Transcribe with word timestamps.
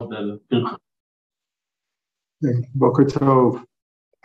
Boker 0.00 0.40
Tov. 3.04 3.62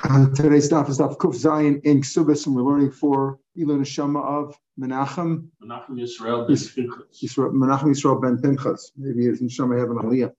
Uh, 0.04 0.28
today's 0.34 0.70
daf 0.70 0.88
is 0.88 1.00
daf 1.00 1.18
Kuf 1.18 1.36
Zayin 1.36 1.82
in 1.84 2.00
Ksubis, 2.00 2.46
and 2.46 2.56
we're 2.56 2.62
learning 2.62 2.92
for 2.92 3.40
Ilu 3.58 3.80
Neshama 3.80 4.24
of 4.24 4.58
Menachem. 4.80 5.50
Menachem 5.62 6.00
Yisrael 6.00 6.48
ben 6.48 6.56
Pinchas. 6.56 7.36
Menachem 7.36 7.94
Yisrael 7.94 8.22
ben 8.22 8.38
Pinchas. 8.38 8.94
Maybe 8.96 9.26
his 9.26 9.42
neshama 9.42 9.78
have 9.78 9.90
an 9.90 9.98
aliyah. 9.98 10.32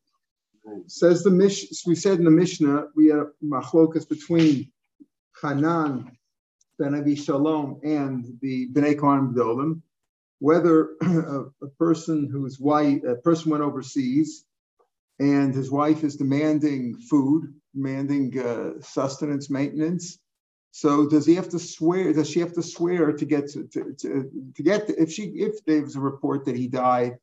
Says 0.86 1.22
the 1.22 1.30
Mish. 1.30 1.66
We 1.86 1.94
said 1.94 2.18
in 2.18 2.24
the 2.24 2.30
Mishnah 2.30 2.86
we 2.96 3.08
had 3.08 3.24
machlokas 3.44 4.08
between 4.08 4.72
Hanan 5.42 6.16
ben 6.78 6.94
Avi 6.94 7.14
Shalom 7.14 7.80
and 7.84 8.38
the 8.40 8.68
Bnei 8.68 8.98
Kohen 8.98 9.34
Gdolim, 9.34 9.82
whether 10.38 10.92
a, 11.02 11.44
a 11.62 11.68
person 11.78 12.26
whose 12.30 12.58
wife, 12.58 13.04
a 13.04 13.16
person 13.16 13.50
went 13.50 13.62
overseas, 13.62 14.45
and 15.18 15.54
his 15.54 15.70
wife 15.70 16.04
is 16.04 16.16
demanding 16.16 16.94
food, 16.94 17.54
demanding 17.74 18.38
uh, 18.38 18.80
sustenance, 18.80 19.48
maintenance. 19.50 20.18
So 20.72 21.08
does 21.08 21.24
he 21.24 21.34
have 21.36 21.48
to 21.50 21.58
swear? 21.58 22.12
Does 22.12 22.28
she 22.28 22.40
have 22.40 22.52
to 22.52 22.62
swear 22.62 23.12
to 23.12 23.24
get 23.24 23.48
to, 23.52 23.64
to, 23.64 23.94
to, 23.98 24.30
to 24.56 24.62
get 24.62 24.90
if 24.90 25.10
she 25.10 25.22
if 25.24 25.64
there's 25.64 25.96
a 25.96 26.00
report 26.00 26.44
that 26.44 26.56
he 26.56 26.68
died, 26.68 27.16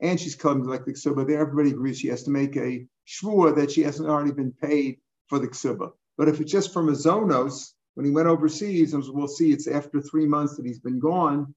and 0.00 0.18
she's 0.20 0.36
coming 0.36 0.64
like 0.64 0.84
the 0.84 0.92
ksuba, 0.92 1.28
everybody 1.30 1.70
agrees 1.70 1.98
she 1.98 2.08
has 2.08 2.22
to 2.24 2.30
make 2.30 2.56
a 2.56 2.86
shvua 3.08 3.56
that 3.56 3.72
she 3.72 3.82
hasn't 3.82 4.08
already 4.08 4.32
been 4.32 4.52
paid 4.52 4.98
for 5.28 5.38
the 5.40 5.48
ksuba. 5.48 5.90
But 6.16 6.28
if 6.28 6.40
it's 6.40 6.52
just 6.52 6.72
from 6.72 6.88
a 6.88 6.92
zonos, 6.92 7.72
when 7.94 8.06
he 8.06 8.12
went 8.12 8.28
overseas, 8.28 8.94
and 8.94 9.02
we'll 9.08 9.26
see 9.26 9.52
it's 9.52 9.66
after 9.66 10.00
three 10.00 10.26
months 10.26 10.56
that 10.56 10.66
he's 10.66 10.78
been 10.78 11.00
gone, 11.00 11.52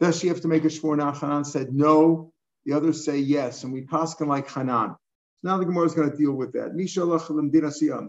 does 0.00 0.18
she 0.18 0.28
have 0.28 0.40
to 0.40 0.48
make 0.48 0.64
a 0.64 0.68
shvua? 0.68 0.96
Now 0.96 1.12
Hanan 1.12 1.44
said 1.44 1.72
no. 1.72 2.32
The 2.64 2.72
others 2.72 3.04
say 3.04 3.18
yes, 3.18 3.62
and 3.62 3.72
we 3.72 3.82
paskin 3.82 4.26
like 4.26 4.50
Hanan. 4.50 4.96
Now 5.42 5.56
the 5.56 5.64
Gemara 5.64 5.86
is 5.86 5.94
going 5.94 6.10
to 6.10 6.16
deal 6.16 6.32
with 6.32 6.52
that. 6.52 6.70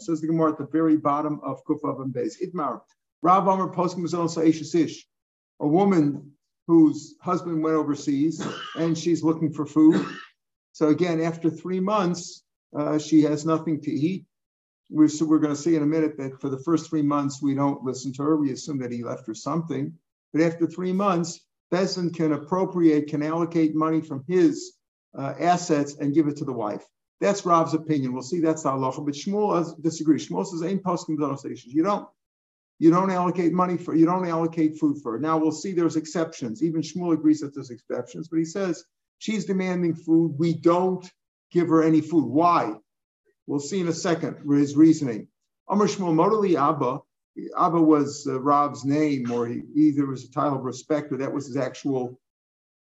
Says 0.01 0.21
the 0.21 0.27
Gemara 0.27 0.51
at 0.51 0.57
the 0.57 0.67
very 0.67 0.97
bottom 0.97 1.39
of 1.43 1.63
Kufav 1.63 2.01
and 2.01 2.13
Beis. 2.13 2.35
Itmar. 2.43 2.81
Rav 3.21 3.47
Amr 3.47 3.73
poskim. 3.73 4.05
A 5.61 5.67
woman 5.67 6.31
whose 6.67 7.15
husband 7.21 7.63
went 7.63 7.75
overseas 7.75 8.45
and 8.75 8.97
she's 8.97 9.23
looking 9.23 9.51
for 9.51 9.65
food. 9.65 10.05
So 10.71 10.89
again, 10.89 11.19
after 11.21 11.49
three 11.49 11.79
months, 11.79 12.43
uh, 12.77 12.99
she 12.99 13.23
has 13.23 13.45
nothing 13.45 13.81
to 13.81 13.91
eat. 13.91 14.25
We're, 14.89 15.07
so 15.07 15.25
we're 15.25 15.39
going 15.39 15.55
to 15.55 15.61
see 15.61 15.75
in 15.75 15.83
a 15.83 15.87
minute 15.87 16.17
that 16.17 16.39
for 16.39 16.49
the 16.49 16.59
first 16.59 16.89
three 16.89 17.01
months, 17.01 17.41
we 17.41 17.53
don't 17.53 17.83
listen 17.83 18.13
to 18.13 18.23
her. 18.23 18.37
We 18.37 18.51
assume 18.51 18.79
that 18.79 18.91
he 18.91 19.03
left 19.03 19.27
her 19.27 19.35
something. 19.35 19.93
But 20.31 20.41
after 20.41 20.67
three 20.67 20.93
months, 20.93 21.41
Bezin 21.71 22.13
can 22.15 22.33
appropriate, 22.33 23.07
can 23.07 23.21
allocate 23.21 23.75
money 23.75 24.01
from 24.01 24.23
his 24.27 24.73
uh, 25.17 25.33
assets 25.39 25.95
and 25.99 26.13
give 26.13 26.27
it 26.27 26.37
to 26.37 26.45
the 26.45 26.53
wife. 26.53 26.85
That's 27.19 27.45
Rav's 27.45 27.73
opinion. 27.73 28.13
We'll 28.13 28.23
see 28.23 28.39
that's 28.39 28.63
the 28.63 28.69
halacha. 28.69 29.03
But 29.03 29.13
Shmuel 29.13 29.81
disagrees. 29.81 30.27
Shmuel 30.27 30.45
says, 30.45 30.63
"Ain't 30.63 30.83
posting 30.83 31.17
stations. 31.37 31.73
You 31.73 31.83
don't, 31.83 32.07
you 32.79 32.91
don't 32.91 33.11
allocate 33.11 33.51
money 33.51 33.77
for, 33.77 33.93
you 33.93 34.05
don't 34.05 34.27
allocate 34.27 34.79
food 34.79 35.01
for. 35.03 35.19
Now 35.19 35.37
we'll 35.37 35.51
see 35.51 35.73
there's 35.73 35.97
exceptions. 35.97 36.63
Even 36.63 36.81
Shmuel 36.81 37.13
agrees 37.13 37.41
that 37.41 37.53
there's 37.53 37.71
exceptions, 37.71 38.29
but 38.29 38.39
he 38.39 38.45
says 38.45 38.85
she's 39.17 39.45
demanding 39.45 39.95
food. 39.95 40.35
We 40.37 40.53
don't 40.53 41.05
give 41.51 41.67
her 41.67 41.83
any 41.83 41.99
food. 42.01 42.25
Why? 42.25 42.75
We'll 43.47 43.59
see 43.59 43.81
in 43.81 43.87
a 43.89 43.93
second 43.93 44.37
his 44.49 44.77
reasoning. 44.77 45.27
Amr 45.67 45.87
Shmuel 45.87 46.15
Modali 46.15 46.55
Abba. 46.55 46.99
Abba 47.57 47.81
was 47.81 48.27
uh, 48.27 48.39
Rav's 48.39 48.83
name, 48.83 49.31
or 49.31 49.47
he 49.47 49.61
either 49.75 50.05
was 50.05 50.25
a 50.25 50.31
title 50.31 50.57
of 50.57 50.63
respect, 50.63 51.11
or 51.11 51.17
that 51.17 51.33
was 51.33 51.47
his 51.47 51.57
actual 51.57 52.19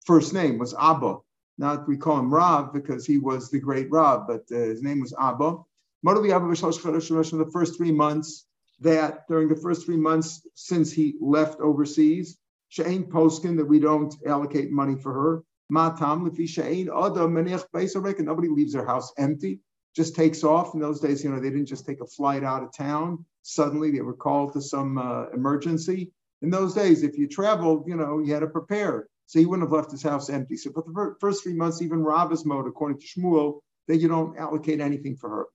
first 0.06 0.32
name 0.32 0.58
was 0.58 0.74
Abba. 0.78 1.19
Not 1.56 1.86
we 1.86 1.97
call 1.97 2.19
him 2.19 2.33
Rav 2.33 2.72
because 2.72 3.06
he 3.06 3.19
was 3.19 3.50
the 3.50 3.60
great 3.60 3.91
Rav, 3.91 4.27
but 4.27 4.44
uh, 4.50 4.56
his 4.56 4.83
name 4.83 5.00
was 5.00 5.14
Abba. 5.19 5.58
The 6.02 7.50
first 7.52 7.77
three 7.77 7.92
months 7.92 8.47
that 8.80 9.27
during 9.28 9.48
the 9.48 9.56
first 9.56 9.86
three 9.86 9.97
months 9.97 10.47
since 10.55 10.92
he 10.92 11.14
left 11.20 11.60
overseas, 11.60 12.36
Sha'ain 12.70 13.09
Poskin 13.09 13.56
that 13.56 13.65
we 13.65 13.78
don't 13.78 14.15
allocate 14.26 14.70
money 14.70 14.97
for 14.97 15.12
her. 15.12 15.44
Matam 15.70 16.28
Lefi 16.28 16.44
Sha'ain 16.44 16.88
Adam 16.88 17.34
Menech 17.34 18.19
Nobody 18.21 18.48
leaves 18.48 18.72
their 18.72 18.84
house 18.84 19.12
empty, 19.16 19.60
just 19.94 20.15
takes 20.15 20.44
off. 20.44 20.75
In 20.75 20.81
those 20.81 21.00
days, 21.00 21.22
you 21.22 21.31
know, 21.31 21.41
they 21.41 21.50
didn't 21.50 21.66
just 21.66 21.86
take 21.86 22.00
a 22.00 22.06
flight 22.06 22.42
out 22.42 22.62
of 22.62 22.75
town. 22.76 23.25
Suddenly 23.42 23.91
they 23.91 24.00
were 24.00 24.15
called 24.15 24.53
to 24.54 24.60
some 24.60 24.98
uh, 24.98 25.28
emergency. 25.31 26.12
In 26.42 26.50
those 26.50 26.75
days, 26.75 27.03
if 27.03 27.16
you 27.16 27.28
traveled, 27.28 27.84
you 27.86 27.97
know, 27.97 28.19
you 28.19 28.34
had 28.34 28.41
to 28.41 28.48
prepare. 28.48 29.09
So 29.26 29.38
he 29.38 29.46
wouldn't 29.46 29.68
have 29.68 29.72
left 29.72 29.90
his 29.90 30.02
house 30.02 30.28
empty. 30.28 30.56
So 30.56 30.70
for 30.70 30.84
the 30.86 31.16
first 31.20 31.42
three 31.42 31.54
months, 31.54 31.82
even 31.82 32.02
Rava's 32.02 32.44
mode, 32.44 32.66
according 32.66 33.00
to 33.00 33.06
Shmuel, 33.06 33.60
that 33.88 33.96
you 33.96 34.08
don't 34.08 34.38
allocate 34.38 34.80
anything 34.80 35.16
for 35.16 35.28
her. 35.30 35.46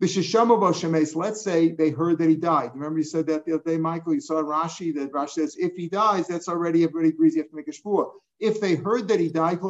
Let's 0.00 1.44
say 1.44 1.70
they 1.72 1.90
heard 1.90 2.18
that 2.18 2.28
he 2.28 2.34
died. 2.34 2.72
Remember 2.74 2.98
you 2.98 3.04
said 3.04 3.26
that 3.28 3.46
the 3.46 3.54
other 3.54 3.62
day, 3.64 3.76
Michael. 3.76 4.14
You 4.14 4.20
saw 4.20 4.42
Rashi 4.42 4.92
that 4.96 5.12
Rashi 5.12 5.30
says 5.30 5.56
if 5.56 5.76
he 5.76 5.88
dies, 5.88 6.26
that's 6.26 6.48
already 6.48 6.82
everybody 6.82 7.10
agrees 7.10 7.36
you 7.36 7.42
have 7.42 7.50
to 7.50 7.56
make 7.56 7.68
a 7.68 7.70
shvua. 7.70 8.10
If 8.40 8.60
they 8.60 8.74
heard 8.74 9.06
that 9.08 9.20
he 9.20 9.28
died, 9.28 9.60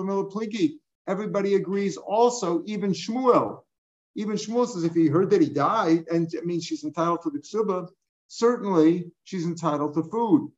everybody 1.06 1.54
agrees. 1.54 1.98
Also, 1.98 2.62
even 2.64 2.92
Shmuel, 2.92 3.60
even 4.14 4.36
Shmuel 4.36 4.66
says 4.66 4.84
if 4.84 4.94
he 4.94 5.09
heard 5.09 5.28
that 5.30 5.42
he 5.42 5.50
died, 5.50 6.06
and 6.10 6.32
it 6.32 6.47
means 6.47 6.64
she's 6.64 6.84
entitled 6.84 7.22
to 7.22 7.30
the 7.30 7.41
ksuba, 7.41 7.88
certainly 8.28 9.10
she's 9.24 9.44
entitled 9.44 9.92
to 9.94 10.03
food. 10.04 10.50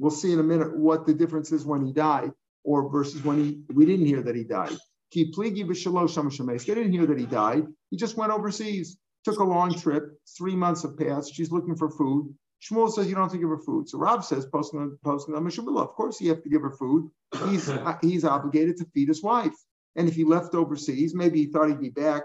We'll 0.00 0.10
see 0.10 0.32
in 0.32 0.40
a 0.40 0.42
minute 0.42 0.74
what 0.74 1.06
the 1.06 1.12
difference 1.12 1.52
is 1.52 1.66
when 1.66 1.84
he 1.84 1.92
died 1.92 2.32
or 2.64 2.88
versus 2.88 3.22
when 3.22 3.44
he 3.44 3.60
we 3.74 3.84
didn't 3.84 4.06
hear 4.06 4.22
that 4.22 4.34
he 4.34 4.44
died. 4.44 4.76
They 5.14 5.24
didn't 5.24 6.92
hear 6.92 7.06
that 7.06 7.18
he 7.18 7.26
died. 7.26 7.66
He 7.90 7.96
just 7.98 8.16
went 8.16 8.32
overseas, 8.32 8.96
took 9.24 9.40
a 9.40 9.44
long 9.44 9.74
trip. 9.74 10.04
Three 10.38 10.56
months 10.56 10.82
have 10.82 10.96
passed. 10.96 11.34
She's 11.34 11.52
looking 11.52 11.76
for 11.76 11.90
food. 11.90 12.34
Shmuel 12.62 12.90
says 12.90 13.08
you 13.08 13.14
don't 13.14 13.24
have 13.24 13.32
to 13.32 13.38
give 13.38 13.50
her 13.50 13.58
food. 13.58 13.90
So 13.90 13.98
Rav 13.98 14.24
says, 14.24 14.46
posting 14.46 14.96
posting 15.04 15.34
Of 15.34 15.88
course, 15.90 16.18
you 16.20 16.30
have 16.30 16.42
to 16.44 16.48
give 16.48 16.62
her 16.62 16.70
food. 16.70 17.10
He's 17.48 17.70
he's 18.02 18.24
obligated 18.24 18.78
to 18.78 18.86
feed 18.94 19.08
his 19.08 19.22
wife. 19.22 19.54
And 19.96 20.08
if 20.08 20.14
he 20.14 20.24
left 20.24 20.54
overseas, 20.54 21.14
maybe 21.14 21.40
he 21.44 21.46
thought 21.50 21.68
he'd 21.68 21.80
be 21.80 21.90
back. 21.90 22.22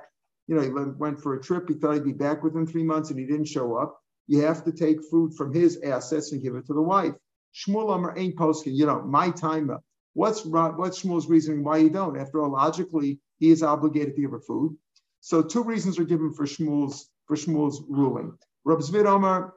You 0.48 0.56
know, 0.56 0.62
he 0.62 0.70
went 0.70 1.20
for 1.20 1.36
a 1.36 1.42
trip. 1.42 1.68
He 1.68 1.76
thought 1.76 1.96
he'd 1.96 2.06
be 2.06 2.14
back 2.14 2.42
within 2.42 2.68
three 2.68 2.84
months, 2.84 3.10
and 3.10 3.20
he 3.20 3.26
didn't 3.26 3.48
show 3.48 3.76
up. 3.76 4.00
You 4.28 4.42
have 4.42 4.64
to 4.64 4.72
take 4.72 5.04
food 5.10 5.34
from 5.34 5.54
his 5.54 5.82
assets 5.84 6.32
and 6.32 6.42
give 6.42 6.56
it 6.56 6.68
to 6.68 6.74
the 6.74 6.82
wife. 6.82 7.16
Shmuel 7.56 7.96
Amar 7.96 8.18
ain't 8.18 8.38
posting, 8.38 8.74
you 8.74 8.86
know, 8.86 9.02
my 9.02 9.32
time. 9.32 9.72
What's 10.14 10.46
what's 10.46 11.02
Shmuel's 11.02 11.28
reasoning 11.28 11.64
why 11.64 11.78
you 11.78 11.90
don't? 11.90 12.18
After 12.18 12.42
all, 12.42 12.52
logically, 12.52 13.20
he 13.38 13.52
is 13.52 13.64
obligated 13.64 14.16
to 14.16 14.22
give 14.22 14.32
her 14.32 14.42
food. 14.42 14.78
So 15.22 15.42
two 15.42 15.64
reasons 15.64 15.98
are 16.00 16.04
given 16.04 16.34
for 16.34 16.46
Shmuel's 16.46 17.10
for 17.28 17.36
Shmuel's 17.36 17.84
ruling. 17.88 18.38
Rav 18.66 18.80
Zvid 18.80 19.06
Amar 19.06 19.54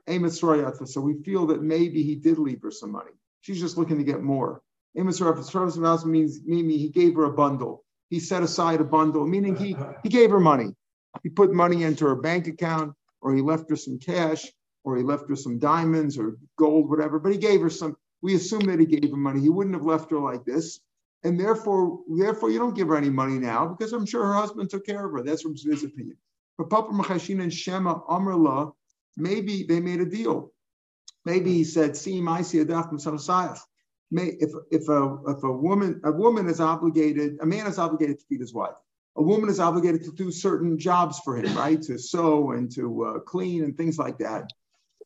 So 0.86 1.00
we 1.00 1.22
feel 1.22 1.46
that 1.46 1.62
maybe 1.62 2.02
he 2.02 2.14
did 2.14 2.38
leave 2.38 2.62
her 2.62 2.70
some 2.70 2.92
money. 2.92 3.12
She's 3.40 3.60
just 3.60 3.78
looking 3.78 3.98
to 3.98 4.04
get 4.04 4.22
more. 4.22 4.62
Emitzroyatva 4.96 6.04
means 6.04 6.40
meaning 6.44 6.78
he 6.78 6.88
gave 6.88 7.14
her 7.14 7.24
a 7.24 7.32
bundle. 7.32 7.84
He 8.10 8.20
set 8.20 8.42
aside 8.42 8.80
a 8.80 8.84
bundle, 8.84 9.26
meaning 9.26 9.56
he 9.56 9.76
he 10.02 10.08
gave 10.08 10.30
her 10.30 10.40
money. 10.40 10.74
He 11.22 11.30
put 11.30 11.52
money 11.52 11.82
into 11.84 12.06
her 12.06 12.16
bank 12.16 12.46
account, 12.46 12.94
or 13.20 13.34
he 13.34 13.42
left 13.42 13.70
her 13.70 13.76
some 13.76 13.98
cash, 13.98 14.46
or 14.88 14.96
he 14.96 15.02
left 15.02 15.28
her 15.28 15.36
some 15.36 15.58
diamonds 15.58 16.18
or 16.18 16.38
gold, 16.56 16.88
whatever, 16.88 17.18
but 17.18 17.32
he 17.32 17.38
gave 17.38 17.60
her 17.60 17.70
some. 17.70 17.96
We 18.22 18.34
assume 18.34 18.62
that 18.66 18.80
he 18.80 18.86
gave 18.86 19.10
her 19.10 19.16
money. 19.16 19.40
He 19.40 19.48
wouldn't 19.48 19.76
have 19.76 19.84
left 19.84 20.10
her 20.10 20.18
like 20.18 20.44
this. 20.44 20.80
And 21.24 21.38
therefore, 21.38 22.00
therefore, 22.08 22.50
you 22.50 22.58
don't 22.58 22.76
give 22.76 22.88
her 22.88 22.96
any 22.96 23.10
money 23.10 23.38
now 23.38 23.66
because 23.66 23.92
I'm 23.92 24.06
sure 24.06 24.24
her 24.24 24.34
husband 24.34 24.70
took 24.70 24.86
care 24.86 25.04
of 25.04 25.12
her. 25.12 25.22
That's 25.22 25.42
from 25.42 25.54
his 25.54 25.84
opinion. 25.84 26.16
But 26.56 26.70
Papa 26.70 26.92
Machashin 26.92 27.42
and 27.42 27.52
Shema 27.52 28.00
Amrla, 28.08 28.72
maybe 29.16 29.64
they 29.64 29.80
made 29.80 30.00
a 30.00 30.06
deal. 30.06 30.52
Maybe 31.24 31.52
he 31.52 31.64
said, 31.64 31.96
"See, 31.96 32.20
my 32.20 32.42
May 34.10 34.28
if 34.40 34.50
if 34.70 34.88
a 34.88 35.18
if 35.26 35.42
a 35.42 35.52
woman 35.52 36.00
a 36.04 36.10
woman 36.10 36.48
is 36.48 36.60
obligated, 36.60 37.38
a 37.42 37.46
man 37.46 37.66
is 37.66 37.78
obligated 37.78 38.18
to 38.18 38.24
feed 38.26 38.40
his 38.40 38.54
wife. 38.54 38.76
A 39.16 39.22
woman 39.22 39.50
is 39.50 39.60
obligated 39.60 40.04
to 40.04 40.12
do 40.12 40.30
certain 40.30 40.78
jobs 40.78 41.18
for 41.18 41.36
him, 41.36 41.54
right? 41.56 41.82
To 41.82 41.98
sew 41.98 42.52
and 42.52 42.70
to 42.74 43.04
uh, 43.04 43.18
clean 43.20 43.64
and 43.64 43.76
things 43.76 43.98
like 43.98 44.18
that. 44.18 44.50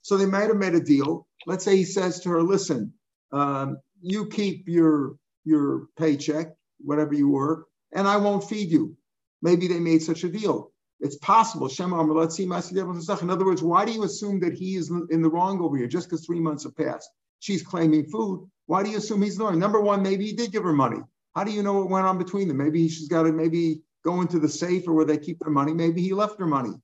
So 0.02 0.16
they 0.16 0.26
might 0.26 0.48
have 0.48 0.56
made 0.56 0.74
a 0.74 0.80
deal. 0.80 1.26
Let's 1.46 1.64
say 1.64 1.76
he 1.76 1.84
says 1.84 2.20
to 2.20 2.30
her, 2.30 2.42
listen, 2.42 2.92
um, 3.32 3.78
you 4.00 4.26
keep 4.26 4.68
your 4.68 5.16
your 5.44 5.86
paycheck, 5.98 6.52
whatever 6.78 7.14
you 7.14 7.28
work, 7.28 7.66
and 7.92 8.06
I 8.06 8.16
won't 8.16 8.44
feed 8.44 8.70
you. 8.70 8.96
Maybe 9.40 9.66
they 9.66 9.80
made 9.80 10.02
such 10.02 10.22
a 10.22 10.28
deal. 10.28 10.72
It's 11.00 11.16
possible. 11.16 11.68
In 11.68 11.92
other 11.92 13.44
words, 13.44 13.62
why 13.62 13.84
do 13.84 13.92
you 13.92 14.04
assume 14.04 14.38
that 14.40 14.52
he 14.52 14.76
is 14.76 14.88
in 15.10 15.20
the 15.20 15.28
wrong 15.28 15.60
over 15.60 15.76
here 15.76 15.88
just 15.88 16.08
because 16.08 16.24
three 16.24 16.38
months 16.38 16.62
have 16.62 16.76
passed? 16.76 17.10
She's 17.40 17.62
claiming 17.62 18.04
food. 18.04 18.48
Why 18.66 18.84
do 18.84 18.90
you 18.90 18.98
assume 18.98 19.22
he's 19.22 19.36
knowing? 19.36 19.58
Number 19.58 19.80
one, 19.80 20.00
maybe 20.00 20.26
he 20.26 20.32
did 20.32 20.52
give 20.52 20.62
her 20.62 20.72
money. 20.72 21.00
How 21.34 21.42
do 21.42 21.50
you 21.50 21.64
know 21.64 21.72
what 21.72 21.90
went 21.90 22.06
on 22.06 22.18
between 22.18 22.46
them? 22.46 22.58
Maybe 22.58 22.88
she's 22.88 23.08
got 23.08 23.24
to 23.24 23.32
maybe 23.32 23.82
go 24.04 24.20
into 24.20 24.38
the 24.38 24.48
safe 24.48 24.86
or 24.86 24.92
where 24.92 25.04
they 25.04 25.18
keep 25.18 25.40
their 25.40 25.50
money. 25.50 25.74
Maybe 25.74 26.02
he 26.02 26.12
left 26.12 26.38
her 26.38 26.46
money. 26.46 26.74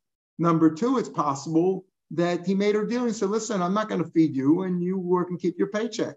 Number 0.40 0.74
two, 0.74 0.98
it's 0.98 1.08
possible 1.08 1.84
that 2.12 2.46
he 2.46 2.54
made 2.54 2.74
her 2.74 2.86
deal 2.86 3.04
and 3.04 3.14
said, 3.14 3.30
listen, 3.30 3.62
I'm 3.62 3.74
not 3.74 3.88
going 3.88 4.02
to 4.02 4.10
feed 4.10 4.34
you 4.34 4.62
and 4.62 4.82
you 4.82 4.98
work 4.98 5.30
and 5.30 5.40
keep 5.40 5.58
your 5.58 5.68
paycheck. 5.68 6.16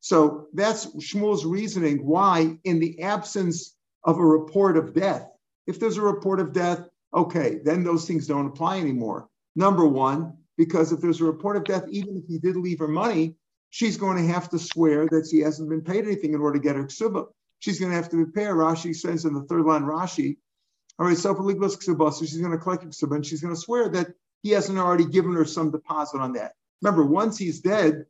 So 0.00 0.48
that's 0.52 0.86
Shmuel's 0.96 1.44
reasoning 1.44 2.04
why, 2.04 2.58
in 2.64 2.80
the 2.80 3.02
absence 3.02 3.76
of 4.04 4.18
a 4.18 4.24
report 4.24 4.76
of 4.76 4.92
death, 4.92 5.28
if 5.66 5.78
there's 5.78 5.96
a 5.96 6.02
report 6.02 6.40
of 6.40 6.52
death, 6.52 6.88
Okay, 7.14 7.60
then 7.62 7.84
those 7.84 8.06
things 8.06 8.26
don't 8.26 8.46
apply 8.46 8.78
anymore. 8.78 9.28
Number 9.54 9.86
one, 9.86 10.34
because 10.56 10.92
if 10.92 11.00
there's 11.00 11.20
a 11.20 11.24
report 11.24 11.56
of 11.56 11.64
death, 11.64 11.84
even 11.90 12.16
if 12.16 12.24
he 12.26 12.38
did 12.38 12.56
leave 12.56 12.78
her 12.78 12.88
money, 12.88 13.34
she's 13.70 13.96
going 13.96 14.16
to 14.16 14.32
have 14.32 14.48
to 14.50 14.58
swear 14.58 15.06
that 15.08 15.28
she 15.30 15.40
hasn't 15.40 15.68
been 15.68 15.82
paid 15.82 16.04
anything 16.04 16.32
in 16.32 16.40
order 16.40 16.58
to 16.58 16.62
get 16.64 16.76
her 16.76 16.84
ksuba. 16.84 17.26
She's 17.58 17.78
going 17.78 17.90
to 17.90 17.96
have 17.96 18.10
to 18.10 18.26
pay. 18.26 18.44
Rashi 18.44 18.96
says 18.96 19.24
in 19.24 19.34
the 19.34 19.42
third 19.42 19.64
line, 19.64 19.82
Rashi, 19.82 20.36
all 20.98 21.06
right, 21.06 21.16
so 21.16 21.34
for 21.34 21.42
legalist 21.42 21.80
ksuba, 21.80 22.12
so 22.12 22.24
she's 22.24 22.38
going 22.40 22.52
to 22.52 22.58
collect 22.58 22.84
ksuba 22.84 23.16
and 23.16 23.26
she's 23.26 23.42
going 23.42 23.54
to 23.54 23.60
swear 23.60 23.88
that 23.90 24.08
he 24.42 24.50
hasn't 24.50 24.78
already 24.78 25.06
given 25.06 25.32
her 25.34 25.44
some 25.44 25.70
deposit 25.70 26.18
on 26.18 26.32
that. 26.34 26.52
Remember, 26.80 27.04
once 27.04 27.38
he's 27.38 27.60
dead, 27.60 28.06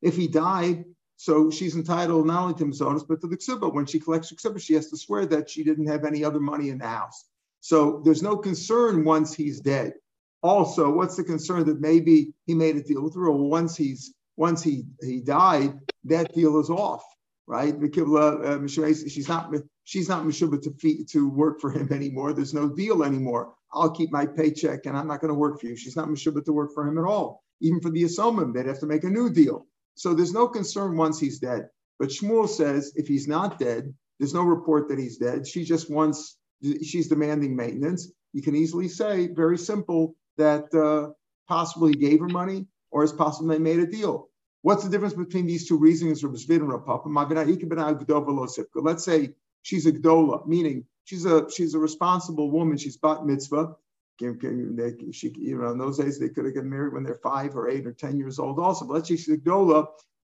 if 0.00 0.16
he 0.16 0.28
died, 0.28 0.84
so 1.16 1.50
she's 1.50 1.74
entitled 1.74 2.26
not 2.26 2.42
only 2.42 2.54
to 2.54 2.64
mizonos 2.64 3.06
but 3.06 3.20
to 3.20 3.26
the 3.26 3.36
ksuba. 3.36 3.72
When 3.72 3.86
she 3.86 3.98
collects 3.98 4.32
ksuba, 4.32 4.60
she 4.60 4.74
has 4.74 4.88
to 4.90 4.96
swear 4.96 5.26
that 5.26 5.50
she 5.50 5.64
didn't 5.64 5.88
have 5.88 6.04
any 6.04 6.24
other 6.24 6.40
money 6.40 6.70
in 6.70 6.78
the 6.78 6.86
house. 6.86 7.24
So 7.60 8.00
there's 8.04 8.22
no 8.22 8.36
concern 8.36 9.04
once 9.04 9.34
he's 9.34 9.60
dead. 9.60 9.94
Also, 10.42 10.90
what's 10.92 11.16
the 11.16 11.24
concern 11.24 11.64
that 11.66 11.80
maybe 11.80 12.32
he 12.46 12.54
made 12.54 12.76
a 12.76 12.82
deal 12.82 13.02
with 13.02 13.16
her, 13.16 13.26
or 13.26 13.48
once 13.48 13.76
he's 13.76 14.14
once 14.36 14.62
he 14.62 14.84
he 15.02 15.20
died, 15.20 15.76
that 16.04 16.32
deal 16.32 16.60
is 16.60 16.70
off, 16.70 17.02
right? 17.48 17.74
Uh, 17.74 18.66
she's 18.68 19.28
not 19.28 19.52
she's 19.82 20.08
not 20.08 20.24
mishuba 20.24 20.62
to 20.62 20.70
feed, 20.78 21.08
to 21.08 21.28
work 21.28 21.60
for 21.60 21.72
him 21.72 21.92
anymore. 21.92 22.32
There's 22.32 22.54
no 22.54 22.68
deal 22.68 23.02
anymore. 23.02 23.54
I'll 23.72 23.90
keep 23.90 24.10
my 24.10 24.26
paycheck 24.26 24.86
and 24.86 24.96
I'm 24.96 25.06
not 25.06 25.20
going 25.20 25.28
to 25.28 25.38
work 25.38 25.60
for 25.60 25.66
you. 25.66 25.76
She's 25.76 25.96
not 25.96 26.08
mishuba 26.08 26.44
to 26.44 26.52
work 26.52 26.72
for 26.74 26.86
him 26.86 26.98
at 26.98 27.04
all. 27.04 27.42
Even 27.60 27.80
for 27.80 27.90
the 27.90 28.04
asomim, 28.04 28.54
they'd 28.54 28.66
have 28.66 28.80
to 28.80 28.86
make 28.86 29.04
a 29.04 29.10
new 29.10 29.30
deal. 29.30 29.66
So 29.94 30.14
there's 30.14 30.32
no 30.32 30.48
concern 30.48 30.96
once 30.96 31.18
he's 31.18 31.38
dead. 31.38 31.68
But 31.98 32.10
Shmuel 32.10 32.48
says 32.48 32.92
if 32.94 33.08
he's 33.08 33.26
not 33.26 33.58
dead, 33.58 33.92
there's 34.18 34.34
no 34.34 34.42
report 34.42 34.88
that 34.88 34.98
he's 34.98 35.18
dead. 35.18 35.46
She 35.46 35.64
just 35.64 35.90
wants, 35.90 36.38
she's 36.62 37.08
demanding 37.08 37.56
maintenance. 37.56 38.10
You 38.32 38.42
can 38.42 38.54
easily 38.54 38.88
say, 38.88 39.28
very 39.28 39.58
simple, 39.58 40.14
that 40.36 40.72
uh, 40.74 41.12
possibly 41.48 41.90
he 41.92 41.98
gave 41.98 42.20
her 42.20 42.28
money 42.28 42.66
or 42.90 43.02
it's 43.02 43.12
possible 43.12 43.48
they 43.48 43.58
made 43.58 43.80
a 43.80 43.86
deal. 43.86 44.28
What's 44.62 44.84
the 44.84 44.90
difference 44.90 45.14
between 45.14 45.46
these 45.46 45.68
two 45.68 45.76
reasons 45.76 46.20
for 46.20 46.28
Zvid 46.28 46.56
and 46.56 46.68
Rav 46.68 46.84
Papa? 46.84 47.08
Let's 48.74 49.04
say 49.04 49.30
she's 49.62 49.86
a 49.86 49.92
gdola, 49.92 50.46
meaning 50.46 50.84
she's 51.08 51.24
a 51.24 51.50
she's 51.50 51.74
a 51.74 51.78
responsible 51.78 52.50
woman. 52.50 52.76
She's 52.76 52.98
bat 52.98 53.24
mitzvah. 53.24 53.74
She, 54.20 54.26
you 54.26 55.58
know, 55.58 55.70
in 55.70 55.78
those 55.78 55.98
days 55.98 56.18
they 56.18 56.28
could 56.28 56.44
have 56.44 56.54
gotten 56.54 56.70
married 56.70 56.92
when 56.92 57.04
they're 57.04 57.20
five 57.22 57.56
or 57.56 57.68
eight 57.68 57.86
or 57.86 57.92
ten 57.92 58.18
years 58.18 58.38
old. 58.38 58.58
Also, 58.58 58.84
but 58.84 58.94
let's 58.94 59.08
she's 59.08 59.28
a 59.28 59.38
gdola, 59.38 59.86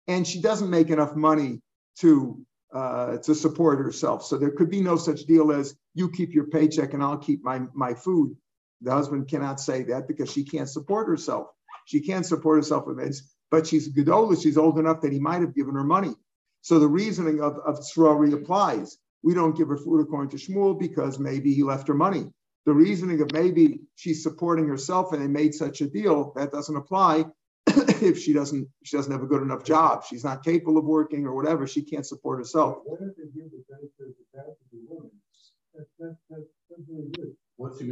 and 0.07 0.25
she 0.25 0.39
doesn't 0.39 0.69
make 0.69 0.89
enough 0.89 1.15
money 1.15 1.61
to 1.97 2.39
uh, 2.73 3.17
to 3.17 3.35
support 3.35 3.79
herself. 3.79 4.23
So 4.23 4.37
there 4.37 4.51
could 4.51 4.69
be 4.69 4.81
no 4.81 4.95
such 4.95 5.25
deal 5.25 5.51
as 5.51 5.75
you 5.93 6.09
keep 6.09 6.33
your 6.33 6.45
paycheck 6.45 6.93
and 6.93 7.03
I'll 7.03 7.17
keep 7.17 7.43
my 7.43 7.61
my 7.73 7.93
food. 7.93 8.37
The 8.81 8.91
husband 8.91 9.27
cannot 9.27 9.59
say 9.59 9.83
that 9.83 10.07
because 10.07 10.31
she 10.31 10.43
can't 10.43 10.69
support 10.69 11.07
herself. 11.07 11.47
She 11.85 11.99
can't 11.99 12.25
support 12.25 12.57
herself 12.57 12.87
with 12.87 12.97
this, 12.97 13.33
but 13.49 13.67
she's 13.67 13.91
gedola. 13.91 14.41
She's 14.41 14.57
old 14.57 14.79
enough 14.79 15.01
that 15.01 15.11
he 15.11 15.19
might 15.19 15.41
have 15.41 15.53
given 15.53 15.75
her 15.75 15.83
money. 15.83 16.13
So 16.61 16.79
the 16.79 16.87
reasoning 16.87 17.41
of, 17.41 17.57
of 17.57 17.79
Tzrari 17.79 18.33
applies. 18.33 18.97
We 19.23 19.33
don't 19.33 19.55
give 19.55 19.67
her 19.67 19.77
food 19.77 20.01
according 20.01 20.29
to 20.31 20.37
Shmuel 20.37 20.79
because 20.79 21.19
maybe 21.19 21.53
he 21.53 21.63
left 21.63 21.87
her 21.87 21.93
money. 21.93 22.25
The 22.65 22.73
reasoning 22.73 23.21
of 23.21 23.31
maybe 23.33 23.79
she's 23.95 24.21
supporting 24.23 24.67
herself 24.67 25.13
and 25.13 25.21
they 25.21 25.27
made 25.27 25.53
such 25.53 25.81
a 25.81 25.87
deal 25.87 26.33
that 26.35 26.51
doesn't 26.51 26.75
apply 26.75 27.25
if 27.67 28.19
she 28.19 28.33
doesn't 28.33 28.67
she 28.83 28.97
doesn't 28.97 29.11
have 29.11 29.23
a 29.23 29.27
good 29.27 29.41
enough 29.41 29.63
job. 29.63 30.03
She's 30.07 30.23
not 30.23 30.43
capable 30.43 30.77
of 30.77 30.85
working 30.85 31.25
or 31.25 31.35
whatever. 31.35 31.65
She 31.67 31.81
can't 31.81 32.05
support 32.05 32.39
herself. 32.39 32.77
What's 37.57 37.77
the 37.77 37.85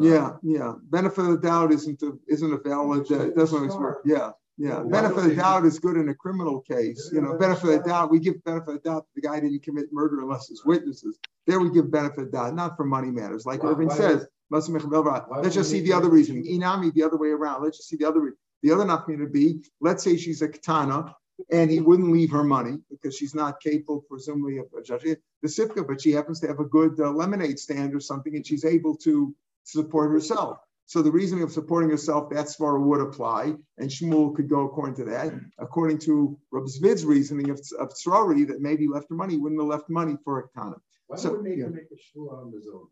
Yeah, 0.00 0.32
yeah. 0.42 0.72
Benefit 0.90 1.20
of 1.20 1.40
the 1.40 1.48
doubt 1.48 1.72
isn't 1.72 2.02
a, 2.02 2.12
isn't 2.28 2.52
a 2.52 2.58
valid. 2.58 3.10
Uh, 3.10 3.30
doesn't 3.30 3.68
work. 3.78 4.02
Yeah, 4.04 4.30
yeah, 4.62 4.80
benefit 4.88 5.18
of 5.18 5.24
the 5.24 5.34
doubt 5.34 5.64
is 5.64 5.80
good 5.80 5.96
in 5.96 6.08
a 6.08 6.14
criminal 6.14 6.60
case. 6.60 7.10
You 7.12 7.20
know, 7.20 7.36
benefit 7.36 7.64
of 7.64 7.82
the 7.82 7.88
doubt, 7.90 8.12
we 8.12 8.20
give 8.20 8.42
benefit 8.44 8.76
of 8.76 8.82
doubt 8.84 9.06
the 9.16 9.20
guy 9.20 9.40
didn't 9.40 9.64
commit 9.64 9.92
murder 9.92 10.20
unless 10.20 10.48
his 10.48 10.64
witnesses. 10.64 11.18
There 11.48 11.58
we 11.58 11.68
give 11.72 11.90
benefit 11.90 12.26
of 12.26 12.32
doubt, 12.32 12.54
not 12.54 12.76
for 12.76 12.84
money 12.84 13.10
matters. 13.10 13.44
Like 13.44 13.64
Irving 13.64 13.90
says, 13.90 14.24
let's 14.50 14.68
just 14.68 15.68
see 15.68 15.80
the 15.80 15.92
other 15.92 16.08
reasoning. 16.08 16.44
Inami, 16.44 16.94
the 16.94 17.02
other 17.02 17.16
way 17.16 17.30
around. 17.30 17.64
Let's 17.64 17.78
just 17.78 17.88
see 17.88 17.96
the 17.96 18.06
other 18.06 18.36
the 18.62 18.70
other 18.70 18.84
nothing 18.84 19.18
to 19.18 19.26
be. 19.26 19.64
Let's 19.80 20.04
say 20.04 20.16
she's 20.16 20.42
a 20.42 20.48
katana 20.48 21.12
and 21.50 21.68
he 21.68 21.80
wouldn't 21.80 22.12
leave 22.12 22.30
her 22.30 22.44
money 22.44 22.78
because 22.88 23.16
she's 23.16 23.34
not 23.34 23.60
capable, 23.60 24.04
presumably, 24.08 24.58
of 24.58 24.66
judging 24.84 25.16
the 25.42 25.48
sifka, 25.48 25.84
but 25.84 26.00
she 26.00 26.12
happens 26.12 26.38
to 26.38 26.46
have 26.46 26.60
a 26.60 26.64
good 26.64 27.00
uh, 27.00 27.10
lemonade 27.10 27.58
stand 27.58 27.96
or 27.96 28.00
something, 28.00 28.36
and 28.36 28.46
she's 28.46 28.64
able 28.64 28.96
to 28.98 29.34
support 29.64 30.12
herself. 30.12 30.58
So 30.92 31.00
the 31.00 31.10
reasoning 31.10 31.42
of 31.42 31.50
supporting 31.50 31.88
herself, 31.88 32.28
that 32.28 32.48
svara 32.48 32.78
would 32.78 33.00
apply, 33.00 33.54
and 33.78 33.88
Shmuel 33.88 34.36
could 34.36 34.46
go 34.46 34.66
according 34.66 34.96
to 34.96 35.04
that. 35.04 35.32
According 35.58 36.00
to 36.00 36.38
Rabbi 36.50 36.66
Zvid's 36.66 37.06
reasoning 37.06 37.48
of, 37.48 37.62
of 37.78 37.94
Tzrari, 37.94 38.46
that 38.48 38.60
maybe 38.60 38.86
left 38.86 39.06
her 39.08 39.14
money, 39.14 39.38
wouldn't 39.38 39.58
have 39.58 39.70
left 39.70 39.88
money 39.88 40.18
for 40.22 40.40
a 40.40 40.48
kana. 40.48 40.76
Why 41.06 41.16
so, 41.16 41.32
would 41.32 41.46
yeah. 41.46 41.68
make 41.68 41.84
a 41.84 41.96
shua 41.96 42.42
on 42.42 42.50
the 42.50 42.60
zone? 42.60 42.88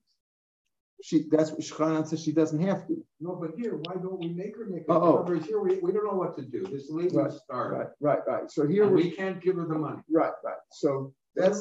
She 1.03 1.27
that's 1.31 1.51
what 1.51 1.61
Shchanan 1.61 2.07
says 2.07 2.23
she 2.23 2.33
doesn't 2.33 2.63
have 2.63 2.87
to. 2.87 3.05
No, 3.21 3.35
but 3.35 3.51
here, 3.59 3.77
why 3.77 3.97
don't 3.97 4.19
we 4.19 4.29
make 4.29 4.57
her 4.57 4.65
make 4.65 4.89
a 4.89 4.93
oh. 4.93 5.39
Here 5.47 5.61
we, 5.61 5.77
we 5.81 5.93
don't 5.93 6.07
know 6.07 6.17
what 6.17 6.35
to 6.37 6.43
do. 6.43 6.65
This 6.73 6.89
lady 6.89 7.15
right, 7.15 7.31
started. 7.31 7.77
Right, 7.77 7.89
right, 8.01 8.21
right. 8.27 8.51
So 8.51 8.67
here 8.67 8.89
we 8.89 9.11
can't 9.11 9.43
give 9.43 9.57
her 9.57 9.67
the 9.67 9.79
money. 9.79 10.01
Right, 10.11 10.33
right. 10.43 10.63
So 10.73 11.13
that's 11.41 11.61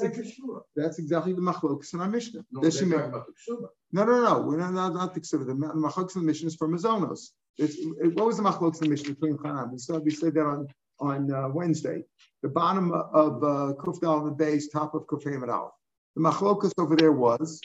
that's 0.76 1.00
exactly 1.00 1.34
the 1.34 1.42
machlokas 1.42 1.94
in 1.94 2.02
our 2.02 2.10
Mishnah. 2.10 2.46
No, 2.52 2.62
about 2.62 3.26
the 3.26 3.70
no, 3.92 4.06
no, 4.06 4.24
no. 4.24 4.42
We're 4.42 4.58
not 4.58 4.74
not, 4.74 4.94
not 4.94 5.14
the 5.14 5.22
ksuba. 5.22 5.48
The 5.48 5.54
machlokas 5.54 6.16
in 6.16 6.22
the 6.22 6.28
Mishnah 6.28 6.48
is 6.48 6.56
for 6.56 6.68
mazonos. 6.68 7.30
It, 7.58 8.16
what 8.16 8.26
was 8.26 8.38
the 8.38 8.44
machlokas 8.44 8.82
in 8.82 8.86
the 8.86 8.90
Mishnah 8.90 9.14
between 9.16 9.38
Chanan? 9.38 9.72
We 9.72 9.78
said 9.80 10.02
we 10.04 10.12
said 10.12 10.34
that 10.36 10.46
on 10.46 10.68
on 11.00 11.32
uh, 11.32 11.50
Wednesday. 11.50 12.04
The 12.44 12.50
bottom 12.50 12.92
of 12.92 13.44
uh, 13.44 13.74
Kufdal 13.80 14.26
the 14.26 14.32
base, 14.32 14.70
top 14.70 14.96
of 14.96 15.08
Kufay 15.08 15.42
Aleph. 15.42 15.72
The 16.16 16.22
machlokas 16.22 16.72
over 16.78 16.96
there 16.96 17.12
was 17.12 17.62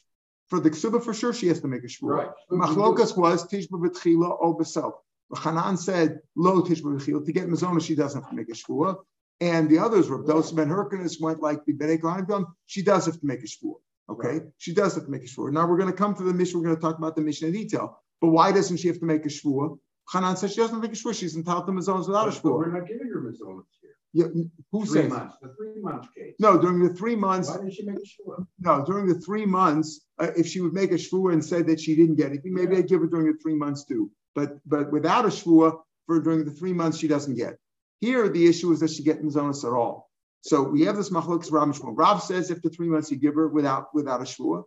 for 0.48 0.60
the 0.60 0.70
ksuba 0.70 1.02
for 1.02 1.14
sure 1.14 1.32
she 1.32 1.48
has 1.48 1.60
to 1.60 1.68
make 1.68 1.84
a 1.84 1.86
shvur. 1.86 2.16
Right. 2.18 2.28
The 2.50 2.56
machlokas 2.56 3.16
was 3.16 3.46
tishba 3.46 3.72
b'tchila 3.72 4.36
or 4.40 4.56
b'self. 4.58 4.94
Hanan 5.36 5.76
said 5.76 6.20
lo 6.36 6.62
tishba 6.62 6.96
b'tchila 6.96 7.24
to 7.24 7.32
get 7.32 7.48
mazonos 7.48 7.86
she 7.86 7.94
doesn't 7.94 8.22
have 8.22 8.30
to 8.30 8.36
make 8.36 8.48
a 8.48 8.52
shvur. 8.52 8.96
And 9.44 9.68
the 9.68 9.78
others, 9.78 10.08
Rav 10.08 10.22
Dosa 10.24 10.56
Ben 10.56 10.70
Hyrcanus, 10.70 11.20
went 11.20 11.42
like 11.42 11.66
the 11.66 11.74
B'nai 11.74 12.46
She 12.64 12.82
does 12.82 13.04
have 13.04 13.20
to 13.20 13.26
make 13.26 13.40
a 13.40 13.46
shvur. 13.46 13.74
Okay, 14.08 14.28
right. 14.28 14.42
she 14.56 14.72
does 14.72 14.94
have 14.94 15.04
to 15.04 15.10
make 15.10 15.22
a 15.22 15.26
shvur. 15.26 15.52
Now 15.52 15.66
we're 15.68 15.76
going 15.76 15.90
to 15.90 15.96
come 15.96 16.14
to 16.14 16.22
the 16.22 16.32
mission. 16.32 16.60
We're 16.60 16.66
going 16.68 16.76
to 16.76 16.80
talk 16.80 16.96
about 16.96 17.14
the 17.14 17.20
mission 17.20 17.48
in 17.48 17.52
detail. 17.52 18.00
But 18.22 18.28
why 18.28 18.52
doesn't 18.52 18.78
she 18.78 18.88
have 18.88 19.00
to 19.00 19.04
make 19.04 19.26
a 19.26 19.28
shvur? 19.28 19.78
Hanan 20.10 20.38
says 20.38 20.54
she 20.54 20.62
doesn't 20.62 20.80
make 20.80 20.92
a 20.92 20.94
shvur. 20.94 21.14
She's 21.14 21.36
entitled 21.36 21.66
to 21.66 21.72
mazonos 21.72 22.06
without 22.06 22.28
a 22.28 22.30
shvur. 22.30 22.56
We're 22.56 22.72
not 22.72 22.88
giving 22.88 23.08
her 23.12 23.20
mazonos 23.20 23.64
here. 23.82 23.96
Yeah, 24.14 24.26
who 24.72 24.86
three 24.86 25.02
says? 25.02 25.10
months, 25.10 25.36
the 25.42 25.48
three 25.58 25.82
month 25.82 26.06
case. 26.16 26.34
No, 26.38 26.58
during 26.58 26.82
the 26.82 26.94
three 26.94 27.16
months. 27.16 27.50
Why 27.50 27.64
did 27.64 27.74
she 27.74 27.84
make 27.84 27.96
a 27.96 28.00
shvur? 28.00 28.46
No, 28.60 28.82
during 28.86 29.06
the 29.06 29.20
three 29.20 29.44
months, 29.44 30.06
uh, 30.18 30.30
if 30.36 30.46
she 30.46 30.62
would 30.62 30.72
make 30.72 30.92
a 30.92 30.94
shvur 30.94 31.34
and 31.34 31.44
said 31.44 31.66
that 31.66 31.80
she 31.80 31.94
didn't 31.94 32.14
get 32.14 32.32
it, 32.32 32.40
maybe 32.44 32.72
yeah. 32.72 32.78
I'd 32.78 32.88
give 32.88 33.00
her 33.00 33.08
during 33.08 33.26
the 33.26 33.38
three 33.42 33.56
months 33.56 33.84
too. 33.84 34.10
But 34.34 34.58
but 34.64 34.90
without 34.90 35.26
a 35.26 35.28
shvur 35.28 35.80
for 36.06 36.20
during 36.20 36.46
the 36.46 36.50
three 36.50 36.72
months, 36.72 36.96
she 36.96 37.08
doesn't 37.08 37.34
get. 37.34 37.58
Here, 38.04 38.28
the 38.28 38.46
issue 38.46 38.70
is 38.72 38.80
that 38.80 38.90
she 38.90 39.02
gets 39.02 39.22
mazonos 39.22 39.64
at 39.64 39.72
all. 39.72 40.10
So 40.42 40.62
we 40.62 40.82
have 40.82 40.96
this 40.96 41.08
machlokes 41.08 41.50
Rav 41.50 41.68
Shmuel. 41.68 41.94
Rav 41.96 42.22
says 42.22 42.50
after 42.50 42.68
three 42.68 42.88
months 42.88 43.10
you 43.10 43.16
give 43.16 43.34
her 43.34 43.48
without 43.48 43.94
without 43.94 44.20
a 44.20 44.24
shvua, 44.24 44.64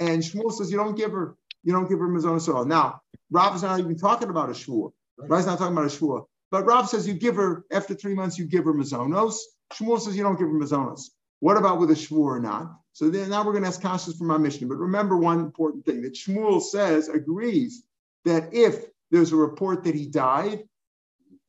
and 0.00 0.22
Shmuel 0.22 0.52
says 0.52 0.70
you 0.70 0.78
don't 0.78 0.96
give 0.96 1.12
her 1.12 1.36
you 1.62 1.72
don't 1.74 1.88
give 1.88 1.98
her 1.98 2.08
mazonos 2.08 2.48
at 2.48 2.54
all. 2.54 2.64
Now 2.64 3.02
Rav 3.30 3.54
is 3.54 3.62
not 3.62 3.78
even 3.78 3.98
talking 3.98 4.30
about 4.30 4.48
a 4.48 4.52
shvua. 4.52 4.92
Right. 5.18 5.30
Rav's 5.30 5.46
not 5.46 5.58
talking 5.58 5.76
about 5.76 5.84
a 5.84 5.94
shvua. 5.94 6.24
But 6.50 6.64
Rav 6.64 6.88
says 6.88 7.06
you 7.06 7.12
give 7.12 7.36
her 7.36 7.64
after 7.70 7.92
three 7.94 8.14
months 8.14 8.38
you 8.38 8.46
give 8.46 8.64
her 8.64 8.72
mazonos. 8.72 9.36
Shmuel 9.74 10.00
says 10.00 10.16
you 10.16 10.22
don't 10.22 10.38
give 10.38 10.48
her 10.48 10.58
mazonos. 10.58 11.10
What 11.40 11.58
about 11.58 11.78
with 11.78 11.90
a 11.90 11.94
shvua 11.94 12.36
or 12.36 12.40
not? 12.40 12.72
So 12.94 13.10
then 13.10 13.28
now 13.28 13.44
we're 13.44 13.52
going 13.52 13.62
to 13.62 13.68
ask 13.68 13.80
kashas 13.80 14.16
from 14.16 14.30
our 14.30 14.38
mission. 14.38 14.66
But 14.66 14.78
remember 14.78 15.16
one 15.16 15.38
important 15.38 15.84
thing 15.84 16.02
that 16.02 16.14
Shmuel 16.14 16.60
says 16.60 17.08
agrees 17.08 17.84
that 18.24 18.52
if 18.52 18.86
there's 19.12 19.30
a 19.30 19.36
report 19.36 19.84
that 19.84 19.94
he 19.94 20.06
died, 20.06 20.64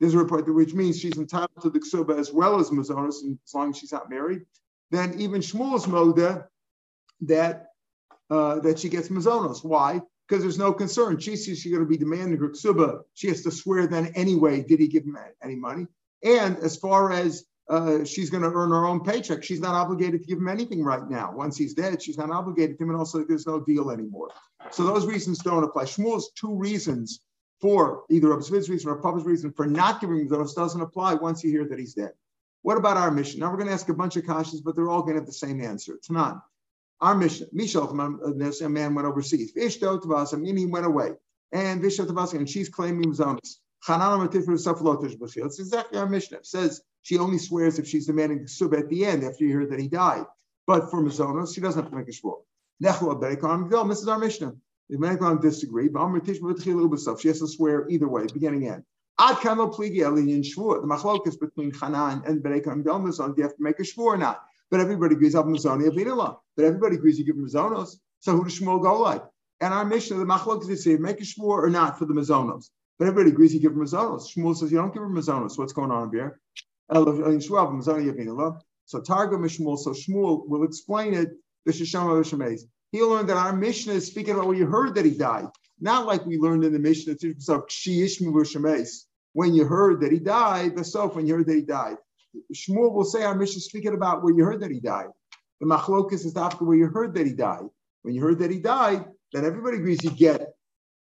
there's 0.00 0.14
a 0.14 0.18
report 0.18 0.52
which 0.52 0.74
means 0.74 0.98
she's 0.98 1.18
entitled 1.18 1.62
to 1.62 1.70
the 1.70 1.78
ksuba 1.78 2.18
as 2.18 2.32
well 2.32 2.58
as 2.58 2.70
mazonos, 2.70 3.22
and 3.22 3.38
as 3.46 3.54
long 3.54 3.70
as 3.70 3.78
she's 3.78 3.92
not 3.92 4.10
married. 4.10 4.40
Then 4.90 5.20
even 5.20 5.40
Shmuel's 5.40 5.86
moda 5.86 6.46
that 7.22 7.66
uh, 8.30 8.60
that 8.60 8.78
she 8.78 8.88
gets 8.88 9.08
mazonos. 9.08 9.64
Why? 9.64 10.00
Because 10.26 10.42
there's 10.42 10.58
no 10.58 10.72
concern. 10.72 11.18
She 11.18 11.36
sees 11.36 11.60
she's 11.60 11.72
going 11.72 11.84
to 11.84 11.88
be 11.88 11.98
demanding 11.98 12.38
her 12.38 12.48
ksuba. 12.48 13.02
She 13.14 13.28
has 13.28 13.42
to 13.42 13.50
swear 13.50 13.86
then 13.86 14.12
anyway. 14.14 14.62
Did 14.62 14.80
he 14.80 14.88
give 14.88 15.04
him 15.04 15.18
any 15.42 15.56
money? 15.56 15.86
And 16.24 16.56
as 16.58 16.76
far 16.76 17.12
as 17.12 17.44
uh, 17.68 18.04
she's 18.04 18.30
going 18.30 18.42
to 18.42 18.50
earn 18.50 18.70
her 18.70 18.84
own 18.84 19.00
paycheck. 19.04 19.44
She's 19.44 19.60
not 19.60 19.76
obligated 19.76 20.22
to 20.22 20.26
give 20.26 20.38
him 20.38 20.48
anything 20.48 20.82
right 20.82 21.08
now. 21.08 21.32
Once 21.32 21.56
he's 21.56 21.72
dead, 21.72 22.02
she's 22.02 22.18
not 22.18 22.30
obligated 22.30 22.76
to 22.78 22.82
him, 22.82 22.90
and 22.90 22.98
also 22.98 23.22
there's 23.22 23.46
no 23.46 23.60
deal 23.60 23.92
anymore. 23.92 24.28
So 24.72 24.82
those 24.82 25.06
reasons 25.06 25.38
don't 25.38 25.62
apply. 25.62 25.84
Shmuel's 25.84 26.32
two 26.32 26.56
reasons 26.56 27.20
for 27.60 28.04
either 28.10 28.28
Zvid's 28.28 28.70
reason 28.70 28.90
or 28.90 29.00
Papa's 29.00 29.24
reason 29.24 29.52
for 29.52 29.66
not 29.66 30.00
giving 30.00 30.26
those 30.28 30.54
doesn't 30.54 30.80
apply 30.80 31.14
once 31.14 31.44
you 31.44 31.50
hear 31.50 31.66
that 31.68 31.78
he's 31.78 31.94
dead. 31.94 32.12
What 32.62 32.76
about 32.76 32.96
our 32.96 33.10
mission? 33.10 33.40
Now 33.40 33.50
we're 33.50 33.56
going 33.56 33.68
to 33.68 33.74
ask 33.74 33.88
a 33.88 33.94
bunch 33.94 34.16
of 34.16 34.24
questions, 34.24 34.60
but 34.60 34.76
they're 34.76 34.88
all 34.88 35.02
going 35.02 35.14
to 35.14 35.20
have 35.20 35.26
the 35.26 35.32
same 35.32 35.60
answer. 35.62 35.98
Tanan. 36.08 36.42
Our 37.00 37.14
mission, 37.14 37.48
Mishal, 37.54 37.88
uh, 37.98 38.32
this 38.36 38.60
a 38.60 38.68
man 38.68 38.94
went 38.94 39.08
overseas. 39.08 39.54
Tavasa, 39.54 40.38
meaning 40.38 40.58
he 40.58 40.66
went 40.66 40.84
away. 40.84 41.12
And 41.52 41.82
Vishto 41.82 42.06
Tavasa, 42.06 42.34
and 42.34 42.48
she's 42.48 42.68
claiming 42.68 43.02
he 43.04 43.08
was 43.08 43.20
honest. 43.20 43.60
It's 43.88 45.58
exactly 45.58 45.98
our 45.98 46.06
mission. 46.06 46.36
It 46.36 46.46
says 46.46 46.82
she 47.00 47.16
only 47.18 47.38
swears 47.38 47.78
if 47.78 47.88
she's 47.88 48.06
demanding 48.06 48.46
sub 48.46 48.74
at 48.74 48.90
the 48.90 49.06
end 49.06 49.24
after 49.24 49.44
you 49.44 49.50
hear 49.50 49.66
that 49.66 49.80
he 49.80 49.88
died. 49.88 50.26
But 50.66 50.90
for 50.90 51.02
Mazonos, 51.02 51.54
she 51.54 51.62
doesn't 51.62 51.82
have 51.82 51.90
to 51.90 51.96
make 51.96 52.08
a 52.08 52.12
shvur. 52.12 52.42
This 52.80 54.02
is 54.02 54.08
our 54.08 54.18
mission. 54.18 54.60
The 54.90 54.96
Menachon 54.96 55.40
disagree, 55.40 55.88
but 55.88 57.20
she 57.20 57.28
has 57.28 57.38
to 57.38 57.46
swear 57.46 57.88
either 57.88 58.08
way, 58.08 58.26
beginning 58.26 58.66
and 58.66 58.74
end. 58.74 58.84
Ad 59.20 59.36
kamo 59.36 59.68
pligi 59.68 60.00
elin 60.00 60.42
shvur. 60.42 60.80
The 60.80 60.88
machlokas 60.88 61.38
between 61.38 61.72
Hanan 61.72 62.24
and 62.26 62.42
Berekon 62.42 62.82
Mazon, 62.82 63.34
do 63.34 63.34
you 63.36 63.44
have 63.44 63.56
to 63.56 63.62
make 63.62 63.78
a 63.78 63.82
shvur 63.82 63.98
or 63.98 64.16
not? 64.16 64.42
But 64.68 64.80
everybody 64.80 65.14
agrees 65.14 65.36
up 65.36 65.46
Mazoni 65.46 65.88
Avinillah. 65.88 66.38
But 66.56 66.64
everybody 66.64 66.96
agrees 66.96 67.20
you 67.20 67.24
give 67.24 67.36
Mazonos. 67.36 68.00
So 68.18 68.32
who 68.32 68.42
does 68.42 68.58
Shmuel 68.58 68.82
go 68.82 69.00
like? 69.00 69.22
And 69.60 69.72
our 69.72 69.84
mission, 69.84 70.18
the 70.18 70.24
machlokas 70.24 70.68
is 70.70 70.82
say 70.82 70.96
make 70.96 71.20
a 71.20 71.24
shvur 71.24 71.62
or 71.62 71.70
not 71.70 71.96
for 71.96 72.06
the 72.06 72.14
Mazonos. 72.14 72.70
But 72.98 73.06
everybody 73.06 73.30
agrees 73.30 73.54
you 73.54 73.60
give 73.60 73.72
Mazonos. 73.72 74.34
Shmuel 74.34 74.56
says 74.56 74.72
you 74.72 74.78
don't 74.78 74.92
give 74.92 75.02
Mazonos. 75.04 75.56
What's 75.56 75.72
going 75.72 75.92
on 75.92 76.10
here? 76.12 76.40
So 76.90 77.04
Targum 79.00 79.44
Shmuel. 79.44 79.78
So 79.78 79.90
Shmuel 79.92 80.48
will 80.48 80.64
explain 80.64 81.14
it. 81.14 81.30
He'll 82.92 83.10
learn 83.10 83.26
that 83.26 83.36
our 83.36 83.54
Mishnah 83.54 83.94
is 83.94 84.06
speaking 84.06 84.34
about 84.34 84.48
when 84.48 84.58
you 84.58 84.66
heard 84.66 84.94
that 84.96 85.04
he 85.04 85.12
died, 85.12 85.46
not 85.80 86.06
like 86.06 86.26
we 86.26 86.38
learned 86.38 86.64
in 86.64 86.72
the 86.72 86.78
Mishnah 86.78 87.14
when 89.32 89.54
you 89.54 89.64
heard 89.64 90.00
that 90.00 90.12
he 90.12 90.18
died. 90.18 90.76
The 90.76 90.84
sof 90.84 91.14
when 91.14 91.26
you 91.26 91.34
heard 91.34 91.46
that 91.46 91.54
he 91.54 91.62
died. 91.62 91.96
Shmuel 92.54 92.92
will 92.92 93.04
say 93.04 93.22
our 93.22 93.34
Mishnah 93.34 93.58
is 93.58 93.66
speaking 93.66 93.94
about 93.94 94.22
when 94.22 94.36
you 94.36 94.44
heard 94.44 94.60
that 94.60 94.70
he 94.70 94.80
died. 94.80 95.08
The 95.60 95.66
machlokas 95.66 96.24
is 96.24 96.36
after 96.36 96.64
where 96.64 96.76
you 96.76 96.86
heard 96.86 97.14
that 97.14 97.26
he 97.26 97.32
died. 97.32 97.68
When 98.02 98.14
you 98.14 98.22
heard 98.22 98.38
that 98.38 98.50
he 98.50 98.58
died, 98.58 99.04
then 99.32 99.44
everybody 99.44 99.76
agrees 99.76 100.02
you 100.02 100.10
get, 100.10 100.54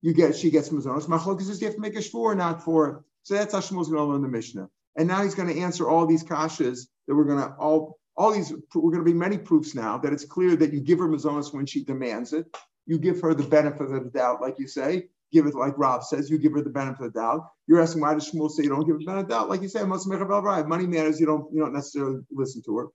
you 0.02 0.14
get, 0.14 0.36
she 0.36 0.50
gets 0.50 0.70
mazonos. 0.70 1.08
Machlokas 1.08 1.50
is 1.50 1.62
you 1.62 1.68
have 1.68 1.76
to 1.76 1.82
make 1.82 1.96
a 1.96 2.00
shvur, 2.00 2.36
not 2.36 2.64
for. 2.64 3.06
So 3.24 3.36
that's 3.36 3.54
how 3.54 3.60
Shmuel's 3.60 3.90
going 3.90 4.02
to 4.02 4.12
learn 4.12 4.22
the 4.22 4.28
Mishnah. 4.28 4.70
And 4.96 5.08
now 5.08 5.24
he's 5.24 5.36
going 5.36 5.54
to 5.54 5.62
answer 5.62 5.88
all 5.88 6.06
these 6.06 6.24
kashas 6.24 6.88
that 7.08 7.16
we're 7.16 7.26
going 7.26 7.40
to 7.40 7.54
all 7.56 7.99
all 8.20 8.34
these. 8.34 8.52
We're 8.52 8.92
going 8.92 9.04
to 9.04 9.12
be 9.12 9.14
many 9.14 9.38
proofs 9.38 9.74
now 9.74 9.98
that 10.00 10.12
it's 10.12 10.26
clear 10.26 10.56
that 10.58 10.74
you 10.74 10.82
give 10.82 11.00
her 11.00 11.08
mazonos 11.08 11.54
when 11.54 11.66
she 11.66 11.86
demands 11.86 12.34
it. 12.34 12.46
You 12.86 13.00
give 13.00 13.22
her 13.22 13.34
the 13.34 13.44
benefit 13.44 13.92
of 13.92 14.04
the 14.04 14.10
doubt, 14.10 14.42
like 14.42 14.60
you 14.60 14.68
say. 14.68 15.08
Give 15.32 15.46
it 15.46 15.56
like 15.56 15.78
Rav 15.78 16.04
says. 16.04 16.30
You 16.30 16.38
give 16.38 16.54
her 16.54 16.62
the 16.62 16.70
benefit 16.70 17.06
of 17.06 17.14
the 17.14 17.20
doubt. 17.20 17.50
You're 17.68 17.82
asking 17.82 18.02
why 18.02 18.16
does 18.16 18.30
Shmuel 18.30 18.52
say 18.52 18.64
you 18.64 18.70
don't 18.70 18.86
give 18.86 18.96
her 18.96 19.00
the 19.00 19.06
benefit 19.06 19.24
of 19.24 19.30
the 19.30 19.34
doubt? 19.36 19.50
Like 19.50 19.62
you 19.62 19.70
say, 19.70 19.84
money 19.84 20.88
matters. 20.88 21.20
You 21.20 21.28
don't 21.28 21.54
you 21.54 21.62
don't 21.62 21.74
necessarily 21.74 22.20
listen 22.32 22.62
to 22.66 22.78
her. 22.78 22.88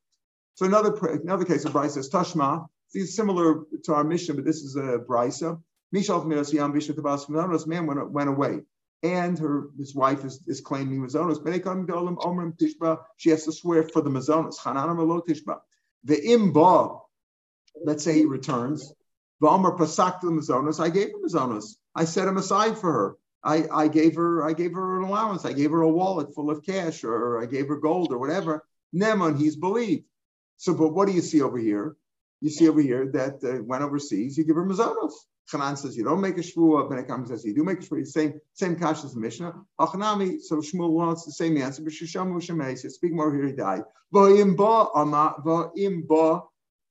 So 0.56 0.66
another 0.66 0.94
another 1.22 1.44
case 1.44 1.64
of 1.64 1.72
Bryce 1.72 1.94
says 1.94 2.10
Tashma. 2.10 2.66
It's 2.92 3.16
similar 3.16 3.62
to 3.84 3.94
our 3.94 4.04
mission, 4.04 4.36
but 4.36 4.44
this 4.44 4.58
is 4.58 4.76
a 4.76 4.98
Brisa. 4.98 5.60
Mishal 5.94 6.26
man 7.66 7.86
went, 7.86 8.10
went 8.10 8.28
away 8.28 8.60
and 9.04 9.38
her 9.38 9.68
his 9.76 9.94
wife 9.94 10.24
is, 10.24 10.40
is 10.46 10.62
claiming 10.62 10.98
mazonos. 10.98 11.36
She 13.18 13.30
has 13.30 13.44
to 13.44 13.52
swear 13.52 13.82
for 13.82 14.00
the 14.00 14.10
mazonos. 14.10 14.56
The 16.04 16.16
imba, 16.16 17.00
let's 17.84 18.02
say 18.02 18.14
he 18.14 18.24
returns. 18.24 18.92
V'amar 19.42 19.76
pasak 19.76 20.22
the 20.22 20.28
mazonos. 20.28 20.80
I 20.80 20.88
gave 20.88 21.08
him 21.08 21.22
mazonos. 21.22 21.76
I 21.94 22.06
set 22.06 22.26
him 22.26 22.38
aside 22.38 22.78
for 22.78 22.92
her. 22.92 23.16
I, 23.44 23.66
I 23.70 23.88
gave 23.88 24.14
her 24.16 24.42
I 24.42 24.54
gave 24.54 24.72
her 24.72 24.98
an 24.98 25.04
allowance. 25.04 25.44
I 25.44 25.52
gave 25.52 25.70
her 25.70 25.82
a 25.82 25.88
wallet 25.88 26.34
full 26.34 26.50
of 26.50 26.64
cash, 26.64 27.04
or 27.04 27.42
I 27.42 27.46
gave 27.46 27.68
her 27.68 27.76
gold, 27.76 28.10
or 28.10 28.18
whatever. 28.18 28.64
Neman, 28.94 29.38
he's 29.38 29.56
believed. 29.56 30.04
So, 30.56 30.72
but 30.72 30.94
what 30.94 31.08
do 31.08 31.12
you 31.12 31.20
see 31.20 31.42
over 31.42 31.58
here? 31.58 31.96
You 32.40 32.48
see 32.48 32.68
over 32.68 32.80
here 32.80 33.10
that 33.12 33.44
uh, 33.44 33.62
went 33.62 33.82
overseas. 33.82 34.38
You 34.38 34.44
give 34.44 34.56
her 34.56 34.64
mazonos. 34.64 35.12
Hanan 35.50 35.76
says 35.76 35.96
you 35.96 36.04
don't 36.04 36.20
make 36.20 36.38
a 36.38 36.40
shvua. 36.40 36.88
Ben 36.88 37.26
says 37.26 37.44
you 37.44 37.54
do 37.54 37.64
make 37.64 37.78
a 37.78 37.82
shvua. 37.82 38.06
Same 38.06 38.40
same 38.54 38.76
kash 38.76 39.04
as 39.04 39.14
the 39.14 39.20
Mishnah. 39.20 39.52
Achanami. 39.78 40.40
So 40.40 40.56
Shmuel 40.56 40.90
wants 40.90 41.24
the 41.24 41.32
same 41.32 41.56
answer. 41.58 41.82
But 41.82 41.92
Shushamu 41.92 42.36
Shemei 42.36 42.78
says 42.78 42.94
speak 42.94 43.12
more 43.12 43.34
here. 43.34 43.46
He 43.46 43.52
died. 43.52 43.82
Va'im 44.12 44.56
ba 44.56 44.88
ama 44.94 45.34
va'im 45.44 46.06
ba 46.06 46.42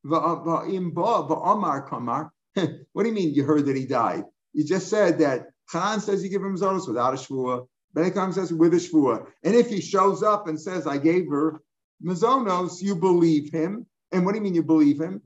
va'im 0.06 0.94
ba 0.94 1.28
va'amar 1.28 1.88
kamar. 1.90 2.32
What 2.94 3.04
do 3.04 3.10
you 3.10 3.16
mean 3.16 3.34
you 3.34 3.44
heard 3.44 3.66
that 3.66 3.76
he 3.76 3.86
died? 3.86 4.26
You 4.54 4.64
just 4.64 4.88
said 4.88 5.20
that 5.20 5.48
Hanan 5.72 6.00
says 6.00 6.24
you 6.24 6.30
give 6.30 6.44
him 6.44 6.56
zonos 6.56 6.88
without 6.88 7.14
a 7.16 7.18
shvua. 7.18 7.68
Ben 7.96 8.34
says 8.34 8.54
with 8.54 8.74
a 8.74 8.78
shvua. 8.78 9.26
And 9.44 9.56
if 9.56 9.70
he 9.70 9.82
shows 9.82 10.22
up 10.22 10.48
and 10.48 10.62
says 10.62 10.86
I 10.86 10.98
gave 10.98 11.28
her 11.30 11.62
mazonos, 12.06 12.82
you 12.82 12.96
believe 12.96 13.52
him. 13.52 13.88
And 14.12 14.26
what 14.26 14.34
do 14.34 14.38
you 14.38 14.44
mean 14.44 14.54
you 14.54 14.62
believe 14.62 15.02
him? 15.02 15.22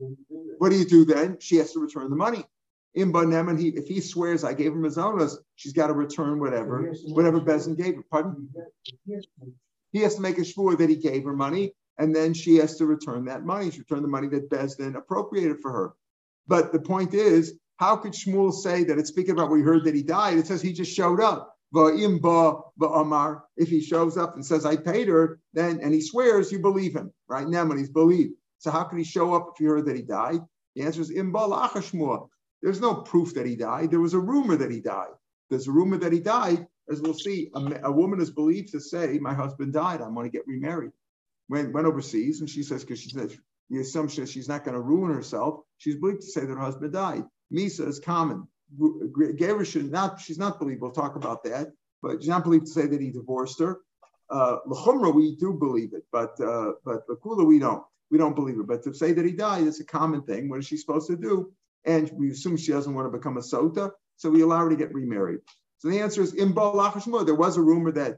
What 0.59 0.69
do 0.69 0.77
you 0.77 0.85
do 0.85 1.03
then? 1.03 1.37
She 1.41 1.57
has 1.57 1.73
to 1.73 1.81
return 1.81 2.09
the 2.09 2.15
money 2.15 2.45
in 2.95 3.11
Banem, 3.11 3.59
he 3.59 3.69
if 3.69 3.87
he 3.87 4.01
swears 4.01 4.43
I 4.43 4.53
gave 4.53 4.73
him 4.73 4.83
his 4.83 4.97
owners, 4.97 5.37
she's 5.55 5.73
got 5.73 5.87
to 5.87 5.93
return 5.93 6.39
whatever, 6.39 6.93
whatever 7.05 7.39
Bezin 7.39 7.77
gave 7.77 7.95
her. 7.95 8.03
Pardon? 8.09 8.49
He 9.91 10.01
has 10.01 10.15
to 10.15 10.21
make 10.21 10.37
a 10.37 10.45
sure 10.45 10.75
that 10.75 10.89
he 10.89 10.95
gave 10.95 11.23
her 11.23 11.33
money, 11.33 11.73
and 11.97 12.15
then 12.15 12.33
she 12.33 12.55
has 12.57 12.77
to 12.77 12.85
return 12.85 13.25
that 13.25 13.45
money. 13.45 13.71
She 13.71 13.79
return 13.79 14.01
the 14.01 14.07
money 14.07 14.27
that 14.29 14.49
Bezdin 14.49 14.95
appropriated 14.95 15.59
for 15.59 15.71
her. 15.71 15.93
But 16.47 16.71
the 16.71 16.79
point 16.79 17.13
is, 17.13 17.53
how 17.77 17.95
could 17.95 18.13
Shmuel 18.13 18.53
say 18.53 18.83
that 18.85 18.97
it's 18.97 19.09
speaking 19.09 19.31
about 19.31 19.51
we 19.51 19.61
heard 19.61 19.83
that 19.85 19.95
he 19.95 20.03
died? 20.03 20.37
It 20.37 20.47
says 20.47 20.61
he 20.61 20.73
just 20.73 20.93
showed 20.93 21.21
up. 21.21 21.53
The 21.73 21.79
Imba 21.79 22.61
the 22.77 22.87
Omar. 22.87 23.43
If 23.57 23.69
he 23.69 23.81
shows 23.81 24.17
up 24.17 24.35
and 24.35 24.45
says 24.45 24.65
I 24.65 24.77
paid 24.77 25.09
her, 25.09 25.39
then 25.53 25.81
and 25.81 25.93
he 25.93 26.01
swears, 26.01 26.51
you 26.51 26.59
believe 26.59 26.95
him, 26.95 27.11
right? 27.27 27.47
Now 27.47 27.65
when 27.65 27.77
he's 27.77 27.89
believed. 27.89 28.33
So 28.59 28.71
how 28.71 28.85
could 28.85 28.97
he 28.97 29.03
show 29.03 29.33
up 29.33 29.51
if 29.53 29.59
you 29.59 29.69
heard 29.69 29.85
that 29.85 29.95
he 29.95 30.01
died? 30.01 30.39
The 30.75 30.83
answer 30.83 31.01
is 31.01 31.11
imba 31.11 31.49
Shmuel. 31.69 32.29
There's 32.61 32.81
no 32.81 32.95
proof 32.95 33.33
that 33.35 33.45
he 33.45 33.55
died. 33.55 33.91
There 33.91 33.99
was 33.99 34.13
a 34.13 34.19
rumor 34.19 34.55
that 34.57 34.71
he 34.71 34.79
died. 34.79 35.13
There's 35.49 35.67
a 35.67 35.71
rumor 35.71 35.97
that 35.97 36.13
he 36.13 36.19
died. 36.19 36.67
As 36.89 37.01
we'll 37.01 37.13
see, 37.13 37.51
a, 37.53 37.79
a 37.83 37.91
woman 37.91 38.21
is 38.21 38.31
believed 38.31 38.71
to 38.71 38.79
say, 38.79 39.19
My 39.19 39.33
husband 39.33 39.73
died. 39.73 40.01
I'm 40.01 40.13
going 40.13 40.29
to 40.29 40.35
get 40.35 40.47
remarried. 40.47 40.91
Went, 41.49 41.73
went 41.73 41.87
overseas, 41.87 42.41
and 42.41 42.49
she 42.49 42.63
says, 42.63 42.83
because 42.83 42.99
she 42.99 43.09
says, 43.09 43.37
the 43.69 43.79
assumption 43.79 44.23
is 44.23 44.31
she's 44.31 44.49
not 44.49 44.63
going 44.63 44.75
to 44.75 44.81
ruin 44.81 45.13
herself. 45.13 45.61
She's 45.77 45.95
believed 45.95 46.21
to 46.21 46.27
say 46.27 46.41
that 46.41 46.53
her 46.53 46.59
husband 46.59 46.93
died. 46.93 47.23
Misa 47.53 47.87
is 47.87 47.99
common. 47.99 48.47
Gerish 48.77 49.75
not, 49.89 50.19
she's 50.19 50.37
not 50.37 50.59
believed. 50.59 50.81
We'll 50.81 50.91
talk 50.91 51.15
about 51.15 51.43
that. 51.45 51.71
But 52.01 52.21
she's 52.21 52.29
not 52.29 52.43
believed 52.43 52.67
to 52.67 52.71
say 52.71 52.85
that 52.87 53.01
he 53.01 53.11
divorced 53.11 53.59
her. 53.59 53.79
Uh, 54.29 54.57
we 55.13 55.35
do 55.37 55.53
believe 55.53 55.93
it, 55.93 56.03
but 56.11 56.39
uh, 56.41 56.73
but 56.83 57.07
Lakula, 57.07 57.45
we 57.45 57.59
don't. 57.59 57.83
We 58.11 58.17
don't 58.17 58.35
believe 58.35 58.59
it. 58.59 58.67
But 58.67 58.83
to 58.83 58.93
say 58.93 59.13
that 59.13 59.25
he 59.25 59.31
died, 59.31 59.65
it's 59.65 59.79
a 59.79 59.85
common 59.85 60.21
thing. 60.23 60.49
What 60.49 60.59
is 60.59 60.67
she 60.67 60.77
supposed 60.77 61.07
to 61.07 61.15
do? 61.15 61.51
And 61.87 62.11
we 62.13 62.29
assume 62.29 62.57
she 62.57 62.73
doesn't 62.73 62.93
want 62.93 63.11
to 63.11 63.17
become 63.17 63.37
a 63.37 63.41
sota, 63.41 63.91
so 64.17 64.29
we 64.29 64.41
allow 64.41 64.59
her 64.59 64.69
to 64.69 64.75
get 64.75 64.93
remarried. 64.93 65.39
So 65.79 65.87
the 65.89 66.01
answer 66.01 66.21
is 66.21 66.33
in 66.33 66.53
Shmuel. 66.53 67.25
There 67.25 67.35
was 67.35 67.57
a 67.57 67.61
rumor 67.61 67.91
that 67.93 68.17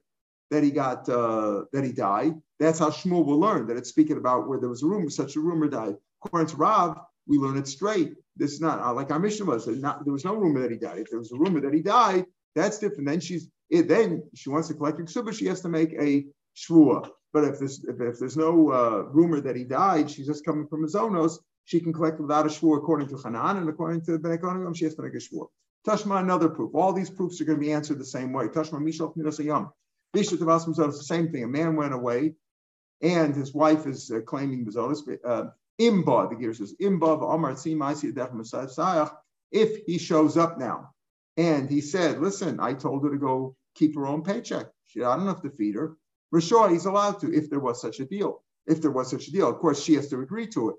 that 0.51 0.63
he 0.63 0.71
got 0.71 1.07
uh, 1.07 1.65
that 1.71 1.83
he 1.85 1.91
died. 1.91 2.33
That's 2.59 2.79
how 2.79 2.89
Shmuel 2.89 3.25
will 3.25 3.39
learn 3.39 3.67
that 3.67 3.77
it's 3.77 3.89
speaking 3.89 4.17
about 4.17 4.49
where 4.49 4.59
there 4.59 4.69
was 4.69 4.83
a 4.83 4.87
rumor, 4.87 5.09
such 5.09 5.35
a 5.35 5.39
rumor 5.39 5.67
died. 5.67 5.95
According 6.25 6.49
to 6.49 6.57
Rav, 6.57 6.99
we 7.27 7.37
learn 7.37 7.57
it 7.57 7.67
straight. 7.67 8.13
This 8.35 8.53
is 8.53 8.61
not 8.61 8.79
uh, 8.79 8.93
like 8.93 9.11
our 9.11 9.19
mission 9.19 9.45
was. 9.45 9.67
Not, 9.67 10.03
there 10.03 10.13
was 10.13 10.25
no 10.25 10.35
rumor 10.35 10.61
that 10.61 10.71
he 10.71 10.77
died. 10.77 10.99
If 10.99 11.11
there 11.11 11.19
was 11.19 11.31
a 11.31 11.37
rumor 11.37 11.61
that 11.61 11.73
he 11.73 11.81
died, 11.81 12.25
that's 12.55 12.79
different. 12.79 13.07
Then 13.07 13.19
she's 13.19 13.49
it, 13.69 13.87
then 13.87 14.23
she 14.33 14.49
wants 14.49 14.67
to 14.69 14.73
collect 14.73 14.99
ksuba. 14.99 15.37
She 15.37 15.45
has 15.45 15.61
to 15.61 15.69
make 15.69 15.93
a 15.93 16.25
shvua. 16.57 17.09
But 17.31 17.43
if 17.43 17.59
there's 17.59 17.83
if, 17.85 18.01
if 18.01 18.19
there's 18.19 18.37
no 18.37 18.71
uh, 18.71 19.03
rumor 19.11 19.41
that 19.41 19.55
he 19.55 19.63
died, 19.63 20.09
she's 20.09 20.27
just 20.27 20.43
coming 20.43 20.67
from 20.67 20.81
his 20.81 20.95
onos 20.95 21.37
she 21.69 21.79
can 21.79 21.93
collect 21.93 22.19
without 22.19 22.47
a 22.47 22.49
shvur 22.49 22.79
according 22.79 23.07
to 23.09 23.17
Hanan, 23.17 23.57
and 23.57 23.69
according 23.69 24.01
to 24.01 24.17
Ben 24.17 24.35
Ekonigam, 24.35 24.75
she 24.75 24.85
has 24.85 24.95
to 24.95 25.03
make 25.03 25.13
a 25.13 25.17
shvur. 25.17 25.45
Tashma, 25.87 26.19
another 26.19 26.49
proof. 26.49 26.73
All 26.73 26.93
these 26.93 27.11
proofs 27.11 27.39
are 27.39 27.45
going 27.45 27.59
to 27.59 27.63
be 27.63 27.71
answered 27.71 27.99
the 27.99 28.05
same 28.05 28.33
way. 28.33 28.47
Tashma, 28.47 28.81
Mishal, 28.81 29.15
Minasayam. 29.15 29.69
Bishop 30.11 30.39
Tavasam 30.39 30.75
the 30.75 30.91
same 30.93 31.31
thing. 31.31 31.43
A 31.43 31.47
man 31.47 31.75
went 31.75 31.93
away, 31.93 32.33
and 33.03 33.35
his 33.35 33.53
wife 33.53 33.85
is 33.85 34.09
uh, 34.09 34.21
claiming 34.21 34.65
Bezonis. 34.65 35.01
Uh, 35.23 35.49
Imba, 35.79 36.29
the 36.31 36.35
gear 36.37 36.55
says, 36.55 36.73
Imba, 36.81 37.21
Omar, 37.21 37.53
Sayach. 37.53 39.11
If 39.51 39.85
he 39.85 39.99
shows 39.99 40.37
up 40.37 40.57
now, 40.57 40.89
and 41.37 41.69
he 41.69 41.81
said, 41.81 42.19
Listen, 42.19 42.59
I 42.59 42.73
told 42.73 43.03
her 43.03 43.11
to 43.11 43.17
go 43.17 43.55
keep 43.75 43.93
her 43.93 44.07
own 44.07 44.23
paycheck. 44.23 44.65
She, 44.87 45.03
I 45.03 45.15
don't 45.15 45.27
have 45.27 45.43
to 45.43 45.51
feed 45.51 45.75
her. 45.75 45.97
Rashah, 46.33 46.71
he's 46.71 46.85
allowed 46.85 47.19
to, 47.19 47.31
if 47.31 47.51
there 47.51 47.59
was 47.59 47.79
such 47.79 47.99
a 47.99 48.05
deal. 48.05 48.41
If 48.65 48.81
there 48.81 48.91
was 48.91 49.11
such 49.11 49.27
a 49.27 49.31
deal, 49.31 49.47
of 49.49 49.59
course, 49.59 49.83
she 49.83 49.93
has 49.93 50.07
to 50.09 50.19
agree 50.19 50.47
to 50.47 50.71
it. 50.71 50.75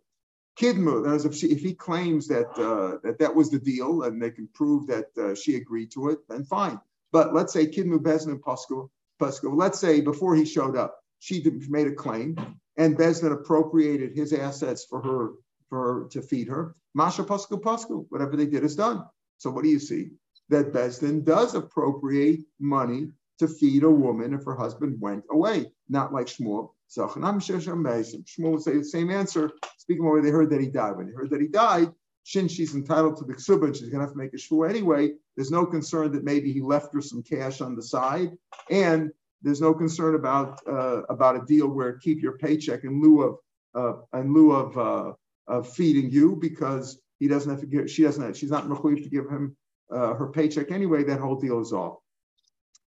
Kidmu, 0.61 1.13
as 1.13 1.25
if, 1.25 1.35
she, 1.35 1.47
if 1.47 1.61
he 1.61 1.75
claims 1.75 2.29
that, 2.29 2.51
uh, 2.59 2.99
that 3.03 3.19
that 3.19 3.35
was 3.35 3.51
the 3.51 3.59
deal 3.59 4.03
and 4.03 4.21
they 4.21 4.31
can 4.31 4.47
prove 4.53 4.87
that 4.89 5.07
uh, 5.17 5.35
she 5.35 5.57
agreed 5.57 5.91
to 5.93 6.11
it, 6.11 6.19
then 6.29 6.45
fine. 6.45 6.79
But 7.13 7.35
let's 7.35 7.53
say 7.53 7.67
Kidmu 7.67 7.99
Bezin 7.99 8.33
and 8.33 8.43
Pasco, 8.43 8.91
let's 9.19 9.79
say 9.79 10.01
before 10.01 10.35
he 10.37 10.45
showed 10.45 10.77
up, 10.77 10.97
she 11.19 11.43
made 11.69 11.87
a 11.87 11.95
claim 11.95 12.37
and 12.77 12.97
Bezin 12.97 13.33
appropriated 13.33 14.15
his 14.15 14.33
assets 14.33 14.85
for 14.85 15.01
her, 15.01 15.33
for 15.69 15.79
her 16.03 16.09
to 16.11 16.23
feed 16.23 16.49
her. 16.49 16.75
Masha 16.95 17.25
Pasco, 17.25 18.07
whatever 18.11 18.37
they 18.37 18.47
did 18.47 18.65
is 18.65 18.77
done. 18.77 19.05
So 19.39 19.51
what 19.51 19.65
do 19.65 19.71
you 19.71 19.79
see? 19.79 20.11
That 20.51 20.73
Bezdin 20.73 21.25
does 21.25 21.55
appropriate 21.55 22.41
money 22.59 23.13
to 23.39 23.49
feed 23.49 23.85
a 23.85 23.91
woman 23.91 24.35
if 24.35 24.45
her 24.45 24.57
husband 24.57 25.01
went 25.01 25.25
away, 25.31 25.73
not 25.89 26.13
like 26.13 26.27
Shmuel. 26.27 26.71
Shmuel 26.97 28.53
would 28.53 28.63
say 28.63 28.77
the 28.77 28.85
same 28.85 29.11
answer, 29.11 29.51
speaking 29.79 30.05
of 30.05 30.11
where 30.11 30.23
they 30.23 30.31
heard 30.31 30.51
that 30.51 30.61
he 30.61 30.69
died. 30.69 30.97
When 30.97 31.07
they 31.07 31.13
heard 31.13 31.31
that 31.31 31.41
he 31.41 31.49
died, 31.49 31.91
Shin, 32.25 32.49
she's 32.49 32.75
entitled 32.75 33.17
to 33.17 33.25
the 33.25 33.35
ksuba, 33.35 33.67
and 33.67 33.77
she's 33.77 33.89
going 33.89 34.01
to 34.01 34.07
have 34.07 34.13
to 34.13 34.19
make 34.19 34.35
a 34.35 34.37
shvu 34.37 34.69
anyway. 34.69 35.13
There's 35.37 35.51
no 35.51 35.65
concern 35.65 36.13
that 36.13 36.25
maybe 36.25 36.53
he 36.53 36.61
left 36.61 36.93
her 36.95 37.01
some 37.01 37.23
cash 37.23 37.61
on 37.61 37.75
the 37.75 37.83
side, 37.83 38.33
and 38.71 39.11
there's 39.43 39.61
no 39.61 39.73
concern 39.73 40.15
about 40.15 40.61
uh, 40.69 41.03
about 41.09 41.37
a 41.37 41.47
deal 41.47 41.69
where 41.69 41.95
keep 41.95 42.23
your 42.23 42.37
paycheck 42.37 42.85
in 42.85 43.01
lieu 43.01 43.23
of 43.23 43.39
uh, 43.75 44.19
in 44.19 44.35
lieu 44.35 44.53
of, 44.53 44.77
uh, 44.77 45.13
of 45.49 45.69
feeding 45.73 46.11
you 46.11 46.37
because 46.37 47.01
he 47.19 47.27
doesn't 47.27 47.51
have 47.51 47.61
to 47.61 47.67
give. 47.67 47.91
She 47.91 48.03
doesn't. 48.03 48.23
Have, 48.23 48.37
she's 48.37 48.51
not 48.51 48.69
mechuyev 48.69 49.03
to 49.03 49.09
give 49.09 49.29
him 49.29 49.57
uh, 49.91 50.15
her 50.15 50.29
paycheck 50.29 50.71
anyway. 50.71 51.05
That 51.05 51.21
whole 51.21 51.37
deal 51.37 51.61
is 51.61 51.73
off. 51.73 51.97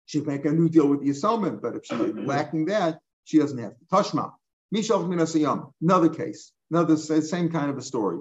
She'd 0.07 0.26
make 0.26 0.45
a 0.45 0.50
new 0.50 0.69
deal 0.69 0.88
with 0.88 1.02
the 1.02 1.11
assailant, 1.11 1.62
but 1.62 1.76
if 1.76 1.87
she's 1.87 2.14
lacking 2.14 2.66
that, 2.66 2.99
she 3.24 3.38
doesn't 3.38 3.58
have. 3.58 3.74
Tashma. 3.92 4.32
Mishal 4.74 5.06
minasayam. 5.06 5.72
Another 5.80 6.08
case. 6.08 6.52
Another 6.70 6.96
same 6.96 7.50
kind 7.50 7.70
of 7.70 7.78
a 7.78 7.82
story. 7.82 8.20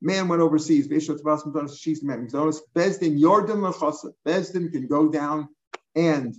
Man 0.00 0.28
went 0.28 0.42
overseas. 0.42 0.86
She's 0.86 1.08
Bezdin 1.08 3.18
Yordan 3.18 3.72
lachasa. 3.72 4.12
Bezdin 4.26 4.72
can 4.72 4.86
go 4.86 5.08
down 5.08 5.48
and 5.94 6.34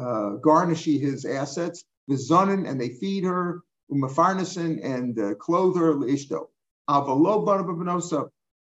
uh, 0.00 0.36
garnish 0.36 0.84
his 0.84 1.24
assets. 1.24 1.84
Vizonin 2.10 2.68
and 2.68 2.80
they 2.80 2.90
feed 2.90 3.24
her. 3.24 3.62
Umafarnasin 3.90 4.84
and 4.84 5.18
uh, 5.18 5.34
clothe 5.34 5.76
her. 5.76 5.94
Ishto. 5.94 6.46
Avalo 6.88 8.30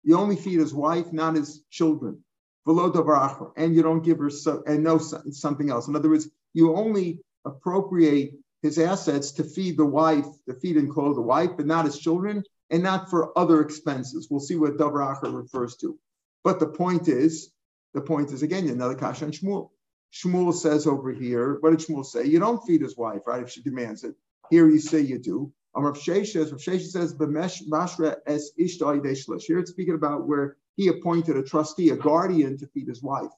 You 0.02 0.18
only 0.18 0.36
feed 0.36 0.60
his 0.60 0.74
wife, 0.74 1.12
not 1.12 1.36
his 1.36 1.62
children. 1.70 2.22
And 2.66 3.76
you 3.76 3.82
don't 3.82 4.02
give 4.02 4.18
her 4.18 4.30
so, 4.30 4.62
and 4.66 4.82
no 4.82 4.98
something 4.98 5.70
else. 5.70 5.88
In 5.88 5.96
other 5.96 6.08
words, 6.08 6.28
you 6.52 6.74
only 6.74 7.20
appropriate 7.46 8.34
his 8.62 8.78
assets 8.78 9.32
to 9.32 9.44
feed 9.44 9.76
the 9.76 9.86
wife, 9.86 10.26
to 10.48 10.54
feed 10.54 10.76
and 10.76 10.92
clothe 10.92 11.16
the 11.16 11.22
wife, 11.22 11.50
but 11.56 11.66
not 11.66 11.84
his 11.84 11.98
children 11.98 12.42
and 12.70 12.82
not 12.82 13.08
for 13.08 13.36
other 13.38 13.60
expenses. 13.60 14.28
We'll 14.30 14.40
see 14.40 14.56
what 14.56 14.76
Davar 14.76 15.16
Acher 15.16 15.34
refers 15.34 15.76
to. 15.76 15.98
But 16.42 16.60
the 16.60 16.66
point 16.66 17.08
is, 17.08 17.52
the 17.94 18.00
point 18.00 18.32
is 18.32 18.42
again, 18.42 18.68
another 18.68 18.94
kasha 18.94 19.24
on 19.24 19.32
Shmuel. 19.32 19.70
Shmuel 20.12 20.52
says 20.52 20.86
over 20.86 21.12
here, 21.12 21.58
what 21.60 21.70
did 21.70 21.80
Shmuel 21.80 22.04
say? 22.04 22.24
You 22.24 22.38
don't 22.38 22.64
feed 22.66 22.82
his 22.82 22.96
wife, 22.96 23.22
right? 23.26 23.42
If 23.42 23.50
she 23.50 23.62
demands 23.62 24.04
it. 24.04 24.14
Here 24.50 24.68
you 24.68 24.78
say 24.78 25.00
you 25.00 25.18
do. 25.18 25.52
Um, 25.74 25.84
Rav 25.84 25.96
Sheshes, 25.96 26.52
Rav 26.52 26.60
Sheshes 26.60 26.90
says, 26.90 27.14
Mashra 27.14 28.16
es 28.26 28.50
Here 28.56 29.58
it's 29.58 29.70
speaking 29.70 29.94
about 29.94 30.26
where 30.26 30.56
he 30.76 30.88
appointed 30.88 31.36
a 31.36 31.42
trustee, 31.42 31.90
a 31.90 31.96
guardian 31.96 32.56
to 32.58 32.66
feed 32.68 32.88
his 32.88 33.02
wife. 33.02 33.30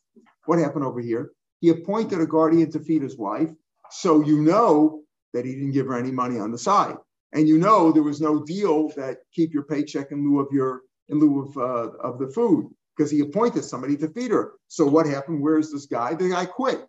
What 0.46 0.58
happened 0.58 0.84
over 0.84 1.00
here? 1.00 1.32
He 1.60 1.70
appointed 1.70 2.20
a 2.20 2.26
guardian 2.26 2.70
to 2.72 2.80
feed 2.80 3.02
his 3.02 3.16
wife. 3.16 3.50
So 3.90 4.22
you 4.22 4.42
know 4.42 5.02
that 5.34 5.44
he 5.44 5.54
didn't 5.54 5.72
give 5.72 5.86
her 5.86 5.98
any 5.98 6.10
money 6.10 6.38
on 6.38 6.52
the 6.52 6.58
side 6.58 6.96
and 7.32 7.48
you 7.48 7.58
know 7.58 7.92
there 7.92 8.02
was 8.02 8.20
no 8.20 8.42
deal 8.44 8.88
that 8.96 9.18
keep 9.32 9.52
your 9.52 9.64
paycheck 9.64 10.12
in 10.12 10.24
lieu 10.24 10.40
of 10.40 10.48
your 10.52 10.82
in 11.08 11.18
lieu 11.18 11.42
of 11.42 11.56
uh, 11.56 11.96
of 11.98 12.18
the 12.18 12.28
food 12.28 12.70
because 12.96 13.10
he 13.10 13.20
appointed 13.20 13.64
somebody 13.64 13.96
to 13.96 14.08
feed 14.08 14.30
her. 14.30 14.52
So 14.68 14.86
what 14.86 15.06
happened? 15.06 15.40
Where's 15.40 15.70
this 15.70 15.86
guy? 15.86 16.14
The 16.14 16.30
guy 16.30 16.46
quit. 16.46 16.84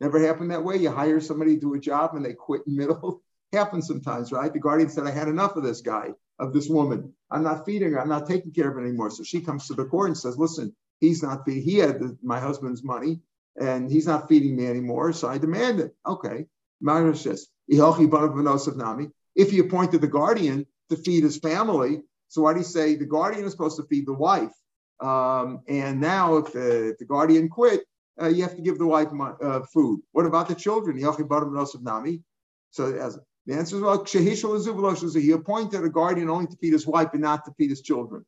Never 0.00 0.20
happened 0.20 0.50
that 0.50 0.64
way. 0.64 0.76
You 0.76 0.90
hire 0.90 1.20
somebody 1.20 1.54
to 1.54 1.60
do 1.60 1.74
a 1.74 1.80
job 1.80 2.14
and 2.14 2.24
they 2.24 2.34
quit 2.34 2.62
in 2.66 2.76
the 2.76 2.86
middle. 2.86 3.22
Happens 3.52 3.86
sometimes, 3.86 4.32
right? 4.32 4.52
The 4.52 4.58
guardian 4.58 4.90
said, 4.90 5.06
I 5.06 5.12
had 5.12 5.28
enough 5.28 5.56
of 5.56 5.62
this 5.62 5.80
guy, 5.80 6.10
of 6.38 6.52
this 6.52 6.68
woman. 6.68 7.14
I'm 7.30 7.42
not 7.42 7.64
feeding 7.64 7.92
her. 7.92 8.00
I'm 8.00 8.08
not 8.08 8.26
taking 8.26 8.52
care 8.52 8.68
of 8.68 8.74
her 8.74 8.84
anymore. 8.84 9.08
So 9.10 9.22
she 9.22 9.40
comes 9.40 9.68
to 9.68 9.74
the 9.74 9.86
court 9.86 10.08
and 10.08 10.18
says, 10.18 10.36
listen, 10.36 10.74
he's 11.00 11.22
not 11.22 11.46
feeding. 11.46 11.62
He 11.62 11.78
had 11.78 12.00
the, 12.00 12.18
my 12.22 12.38
husband's 12.38 12.84
money 12.84 13.20
and 13.60 13.90
he's 13.90 14.06
not 14.06 14.28
feeding 14.28 14.56
me 14.56 14.66
anymore. 14.66 15.12
So 15.12 15.28
I 15.28 15.38
demand 15.38 15.80
it. 15.80 15.94
Okay. 16.06 16.46
Magnus 16.80 17.22
says, 17.22 17.48
if 17.68 19.50
he 19.50 19.58
appointed 19.58 20.00
the 20.00 20.08
guardian 20.08 20.66
to 20.90 20.96
feed 20.96 21.24
his 21.24 21.38
family, 21.38 22.02
so 22.28 22.42
why 22.42 22.52
do 22.52 22.58
you 22.60 22.64
say 22.64 22.96
the 22.96 23.06
guardian 23.06 23.44
is 23.44 23.52
supposed 23.52 23.76
to 23.76 23.84
feed 23.84 24.06
the 24.06 24.12
wife? 24.12 24.52
Um, 25.00 25.60
and 25.68 26.00
now, 26.00 26.36
if 26.36 26.52
the, 26.52 26.90
if 26.90 26.98
the 26.98 27.04
guardian 27.04 27.48
quit, 27.48 27.84
uh, 28.20 28.28
you 28.28 28.42
have 28.42 28.56
to 28.56 28.62
give 28.62 28.78
the 28.78 28.86
wife 28.86 29.08
uh, 29.42 29.60
food. 29.72 30.00
What 30.12 30.26
about 30.26 30.48
the 30.48 30.54
children? 30.54 30.98
So 30.98 31.10
as 32.94 33.18
the 33.46 33.54
answer 33.54 33.76
is 33.76 33.82
well, 33.82 34.04
he 35.22 35.30
appointed 35.32 35.84
a 35.84 35.88
guardian 35.88 36.30
only 36.30 36.46
to 36.46 36.56
feed 36.56 36.72
his 36.72 36.86
wife 36.86 37.10
and 37.12 37.22
not 37.22 37.44
to 37.44 37.52
feed 37.58 37.70
his 37.70 37.82
children. 37.82 38.24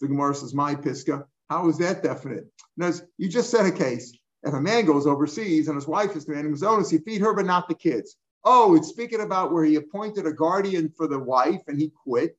The 0.00 0.08
Gemara 0.08 0.34
says, 0.34 0.54
"My 0.54 0.74
piska." 0.74 1.26
How 1.50 1.68
is 1.68 1.76
that 1.78 2.02
definite? 2.02 2.46
Now, 2.78 2.92
you 3.18 3.28
just 3.28 3.50
said 3.50 3.66
a 3.66 3.72
case. 3.72 4.16
If 4.42 4.54
a 4.54 4.60
man 4.60 4.86
goes 4.86 5.06
overseas 5.06 5.68
and 5.68 5.76
his 5.76 5.86
wife 5.86 6.16
is 6.16 6.24
demanding 6.24 6.52
his 6.52 6.62
own, 6.62 6.84
he 6.88 6.98
feed 6.98 7.20
her 7.20 7.34
but 7.34 7.46
not 7.46 7.68
the 7.68 7.74
kids. 7.74 8.16
Oh, 8.44 8.74
it's 8.74 8.88
speaking 8.88 9.20
about 9.20 9.52
where 9.52 9.64
he 9.64 9.76
appointed 9.76 10.26
a 10.26 10.32
guardian 10.32 10.92
for 10.96 11.06
the 11.06 11.18
wife 11.18 11.62
and 11.68 11.78
he 11.78 11.90
quit, 11.90 12.36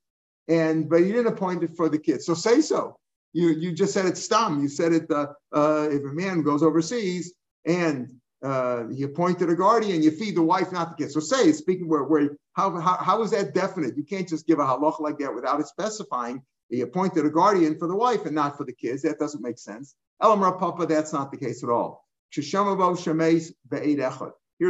and 0.49 0.89
but 0.89 1.01
he 1.01 1.07
didn't 1.07 1.27
appoint 1.27 1.63
it 1.63 1.75
for 1.77 1.87
the 1.87 1.97
kids. 1.97 2.25
So 2.25 2.33
say 2.33 2.59
so. 2.59 2.97
You 3.31 3.49
you 3.49 3.71
just 3.71 3.93
said 3.93 4.05
it's 4.05 4.27
stum. 4.27 4.61
You 4.61 4.67
said 4.67 4.91
it. 4.91 5.09
Uh, 5.09 5.27
uh, 5.53 5.87
if 5.89 6.03
a 6.03 6.13
man 6.13 6.43
goes 6.43 6.61
overseas 6.61 7.33
and 7.65 8.11
uh, 8.43 8.87
he 8.89 9.03
appointed 9.03 9.49
a 9.49 9.55
guardian, 9.55 10.03
you 10.03 10.11
feed 10.11 10.35
the 10.35 10.43
wife, 10.43 10.73
not 10.73 10.89
the 10.89 11.03
kids. 11.03 11.13
So 11.13 11.21
say 11.21 11.53
speaking 11.53 11.87
where 11.87 12.03
where 12.03 12.31
how, 12.53 12.77
how 12.79 12.97
how 12.97 13.23
is 13.23 13.31
that 13.31 13.53
definite? 13.53 13.95
You 13.95 14.03
can't 14.03 14.27
just 14.27 14.45
give 14.45 14.59
a 14.59 14.65
halach 14.65 14.99
like 14.99 15.17
that 15.19 15.33
without 15.33 15.61
it 15.61 15.67
specifying. 15.67 16.43
He 16.73 16.81
appointed 16.81 17.23
a 17.23 17.29
guardian 17.29 17.77
for 17.77 17.87
the 17.87 17.95
wife 17.95 18.25
and 18.25 18.33
not 18.33 18.57
for 18.57 18.63
the 18.63 18.73
kids. 18.73 19.03
That 19.03 19.19
doesn't 19.19 19.43
make 19.43 19.59
sense. 19.59 19.93
Elam 20.19 20.39
Papa, 20.57 20.87
that's 20.87 21.13
not 21.13 21.29
the 21.29 21.37
case 21.37 21.63
at 21.63 21.69
all. 21.69 22.07
Here's 22.31 22.51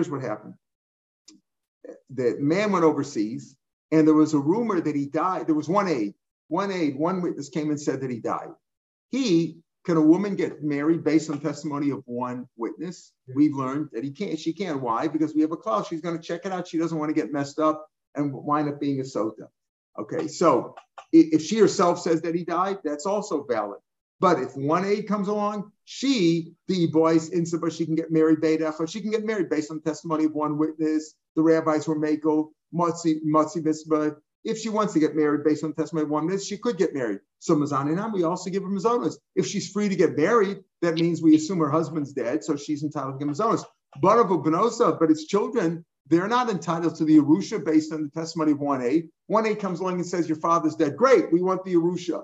what 0.10 0.22
happened 0.22 0.56
the 2.10 2.36
man 2.40 2.74
went 2.74 2.84
overseas, 2.84 3.56
and 3.92 4.06
there 4.06 4.14
was 4.16 4.34
a 4.34 4.40
rumor 4.40 4.82
that 4.82 4.96
he 4.96 5.06
died. 5.06 5.48
There 5.48 5.56
was 5.56 5.70
one 5.70 5.88
aide, 5.88 6.14
one 6.50 6.74
aide, 6.74 6.98
one 6.98 7.22
witness 7.22 7.48
came 7.48 7.70
and 7.70 7.80
said 7.80 8.02
that 8.02 8.12
he 8.12 8.20
died. 8.20 8.50
He 9.10 9.60
can 9.86 9.96
a 9.96 10.02
woman 10.02 10.36
get 10.36 10.62
married 10.62 11.06
based 11.06 11.30
on 11.30 11.40
testimony 11.40 11.92
of 11.92 12.04
one 12.06 12.50
witness? 12.58 13.14
We've 13.34 13.56
learned 13.56 13.90
that 13.94 14.04
he 14.04 14.12
can't. 14.12 14.38
She 14.38 14.52
can't. 14.52 14.82
Why? 14.82 15.08
Because 15.08 15.34
we 15.34 15.42
have 15.42 15.54
a 15.54 15.58
clause. 15.58 15.88
She's 15.88 16.02
going 16.02 16.18
to 16.18 16.24
check 16.24 16.46
it 16.46 16.52
out. 16.52 16.68
She 16.68 16.78
doesn't 16.78 16.98
want 16.98 17.10
to 17.10 17.22
get 17.22 17.32
messed 17.32 17.60
up 17.60 17.88
and 18.16 18.34
wind 18.34 18.68
up 18.68 18.82
being 18.82 19.00
a 19.00 19.04
sota. 19.04 19.48
Okay, 20.00 20.28
so 20.28 20.76
if 21.12 21.42
she 21.42 21.60
herself 21.60 22.00
says 22.00 22.22
that 22.22 22.36
he 22.36 22.44
died, 22.44 22.78
that's 22.84 23.06
also 23.06 23.44
valid. 23.44 23.80
But 24.20 24.40
if 24.40 24.56
one 24.56 24.86
aide 24.86 25.08
comes 25.08 25.28
along, 25.28 25.72
she, 25.86 26.54
the 26.68 26.88
boys, 26.88 27.30
but 27.60 27.74
she 27.74 27.86
can 27.86 27.96
get 27.96 28.12
married 28.12 28.40
Beidecha. 28.40 28.90
She 28.90 29.02
can 29.02 29.12
get 29.12 29.26
married 29.26 29.50
based 29.50 29.70
on 29.70 29.82
the 29.84 29.90
testimony 29.90 30.24
of 30.26 30.34
one 30.34 30.58
witness. 30.58 31.16
The 31.36 31.42
rabbis 31.42 31.88
were 31.88 32.00
Mako, 32.00 32.52
Motzi, 32.74 33.20
Motzi 33.26 33.64
Mitzvah. 33.64 34.16
If 34.46 34.58
she 34.58 34.70
wants 34.70 34.94
to 34.94 35.00
get 35.00 35.16
married 35.16 35.44
based 35.44 35.64
on 35.64 35.72
the 35.72 35.76
testimony 35.76 36.06
of 36.06 36.10
one 36.10 36.26
witness, 36.26 36.48
she 36.48 36.58
could 36.58 36.78
get 36.78 36.94
married. 36.94 37.20
So 37.40 37.56
Mazaninam, 37.56 38.14
we 38.14 38.24
also 38.24 38.50
give 38.50 38.64
her 38.64 38.70
Mazonas. 38.70 39.16
If 39.36 39.46
she's 39.46 39.70
free 39.72 39.90
to 39.90 39.96
get 39.96 40.18
married, 40.18 40.64
that 40.82 40.96
means 40.96 41.22
we 41.22 41.36
assume 41.36 41.60
her 41.60 41.70
husband's 41.70 42.14
dead, 42.14 42.44
so 42.44 42.56
she's 42.56 42.84
entitled 42.84 43.20
to 43.20 43.26
get 43.26 43.34
Mazonas. 43.34 43.64
Baravu 44.02 44.44
Benosa, 44.44 44.98
but 44.98 45.12
its 45.12 45.26
children, 45.26 45.86
they're 46.08 46.28
not 46.30 46.50
entitled 46.50 46.96
to 46.98 47.06
the 47.06 47.18
Arusha 47.20 47.64
based 47.64 47.94
on 47.94 48.04
the 48.04 48.10
testimony 48.10 48.54
of 48.54 48.60
one 48.60 48.84
aide. 48.84 49.10
One 49.28 49.46
aide 49.48 49.60
comes 49.60 49.80
along 49.82 49.96
and 49.96 50.06
says, 50.06 50.30
Your 50.30 50.40
father's 50.40 50.76
dead. 50.76 50.98
Great, 50.98 51.32
we 51.34 51.42
want 51.42 51.64
the 51.66 51.76
Arusha 51.76 52.24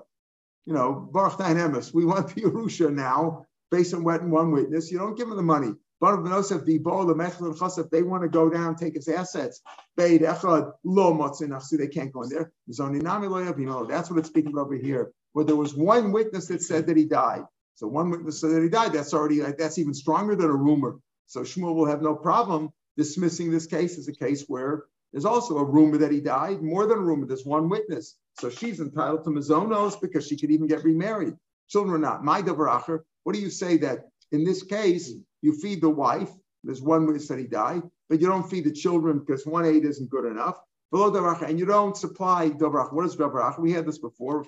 you 0.66 0.74
know, 0.74 1.08
Baruch 1.12 1.38
Emes, 1.38 1.92
we 1.92 2.04
want 2.04 2.34
the 2.34 2.42
Arusha 2.42 2.92
now, 2.92 3.46
based 3.70 3.94
on 3.94 4.04
what 4.04 4.22
one 4.24 4.52
witness. 4.52 4.90
You 4.90 4.98
don't 4.98 5.16
give 5.16 5.28
them 5.28 5.36
the 5.36 5.42
money. 5.42 5.72
Baruch 6.00 6.26
Benosef, 6.26 6.64
the 6.64 6.78
Bo, 6.78 7.04
the 7.06 7.14
Mechel, 7.14 7.56
Chosef, 7.56 7.88
they 7.90 8.02
want 8.02 8.22
to 8.24 8.28
go 8.28 8.50
down, 8.50 8.74
take 8.76 8.94
his 8.94 9.08
assets. 9.08 9.60
Beid 9.96 10.22
Echad, 10.22 10.72
Lo 10.84 11.12
Motzinach, 11.14 11.68
they 11.78 11.86
can't 11.86 12.12
go 12.12 12.22
in 12.22 12.28
there. 12.30 12.52
Oh, 12.78 13.84
that's 13.86 14.10
what 14.10 14.18
it's 14.18 14.28
speaking 14.28 14.58
over 14.58 14.74
here. 14.74 15.12
Where 15.32 15.44
there 15.44 15.56
was 15.56 15.74
one 15.74 16.10
witness 16.12 16.46
that 16.48 16.62
said 16.62 16.86
that 16.88 16.96
he 16.96 17.04
died. 17.06 17.42
So 17.76 17.86
one 17.86 18.10
witness 18.10 18.40
said 18.40 18.50
that 18.50 18.62
he 18.62 18.68
died. 18.68 18.92
That's 18.92 19.14
already, 19.14 19.40
that's 19.40 19.78
even 19.78 19.94
stronger 19.94 20.34
than 20.36 20.50
a 20.50 20.54
rumor. 20.56 20.98
So 21.26 21.42
Shmuel 21.42 21.74
will 21.74 21.86
have 21.86 22.02
no 22.02 22.14
problem 22.16 22.70
dismissing 22.96 23.50
this 23.50 23.66
case 23.66 23.98
as 23.98 24.08
a 24.08 24.12
case 24.12 24.44
where 24.48 24.84
there's 25.12 25.24
also 25.24 25.58
a 25.58 25.64
rumor 25.64 25.98
that 25.98 26.12
he 26.12 26.20
died, 26.20 26.62
more 26.62 26.86
than 26.86 26.98
a 26.98 27.02
rumor. 27.02 27.26
There's 27.26 27.44
one 27.44 27.68
witness. 27.68 28.16
So 28.38 28.48
she's 28.48 28.80
entitled 28.80 29.24
to 29.24 29.30
mazonos 29.30 30.00
because 30.00 30.26
she 30.26 30.36
could 30.36 30.50
even 30.50 30.66
get 30.68 30.84
remarried. 30.84 31.34
Children 31.68 31.96
are 31.96 31.98
not. 31.98 32.24
My 32.24 32.42
davaracher, 32.42 33.00
what 33.24 33.34
do 33.34 33.40
you 33.40 33.50
say 33.50 33.76
that 33.78 34.08
in 34.32 34.44
this 34.44 34.62
case, 34.62 35.12
you 35.42 35.58
feed 35.58 35.80
the 35.80 35.90
wife, 35.90 36.30
there's 36.62 36.82
one 36.82 37.06
witness 37.06 37.28
that 37.28 37.38
he 37.38 37.46
died, 37.46 37.82
but 38.08 38.20
you 38.20 38.26
don't 38.26 38.48
feed 38.48 38.64
the 38.64 38.72
children 38.72 39.18
because 39.18 39.46
one 39.46 39.64
aid 39.64 39.84
isn't 39.84 40.10
good 40.10 40.26
enough. 40.26 40.60
Below 40.92 41.10
davaracher, 41.10 41.48
and 41.48 41.58
you 41.58 41.66
don't 41.66 41.96
supply 41.96 42.50
davaracher. 42.50 42.92
What 42.92 43.06
is 43.06 43.16
davaracher? 43.16 43.60
We 43.60 43.72
had 43.72 43.86
this 43.86 43.98
before. 43.98 44.44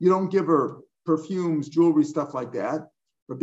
You 0.00 0.10
don't 0.10 0.30
give 0.30 0.46
her 0.46 0.78
perfumes, 1.06 1.68
jewelry, 1.68 2.04
stuff 2.04 2.34
like 2.34 2.52
that. 2.52 2.90
But 3.28 3.40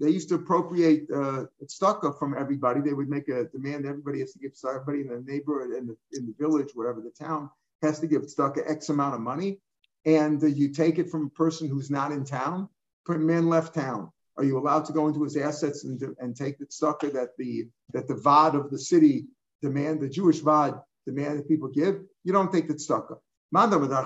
they 0.00 0.08
used 0.08 0.30
to 0.30 0.36
appropriate 0.36 1.06
uh, 1.14 1.44
tzedakah 1.62 2.18
from 2.18 2.34
everybody. 2.36 2.80
They 2.80 2.94
would 2.94 3.10
make 3.10 3.28
a 3.28 3.44
demand 3.44 3.84
everybody 3.84 4.20
has 4.20 4.32
to 4.32 4.38
give 4.38 4.52
everybody 4.66 5.00
in 5.02 5.08
the 5.08 5.20
neighborhood, 5.30 5.76
in 5.76 5.86
the, 5.86 5.96
in 6.12 6.26
the 6.26 6.34
village, 6.38 6.70
whatever 6.74 7.02
the 7.02 7.10
town, 7.10 7.50
has 7.82 8.00
to 8.00 8.06
give 8.06 8.22
tzedakah 8.22 8.68
X 8.68 8.88
amount 8.88 9.14
of 9.14 9.20
money. 9.20 9.60
And 10.06 10.42
uh, 10.42 10.46
you 10.46 10.70
take 10.70 10.98
it 10.98 11.10
from 11.10 11.26
a 11.26 11.30
person 11.30 11.68
who's 11.68 11.90
not 11.90 12.12
in 12.12 12.24
town. 12.24 12.68
Man 13.08 13.48
left 13.48 13.74
town. 13.74 14.12
Are 14.36 14.44
you 14.44 14.56
allowed 14.56 14.84
to 14.84 14.92
go 14.92 15.08
into 15.08 15.24
his 15.24 15.36
assets 15.36 15.84
and, 15.84 16.00
and 16.20 16.36
take 16.36 16.58
the 16.58 16.66
tzedakah 16.66 17.12
that 17.12 17.36
the 17.36 17.68
that 17.92 18.06
the 18.06 18.14
vad 18.14 18.54
of 18.54 18.70
the 18.70 18.78
city 18.78 19.26
demand, 19.60 20.00
the 20.00 20.08
Jewish 20.08 20.38
vad 20.38 20.80
demand 21.06 21.40
that 21.40 21.48
people 21.48 21.68
give? 21.68 22.02
You 22.24 22.32
don't 22.32 22.52
take 22.52 22.68
the 22.68 22.74
tzedakah. 22.74 23.18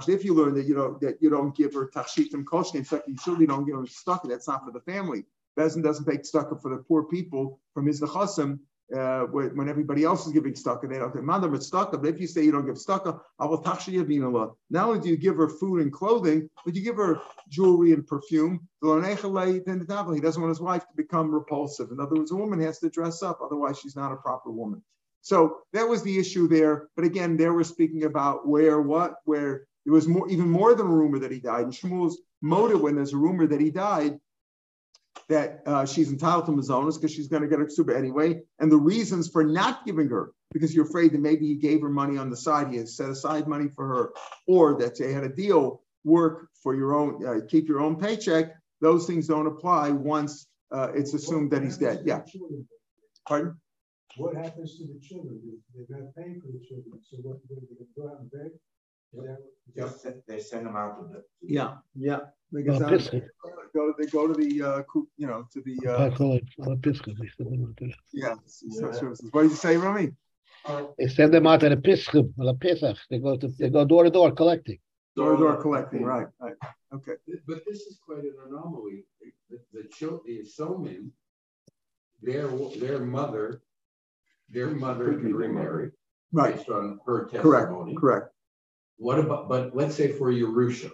If 0.09 0.25
you 0.25 0.33
learn 0.33 0.55
that 0.55 0.65
you 0.65 0.75
know 0.75 0.99
that 1.03 1.19
you 1.21 1.29
don't 1.29 1.55
give 1.55 1.75
her 1.75 1.91
tachshitim 1.95 2.45
koshkim, 2.45 2.91
you 3.07 3.17
certainly 3.19 3.47
don't 3.47 3.67
give 3.67 3.77
her 3.77 3.83
tzedakah. 3.83 4.29
That's 4.29 4.49
not 4.49 4.65
for 4.65 4.73
the 4.73 4.81
family. 4.81 5.25
Bezin 5.59 5.83
doesn't 5.83 6.05
take 6.05 6.23
tzedakah 6.23 6.61
for 6.61 6.71
the 6.71 6.83
poor 6.83 7.05
people 7.05 7.61
from 7.75 7.87
his 7.87 8.01
nechasim 8.01 8.59
uh, 8.95 9.23
when 9.23 9.69
everybody 9.69 10.05
else 10.05 10.27
is 10.27 10.33
giving 10.33 10.53
tzedakah, 10.53 10.89
they 10.89 10.99
don't 10.99 11.15
give 11.15 11.23
mandam 11.23 11.51
tzedakah. 11.51 12.03
But 12.03 12.07
if 12.07 12.21
you 12.21 12.27
say 12.27 12.45
you 12.45 12.53
don't 12.53 12.67
give 12.67 12.75
tzedakah, 12.75 13.19
I 13.39 13.47
will 13.47 13.63
tachshiyabinallah. 13.63 14.55
Not 14.71 14.89
only 14.89 15.01
do 15.01 15.09
you 15.09 15.17
give 15.17 15.37
her 15.37 15.49
food 15.49 15.81
and 15.81 15.93
clothing, 15.93 16.51
but 16.65 16.75
you 16.75 16.83
give 16.83 16.97
her 16.97 17.21
jewelry 17.49 17.93
and 17.93 18.07
perfume. 18.07 18.69
He 18.83 18.89
doesn't 18.89 20.43
want 20.43 20.49
his 20.49 20.61
wife 20.61 20.83
to 20.83 20.97
become 20.97 21.35
repulsive. 21.35 21.91
In 21.91 22.01
other 22.01 22.17
words, 22.17 22.31
a 22.31 22.37
woman 22.37 22.61
has 22.61 22.79
to 22.81 22.91
dress 22.91 23.23
up, 23.23 23.41
otherwise 23.43 23.79
she's 23.79 23.97
not 23.97 24.13
a 24.13 24.17
proper 24.17 24.51
woman. 24.51 24.83
So 25.23 25.61
that 25.73 25.89
was 25.89 26.03
the 26.03 26.19
issue 26.19 26.47
there. 26.47 26.89
But 26.95 27.07
again, 27.07 27.39
there 27.39 27.55
we're 27.55 27.65
speaking 27.65 28.05
about 28.05 28.47
where 28.47 28.83
what, 28.83 29.15
where 29.25 29.67
It 29.87 29.91
was 29.91 30.07
more, 30.07 30.29
even 30.29 30.51
more 30.51 30.75
than 30.75 30.87
a 30.87 30.91
rumor 30.91 31.19
that 31.21 31.33
he 31.33 31.41
died. 31.41 31.65
And 31.65 31.73
Shmuel's 31.73 32.21
motive 32.43 32.83
when 32.83 32.97
there's 32.97 33.15
a 33.15 33.17
rumor 33.17 33.47
that 33.47 33.61
he 33.61 33.71
died 33.71 34.21
that 35.29 35.63
uh, 35.67 35.87
she's 35.87 36.11
entitled 36.11 36.47
to 36.47 36.53
mazonas 36.53 36.95
because 36.95 37.13
she's 37.13 37.29
going 37.29 37.43
to 37.43 37.49
get 37.49 37.61
a 37.61 37.65
ksuba 37.65 37.97
anyway, 37.97 38.41
and 38.59 38.71
the 38.71 38.77
reasons 38.77 39.29
for 39.29 39.45
not 39.45 39.85
giving 39.87 40.09
her 40.09 40.33
because 40.53 40.75
you're 40.75 40.87
afraid 40.87 41.13
that 41.13 41.21
maybe 41.21 41.47
he 41.47 41.57
gave 41.57 41.81
her 41.81 41.89
money 41.89 42.17
on 42.17 42.31
the 42.31 42.37
side, 42.37 42.69
he 42.69 42.77
has 42.77 42.97
set 42.97 43.11
aside 43.11 43.49
money 43.49 43.69
for 43.75 43.87
her, 43.89 44.13
or 44.47 44.79
that 44.79 44.99
they 44.99 45.13
had 45.13 45.25
a 45.25 45.29
deal, 45.29 45.83
work 46.05 46.49
for 46.63 46.75
your 46.75 46.95
own, 46.95 47.27
uh, 47.27 47.41
keep 47.49 47.67
your 47.69 47.81
own 47.81 47.97
paycheck. 47.97 48.53
Those 48.81 49.07
things 49.07 49.27
don't 49.27 49.47
apply 49.47 49.91
once 49.91 50.47
uh, 50.71 50.89
it's 50.95 51.15
assumed 51.15 51.51
that 51.53 51.63
he's 51.63 51.79
dead. 51.79 52.03
Yeah. 52.05 52.23
Pardon? 53.27 53.57
What 54.17 54.37
happens 54.37 54.79
to 54.79 54.85
the 54.85 55.01
children? 55.01 55.41
They're 55.75 55.87
going 55.87 56.07
to 56.07 56.13
pay 56.13 56.39
for 56.39 56.47
the 56.47 56.65
children. 56.67 57.01
So 57.03 57.17
what? 57.23 57.39
To 57.49 57.87
go 57.97 58.09
out 58.11 58.21
and 58.21 58.31
beg? 58.31 58.53
Just 59.77 60.07
they 60.27 60.41
send 60.41 60.67
them 60.67 60.77
out 60.77 60.99
to 61.01 61.09
the. 61.09 61.25
Yeah, 61.43 61.77
yeah. 61.95 62.21
They 62.53 62.63
go, 62.63 62.79
down, 62.79 62.91
go, 63.75 63.95
they 63.99 64.07
go 64.07 64.29
to 64.29 64.35
the, 64.35 64.63
uh, 64.63 64.83
you 65.17 65.27
know, 65.27 65.49
to 65.53 65.61
the. 65.63 65.77
Uh, 65.89 66.11
yeah. 68.13 68.35
What 69.33 69.43
did 69.43 69.51
you 69.51 69.57
say, 69.57 69.77
Rami? 69.77 70.13
They 70.99 71.09
send 71.09 71.35
them 71.35 71.47
out 71.47 71.61
to 71.61 71.69
the 71.69 71.77
Pesach, 71.77 72.13
the 72.13 72.55
Pesach. 72.61 72.97
They 73.11 73.19
go 73.19 73.37
to 73.37 73.49
they 73.49 73.71
go 73.71 73.85
door 73.85 74.05
to 74.05 74.11
door 74.11 74.31
collecting. 74.31 74.79
Door 75.17 75.37
to 75.37 75.43
door 75.43 75.57
collecting, 75.61 76.05
right? 76.05 76.27
Right. 76.39 76.55
Okay. 76.93 77.13
But 77.47 77.65
this 77.67 77.81
is 77.81 77.99
quite 78.05 78.19
an 78.19 78.35
anomaly. 78.47 79.05
The, 79.51 79.59
the 79.73 79.89
children, 79.89 80.21
the 80.27 80.43
Somin, 80.45 81.11
their 82.23 82.49
their 82.79 83.01
mother, 83.01 83.63
their 84.49 84.69
mother 84.69 85.15
can 85.15 85.35
remarry 85.35 85.91
right. 86.33 86.57
based 86.57 86.69
on 86.69 87.01
her 87.07 87.25
testimony. 87.25 87.95
Correct. 87.95 88.01
Correct. 88.01 88.34
What 88.97 89.19
about, 89.19 89.49
but 89.49 89.75
let's 89.75 89.95
say 89.95 90.13
for 90.13 90.33
Yerusha, 90.33 90.91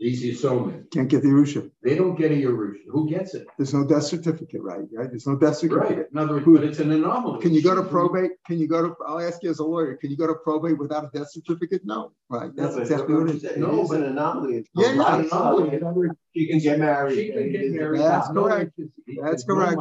these 0.00 0.24
Yisomim. 0.24 0.90
Can't 0.90 1.08
get 1.08 1.20
the 1.20 1.28
Yerusha. 1.28 1.70
They 1.82 1.94
don't 1.94 2.16
get 2.16 2.32
a 2.32 2.34
Yerusha. 2.34 2.78
Who 2.88 3.08
gets 3.10 3.34
it? 3.34 3.46
There's 3.58 3.74
no 3.74 3.86
death 3.86 4.04
certificate, 4.04 4.62
right? 4.62 4.80
right? 4.94 5.10
There's 5.10 5.26
no 5.26 5.36
death 5.36 5.58
certificate. 5.58 5.96
Right. 5.98 6.06
In 6.10 6.18
other 6.18 6.34
words, 6.34 6.46
Who, 6.46 6.56
but 6.56 6.64
it's 6.64 6.78
an 6.78 6.90
anomaly. 6.90 7.42
Can 7.42 7.52
you 7.52 7.62
go 7.62 7.74
to 7.74 7.82
probate? 7.82 8.30
Can 8.46 8.58
you 8.58 8.66
go 8.66 8.88
to, 8.88 8.96
I'll 9.06 9.20
ask 9.20 9.42
you 9.42 9.50
as 9.50 9.58
a 9.58 9.64
lawyer, 9.64 9.96
can 9.96 10.10
you 10.10 10.16
go 10.16 10.26
to 10.26 10.34
probate 10.34 10.78
without 10.78 11.04
a 11.04 11.10
death 11.18 11.30
certificate? 11.30 11.82
No, 11.84 12.12
right? 12.30 12.50
That's 12.56 12.76
no, 12.76 12.80
exactly 12.80 13.14
what 13.14 13.28
it 13.28 13.44
is. 13.44 13.56
No, 13.58 13.86
but 13.86 13.98
an 13.98 14.06
anomaly. 14.06 14.56
It's 14.56 14.70
yeah, 14.74 14.94
yeah. 14.94 15.16
An 15.16 15.24
anomaly. 15.26 16.08
She 16.34 16.46
can 16.46 16.58
get 16.60 16.78
married. 16.78 17.16
She 17.16 17.32
can 17.32 17.52
get 17.52 17.70
married. 17.72 18.00
That's 18.00 18.28
correct. 18.28 18.80
That's 19.22 19.44
correct. 19.44 19.80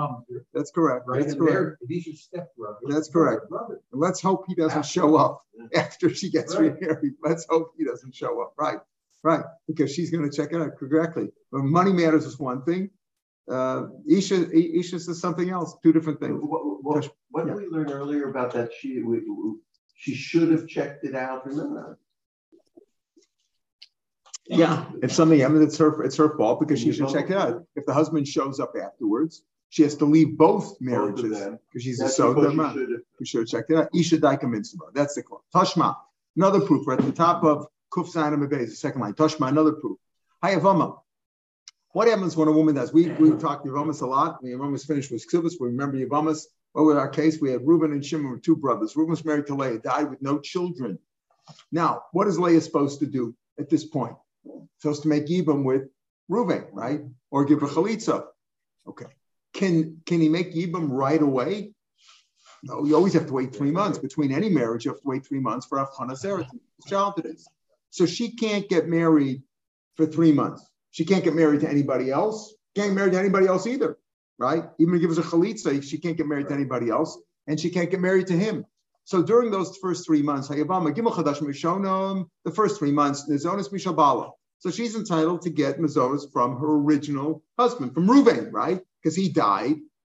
That's 0.53 0.71
correct. 0.71 1.07
Right. 1.07 1.21
That's 1.21 1.35
correct. 1.35 1.77
These 1.87 2.07
are 2.09 2.39
stepbrothers. 2.39 2.89
That's 2.89 3.07
correct. 3.07 3.45
Let's 3.93 4.21
hope 4.21 4.43
he 4.49 4.55
doesn't 4.55 4.79
ah. 4.79 4.81
show 4.81 5.15
up 5.15 5.43
after 5.75 6.13
she 6.13 6.29
gets 6.29 6.55
remarried. 6.55 7.13
Let's 7.23 7.45
hope 7.49 7.73
he 7.77 7.85
doesn't 7.85 8.15
show 8.15 8.41
up. 8.41 8.53
Right. 8.57 8.79
Right, 9.21 9.43
because 9.67 9.93
she's 9.93 10.11
going 10.11 10.29
to 10.29 10.33
check 10.33 10.53
it 10.53 10.61
out 10.61 10.77
correctly. 10.77 11.27
But 11.51 11.63
money 11.63 11.91
matters 11.91 12.25
is 12.25 12.39
one 12.39 12.63
thing. 12.63 12.89
Uh, 13.51 13.87
Isha, 14.07 14.49
Isha 14.55 14.95
is 14.95 15.19
something 15.19 15.49
else. 15.49 15.75
Two 15.83 15.91
different 15.91 16.21
things. 16.21 16.39
What, 16.41 16.83
what, 16.83 17.09
what 17.29 17.47
yeah. 17.47 17.53
did 17.53 17.63
we 17.63 17.67
learn 17.67 17.91
earlier 17.91 18.29
about 18.29 18.53
that? 18.53 18.71
She 18.79 19.01
we, 19.01 19.21
she 19.97 20.13
should 20.15 20.51
have 20.51 20.67
checked 20.67 21.03
it 21.03 21.15
out. 21.15 21.45
Remember? 21.45 21.99
Yeah, 24.47 24.85
it's 25.03 25.15
something. 25.15 25.43
I 25.43 25.47
mean, 25.47 25.63
it's 25.63 25.77
her 25.77 26.01
it's 26.03 26.15
her 26.17 26.37
fault 26.37 26.59
because 26.59 26.79
she 26.79 26.91
should 26.91 27.09
check 27.09 27.29
it 27.29 27.37
out. 27.37 27.63
If 27.75 27.85
the 27.85 27.93
husband 27.93 28.27
shows 28.27 28.59
up 28.59 28.73
afterwards, 28.81 29.43
she 29.69 29.83
has 29.83 29.95
to 29.97 30.05
leave 30.05 30.37
both 30.37 30.79
marriages 30.79 31.37
because 31.37 31.83
she's 31.83 31.99
That's 31.99 32.17
a 32.17 32.23
sota. 32.23 33.01
We 33.19 33.25
should 33.25 33.41
have 33.41 33.47
checked 33.47 33.71
it 33.71 33.77
out. 33.77 33.89
Isha 33.93 34.17
daika 34.17 34.49
mitzvah. 34.49 34.85
That's 34.93 35.15
the 35.15 35.23
quote. 35.23 35.43
Tashma. 35.53 35.95
Another 36.35 36.61
proof. 36.61 36.85
We're 36.85 36.93
at 36.93 37.01
the 37.01 37.11
top 37.11 37.43
of 37.43 37.67
Kuf 37.91 38.13
Zayin 38.13 38.49
the 38.49 38.67
second 38.67 39.01
line. 39.01 39.13
Toshma, 39.13 39.47
another 39.49 39.73
proof. 39.73 39.97
Hayavama. 40.43 40.99
What 41.91 42.07
happens 42.07 42.37
when 42.37 42.47
a 42.47 42.51
woman 42.51 42.75
does? 42.75 42.93
We 42.93 43.09
we 43.09 43.31
talked 43.31 43.65
to 43.65 43.71
Yavamas 43.71 44.01
a 44.01 44.05
lot. 44.05 44.41
When 44.41 44.51
Yavamas 44.51 44.85
finished 44.85 45.11
with 45.11 45.27
Ksubas, 45.27 45.53
we 45.59 45.67
remember 45.67 45.97
Yavamas. 45.97 46.45
Well, 46.73 46.85
with 46.85 46.97
our 46.97 47.09
case, 47.09 47.41
we 47.41 47.51
had 47.51 47.65
Reuben 47.65 47.91
and 47.93 48.05
Shimon 48.05 48.29
were 48.29 48.37
two 48.37 48.55
brothers. 48.55 48.95
Reuben 48.95 49.09
was 49.09 49.25
married 49.25 49.47
to 49.47 49.55
Leah, 49.55 49.79
died 49.79 50.09
with 50.09 50.21
no 50.21 50.39
children. 50.39 50.99
Now, 51.71 52.03
what 52.11 52.27
is 52.27 52.37
Leah 52.37 52.61
supposed 52.61 52.99
to 52.99 53.07
do 53.07 53.35
at 53.57 53.69
this 53.69 53.85
point? 53.85 54.15
Supposed 54.77 55.01
to 55.01 55.07
make 55.07 55.25
Yibam 55.25 55.63
with 55.63 55.89
Reuben, 56.27 56.65
right? 56.71 57.01
Or 57.31 57.45
give 57.45 57.63
a 57.63 57.67
chalitza. 57.67 58.27
Okay. 58.87 59.07
Can 59.53 60.01
can 60.05 60.21
he 60.21 60.29
make 60.29 60.53
Yibam 60.53 60.89
right 60.91 61.21
away? 61.21 61.73
No, 62.63 62.85
you 62.85 62.95
always 62.95 63.13
have 63.13 63.27
to 63.27 63.33
wait 63.33 63.55
three 63.55 63.71
months. 63.71 63.97
Between 63.97 64.31
any 64.31 64.49
marriage, 64.49 64.85
you 64.85 64.91
have 64.91 65.01
to 65.01 65.07
wait 65.07 65.25
three 65.25 65.39
months 65.39 65.65
for 65.65 65.77
Afchana 65.77 66.11
Zeret. 66.11 66.47
child 66.87 67.13
it 67.19 67.25
is. 67.25 67.47
So 67.89 68.05
she 68.05 68.35
can't 68.35 68.67
get 68.69 68.87
married 68.87 69.43
for 69.95 70.05
three 70.05 70.31
months. 70.31 70.65
She 70.91 71.05
can't 71.05 71.23
get 71.23 71.35
married 71.35 71.61
to 71.61 71.69
anybody 71.69 72.11
else. 72.11 72.53
Can't 72.75 72.89
get 72.89 72.95
married 72.95 73.13
to 73.13 73.19
anybody 73.19 73.47
else 73.47 73.65
either, 73.67 73.97
right? 74.37 74.65
Even 74.79 74.95
if 74.95 75.03
it 75.03 75.07
was 75.07 75.17
a 75.17 75.23
chalitza, 75.23 75.81
she 75.83 75.97
can't 75.97 76.17
get 76.17 76.27
married 76.27 76.47
to 76.49 76.53
anybody 76.53 76.89
else, 76.89 77.17
and 77.47 77.59
she 77.59 77.69
can't 77.69 77.89
get 77.89 77.99
married 77.99 78.27
to 78.27 78.33
him. 78.33 78.65
So 79.05 79.23
during 79.23 79.49
those 79.49 79.75
first 79.77 80.05
three 80.05 80.21
months, 80.21 80.49
the 80.49 80.55
first 82.53 82.79
three 82.79 82.91
months, 82.91 83.27
Nizonis 83.27 83.73
Mishabala. 83.73 84.31
So 84.59 84.69
she's 84.69 84.95
entitled 84.95 85.41
to 85.43 85.49
get 85.49 85.79
Mazonas 85.79 86.31
from 86.31 86.59
her 86.59 86.75
original 86.75 87.43
husband, 87.57 87.93
from 87.93 88.07
Ruvain, 88.07 88.51
right? 88.51 88.81
Because 89.01 89.15
he 89.15 89.29
died. 89.29 89.77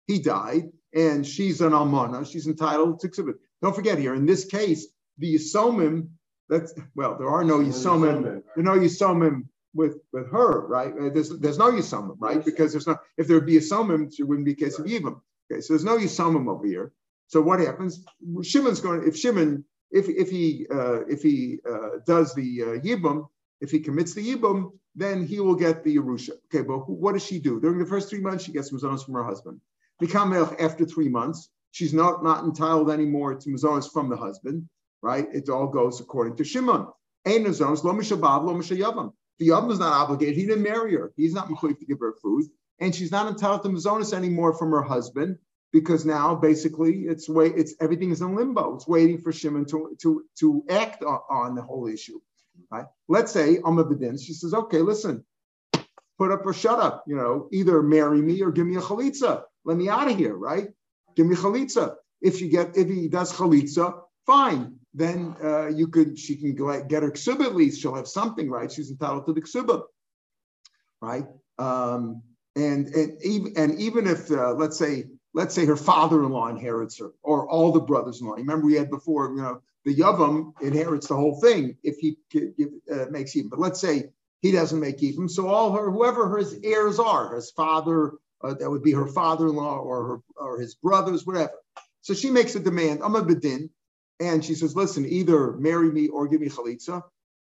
He 0.08 0.19
died, 0.19 0.71
and 0.93 1.25
she's 1.25 1.62
an 1.62 1.71
almana. 1.71 2.30
She's 2.30 2.47
entitled 2.47 2.99
to 3.02 3.08
exhibit. 3.08 3.36
Don't 3.62 3.75
forget 3.75 3.97
here, 3.97 4.15
in 4.15 4.25
this 4.25 4.45
case, 4.45 4.88
the 5.17 5.36
Yisomim 5.36 6.10
that's 6.49 6.73
well, 6.95 7.15
there 7.17 7.30
are 7.30 7.43
no 7.43 7.60
Yisomim. 7.60 8.23
There 8.23 8.43
are 8.58 8.63
no 8.63 8.80
Yisomim 8.80 9.45
with 9.73 9.99
with 10.12 10.30
her, 10.32 10.65
right? 10.67 10.91
Uh, 10.99 11.10
there's 11.10 11.30
there's 11.30 11.60
no 11.60 11.71
Yisomim, 11.71 12.15
right? 12.19 12.43
Because 12.43 12.71
there's 12.71 12.88
not 12.88 13.02
if 13.17 13.28
there'd 13.28 13.45
be 13.45 13.54
Yisomim, 13.54 14.12
it 14.17 14.23
wouldn't 14.23 14.45
be 14.45 14.54
a 14.54 14.56
case 14.56 14.80
of 14.80 14.86
Yibam. 14.86 15.21
Okay, 15.52 15.62
so 15.62 15.73
there's 15.73 15.86
no 15.86 15.97
Yisomim 15.97 16.49
over 16.49 16.65
here. 16.65 16.91
So 17.28 17.41
what 17.41 17.60
happens? 17.60 18.04
Shimon's 18.41 18.82
going. 18.82 19.08
If 19.08 19.15
Shimon, 19.15 19.63
if 19.91 20.10
if 20.10 20.32
he 20.32 20.65
uh, 20.73 21.06
if 21.06 21.21
he 21.21 21.60
uh, 21.69 21.99
does 22.08 22.34
the 22.34 22.63
uh, 22.63 22.65
Yibam, 22.80 23.28
if 23.62 23.69
he 23.69 23.80
commits 23.80 24.15
the 24.15 24.28
Yibam, 24.28 24.71
then 24.95 25.25
he 25.25 25.39
will 25.39 25.56
get 25.56 25.84
the 25.84 25.95
Yerusha. 25.95 26.32
Okay, 26.45 26.63
but 26.63 26.89
what 26.89 27.13
does 27.13 27.23
she 27.23 27.38
do 27.39 27.60
during 27.60 27.78
the 27.78 27.86
first 27.86 28.10
three 28.10 28.21
months? 28.21 28.43
She 28.45 28.52
gets 28.52 28.71
mazonos 28.71 29.06
from 29.06 29.13
her 29.13 29.23
husband. 29.23 29.62
Mikamelch 30.02 30.62
after 30.62 30.86
three 30.86 31.10
months, 31.10 31.50
she's 31.72 31.94
not 31.94 32.24
not 32.24 32.44
entitled 32.44 32.90
anymore 32.90 33.36
to 33.36 33.50
mazonos 33.50 33.92
from 33.92 34.10
the 34.10 34.18
husband 34.18 34.68
right? 35.02 35.28
It 35.34 35.50
all 35.50 35.68
goes 35.68 36.00
according 36.00 36.36
to 36.38 36.44
Shimon. 36.44 36.88
The 37.26 37.32
Yavam 39.48 39.72
is 39.72 39.80
not 39.80 39.94
obligated. 39.94 40.36
He 40.36 40.46
didn't 40.46 40.64
marry 40.64 40.96
her. 40.96 41.14
He's 41.16 41.34
not 41.34 41.48
mechuyev 41.48 41.80
to 41.80 41.86
give 41.86 42.00
her 42.00 42.14
food, 42.22 42.46
and 42.80 42.94
she's 42.94 43.12
not 43.12 43.28
entitled 43.28 43.64
to 43.64 43.70
mazonis 43.70 44.14
anymore 44.14 44.54
from 44.54 44.72
her 44.72 44.82
husband 44.82 45.38
because 45.72 46.06
now 46.06 46.36
basically 46.36 47.04
it's 47.04 47.30
wait. 47.30 47.54
It's 47.56 47.76
everything 47.80 48.12
is 48.12 48.22
in 48.22 48.36
limbo. 48.36 48.76
It's 48.76 48.88
waiting 48.88 49.20
for 49.20 49.32
Shimon 49.32 49.66
to 49.66 49.96
to 50.02 50.24
to 50.40 50.64
act 50.70 51.04
on, 51.04 51.20
on 51.30 51.56
the 51.56 51.62
whole 51.62 51.88
issue. 51.88 52.20
Right? 52.72 52.86
Let's 53.08 53.32
say 53.32 53.60
I'm 53.66 53.80
a 53.80 53.86
Bedin. 53.86 54.18
She 54.22 54.34
says, 54.34 54.54
"Okay, 54.54 54.80
listen, 54.80 55.24
put 56.18 56.32
up 56.32 56.46
or 56.46 56.54
shut 56.54 56.80
up. 56.80 57.06
You 57.08 57.16
know, 57.16 57.48
either 57.52 57.82
marry 57.82 58.22
me 58.22 58.42
or 58.42 58.52
give 58.52 58.68
me 58.68 58.76
a 58.76 58.82
chalitza. 58.82 59.44
Let 59.65 59.78
me 59.78 59.89
out 59.89 60.10
of 60.10 60.17
here. 60.17 60.36
Right? 60.36 60.67
Give 61.15 61.26
me 61.26 61.36
chalitza. 61.36 61.95
If 62.22 62.41
you 62.41 62.50
get 62.50 62.78
if 62.78 62.88
he 62.88 63.08
does 63.08 63.34
chalitza, 63.34 64.02
fine 64.26 64.80
then 64.93 65.36
uh, 65.43 65.67
you 65.67 65.88
could 65.88 66.17
she 66.17 66.36
can 66.36 66.56
get 66.88 67.04
her 67.04 67.12
ksuba 67.12 67.45
at 67.45 67.56
least. 67.56 67.82
She'll 67.82 67.95
have 67.95 68.08
something, 68.08 68.50
right? 68.50 68.72
She's 68.72 68.89
entitled 68.89 69.26
to 69.28 69.34
the 69.34 69.41
ksuba, 69.41 69.84
right? 71.02 71.26
Um, 71.58 72.24
and 72.56 72.88
and 72.88 73.17
even 73.24 73.54
and 73.56 73.80
even 73.80 74.08
if 74.08 74.32
uh, 74.32 74.54
let's 74.54 74.78
say 74.78 75.06
let's 75.34 75.54
say 75.54 75.65
her 75.65 75.76
father-in-law 75.76 76.48
inherits 76.48 77.00
her, 77.00 77.12
or 77.22 77.48
all 77.48 77.72
the 77.72 77.80
brothers-in-law. 77.80 78.34
Remember 78.34 78.65
we 78.65 78.74
had 78.74 78.89
before, 78.89 79.30
you 79.30 79.41
know, 79.41 79.62
the 79.86 79.95
yavam 79.95 80.54
inherits 80.62 81.08
the 81.08 81.15
whole 81.15 81.39
thing 81.39 81.78
if 81.84 81.98
he 81.98 82.17
uh, 82.91 83.06
makes 83.12 83.36
even. 83.36 83.50
But 83.50 83.60
let's 83.60 83.80
say 83.80 84.10
he 84.41 84.52
doesn't 84.52 84.80
make 84.80 85.04
even, 85.04 85.30
so 85.30 85.48
all 85.48 85.74
her 85.74 85.91
whoever 85.91 86.36
his 86.38 86.58
heirs 86.63 86.98
are, 86.98 87.36
his 87.36 87.52
father, 87.52 88.13
uh, 88.43 88.54
that 88.56 88.69
would 88.69 88.84
be 88.84 88.93
her 88.93 89.08
father-in-law 89.08 89.78
or 89.80 90.08
her 90.08 90.21
or 90.38 90.60
his 90.60 90.75
brothers, 90.75 91.25
whatever. 91.25 91.54
So 92.02 92.13
she 92.13 92.30
makes 92.30 92.56
a 92.56 92.60
demand. 92.60 93.02
I'm 93.04 93.15
a 93.15 93.23
bedin, 93.23 93.69
and 94.19 94.43
she 94.43 94.56
says, 94.56 94.75
"Listen, 94.75 95.06
either 95.06 95.54
marry 95.54 95.91
me 95.91 96.08
or 96.08 96.28
give 96.28 96.41
me 96.41 96.49
chalitza." 96.49 97.04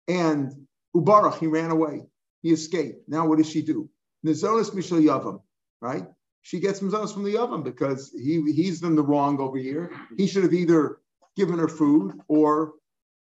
And 0.08 0.68
Ubarach, 0.96 1.40
he 1.40 1.48
ran 1.48 1.72
away. 1.72 2.04
He 2.42 2.52
escaped. 2.52 3.08
Now 3.08 3.28
what 3.28 3.38
does 3.38 3.50
she 3.50 3.62
do? 3.62 3.90
Nizonis 4.26 4.72
mishal 4.72 5.02
yavam, 5.04 5.42
right? 5.82 6.08
She 6.42 6.60
gets 6.60 6.80
mizonos 6.80 7.14
from 7.14 7.24
the 7.24 7.34
yavam 7.34 7.64
because 7.64 8.12
he 8.12 8.42
he's 8.54 8.80
done 8.80 8.96
the 8.96 9.04
wrong 9.04 9.40
over 9.40 9.58
here. 9.58 9.92
He 10.18 10.28
should 10.28 10.44
have 10.44 10.54
either 10.54 11.00
given 11.36 11.60
her 11.60 11.68
food 11.68 12.20
or 12.28 12.74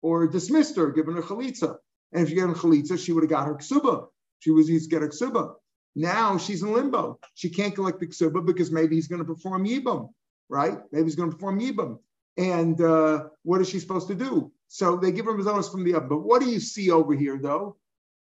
or 0.02 0.28
dismissed 0.28 0.76
her, 0.78 0.92
given 0.92 1.16
her 1.16 1.24
chalitza. 1.24 1.78
And 2.14 2.24
if 2.24 2.30
she 2.30 2.36
gave 2.36 2.48
her 2.48 2.54
chalitza, 2.54 3.04
she 3.04 3.12
would 3.12 3.24
have 3.24 3.30
got 3.30 3.48
her 3.48 3.56
ksuba. 3.56 4.08
She 4.40 4.52
was 4.52 4.70
used 4.70 4.90
to 4.90 4.96
get 4.96 5.02
her 5.02 5.10
ksuba. 5.10 5.56
Now 5.98 6.38
she's 6.38 6.62
in 6.62 6.72
limbo. 6.72 7.20
She 7.34 7.50
can't 7.50 7.74
collect 7.74 8.00
the 8.00 8.06
ksuba 8.06 8.46
because 8.46 8.72
maybe 8.72 8.96
he's 8.96 9.08
going 9.08 9.18
to 9.18 9.26
perform 9.26 9.66
yibam, 9.66 10.10
right? 10.48 10.78
Maybe 10.92 11.06
he's 11.06 11.16
going 11.16 11.32
to 11.32 11.36
perform 11.36 11.60
yibam. 11.60 11.98
And 12.38 12.80
uh, 12.80 13.30
what 13.42 13.62
is 13.62 13.70
she 13.70 13.80
supposed 13.80 14.08
to 14.10 14.16
do? 14.16 14.52
So 14.68 14.98
they 14.98 15.12
give 15.12 15.26
her 15.26 15.34
mazonos 15.34 15.72
from 15.72 15.84
the 15.84 15.96
oven. 15.96 16.08
But 16.08 16.20
what 16.20 16.40
do 16.40 16.50
you 16.50 16.60
see 16.60 16.92
over 16.92 17.16
here, 17.16 17.40
though? 17.42 17.78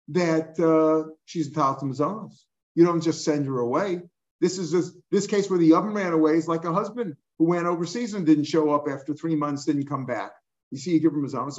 That 0.08 0.58
uh, 0.58 1.12
she's 1.26 1.48
entitled 1.48 1.80
to 1.80 1.84
mazonos. 1.84 2.44
You 2.74 2.86
don't 2.86 3.02
just 3.02 3.22
send 3.22 3.44
her 3.46 3.58
away. 3.58 4.00
This 4.40 4.56
is 4.56 4.70
just 4.70 4.94
this 5.10 5.26
case 5.26 5.50
where 5.50 5.58
the 5.58 5.74
oven 5.74 5.92
ran 5.92 6.14
away 6.14 6.36
is 6.36 6.48
like 6.48 6.64
a 6.64 6.72
husband 6.72 7.16
who 7.38 7.44
went 7.44 7.66
overseas 7.66 8.14
and 8.14 8.24
didn't 8.24 8.44
show 8.44 8.70
up 8.70 8.86
after 8.88 9.12
three 9.12 9.36
months, 9.36 9.66
didn't 9.66 9.88
come 9.88 10.06
back. 10.06 10.30
You 10.70 10.78
see, 10.78 10.92
you 10.92 11.00
give 11.00 11.12
him 11.12 11.26
mazonos. 11.26 11.58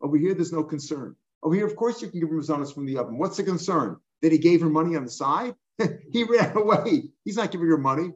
Over 0.00 0.16
here, 0.18 0.34
there's 0.34 0.52
no 0.52 0.62
concern. 0.62 1.16
Over 1.42 1.54
here, 1.54 1.66
of 1.66 1.76
course, 1.76 2.00
you 2.00 2.08
can 2.08 2.20
give 2.20 2.28
him 2.28 2.40
mazonos 2.40 2.72
from 2.72 2.86
the 2.86 2.98
oven. 2.98 3.18
What's 3.18 3.36
the 3.36 3.42
concern? 3.42 3.96
That 4.22 4.32
he 4.32 4.38
gave 4.38 4.60
her 4.60 4.68
money 4.68 4.96
on 4.96 5.04
the 5.04 5.10
side? 5.10 5.54
he 6.12 6.24
ran 6.24 6.56
away. 6.56 7.10
He's 7.24 7.36
not 7.36 7.50
giving 7.50 7.68
her 7.68 7.78
money. 7.78 8.12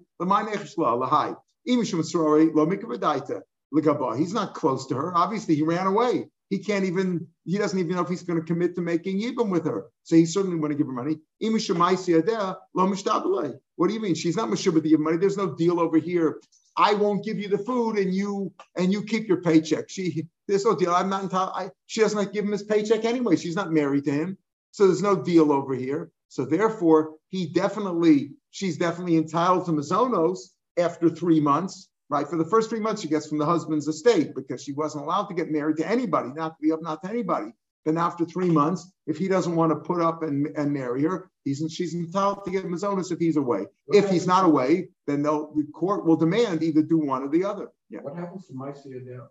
He's 4.18 4.32
not 4.32 4.54
close 4.54 4.86
to 4.86 4.94
her. 4.94 5.16
Obviously, 5.16 5.56
he 5.56 5.62
ran 5.62 5.86
away. 5.86 6.28
He 6.48 6.60
can't 6.60 6.84
even, 6.84 7.26
he 7.44 7.58
doesn't 7.58 7.78
even 7.78 7.96
know 7.96 8.02
if 8.02 8.08
he's 8.08 8.22
going 8.22 8.38
to 8.38 8.46
commit 8.46 8.76
to 8.76 8.80
making 8.80 9.20
Yibam 9.20 9.50
with 9.50 9.64
her. 9.64 9.86
So 10.04 10.14
he 10.14 10.26
certainly 10.26 10.58
want 10.58 10.70
to 10.70 10.78
give 10.78 10.86
her 10.86 10.92
money. 10.92 11.16
What 13.76 13.88
do 13.88 13.94
you 13.94 14.00
mean? 14.00 14.14
She's 14.14 14.36
not 14.36 14.48
Mashubah 14.48 14.82
to 14.82 14.88
give 14.88 15.00
money. 15.00 15.16
There's 15.16 15.36
no 15.36 15.56
deal 15.56 15.80
over 15.80 15.98
here. 15.98 16.40
I 16.76 16.94
won't 16.94 17.24
give 17.24 17.38
you 17.38 17.48
the 17.48 17.58
food 17.58 17.96
and 17.96 18.14
you 18.14 18.52
and 18.76 18.92
you 18.92 19.02
keep 19.02 19.28
your 19.28 19.40
paycheck. 19.40 19.88
She 19.88 20.26
there's 20.46 20.64
no 20.64 20.76
deal. 20.76 20.92
I'm 20.92 21.08
not 21.08 21.22
entitled. 21.22 21.52
I, 21.54 21.70
she 21.86 22.00
doesn't 22.00 22.32
give 22.32 22.44
him 22.44 22.52
his 22.52 22.62
paycheck 22.62 23.04
anyway. 23.04 23.36
She's 23.36 23.56
not 23.56 23.72
married 23.72 24.04
to 24.04 24.12
him. 24.12 24.38
So 24.70 24.86
there's 24.86 25.02
no 25.02 25.16
deal 25.16 25.52
over 25.52 25.74
here. 25.74 26.10
So 26.28 26.44
therefore, 26.44 27.14
he 27.28 27.46
definitely, 27.46 28.32
she's 28.50 28.76
definitely 28.76 29.16
entitled 29.16 29.64
to 29.66 29.72
Mazonos 29.72 30.38
after 30.78 31.08
three 31.08 31.40
months, 31.40 31.88
right? 32.10 32.28
For 32.28 32.36
the 32.36 32.44
first 32.44 32.68
three 32.68 32.80
months, 32.80 33.02
she 33.02 33.08
gets 33.08 33.26
from 33.26 33.38
the 33.38 33.46
husband's 33.46 33.88
estate 33.88 34.34
because 34.34 34.62
she 34.62 34.72
wasn't 34.72 35.04
allowed 35.04 35.26
to 35.26 35.34
get 35.34 35.50
married 35.50 35.78
to 35.78 35.88
anybody, 35.88 36.30
not 36.34 36.50
to 36.50 36.56
be 36.60 36.72
up, 36.72 36.82
not 36.82 37.02
to 37.02 37.10
anybody. 37.10 37.52
Then 37.86 37.96
after 37.96 38.24
three 38.24 38.50
months, 38.50 38.90
if 39.06 39.16
he 39.16 39.28
doesn't 39.28 39.54
want 39.54 39.70
to 39.70 39.76
put 39.76 40.02
up 40.02 40.24
and, 40.24 40.48
and 40.56 40.72
marry 40.72 41.04
her, 41.04 41.30
he's 41.44 41.62
she's 41.70 41.94
entitled 41.94 42.44
to 42.44 42.50
get 42.50 42.66
mazonis 42.66 43.12
if 43.12 43.20
he's 43.20 43.36
away. 43.36 43.66
What 43.86 43.96
if 43.98 44.10
he's 44.10 44.26
not 44.26 44.44
away, 44.44 44.88
then 45.06 45.22
they'll, 45.22 45.54
the 45.54 45.62
court 45.72 46.04
will 46.04 46.16
demand 46.16 46.64
either 46.64 46.82
do 46.82 46.98
one 46.98 47.22
or 47.22 47.28
the 47.28 47.44
other. 47.44 47.68
Yeah, 47.88 48.00
What 48.00 48.16
happens 48.16 48.48
to 48.48 48.54
my 48.54 48.72
now? 48.84 49.28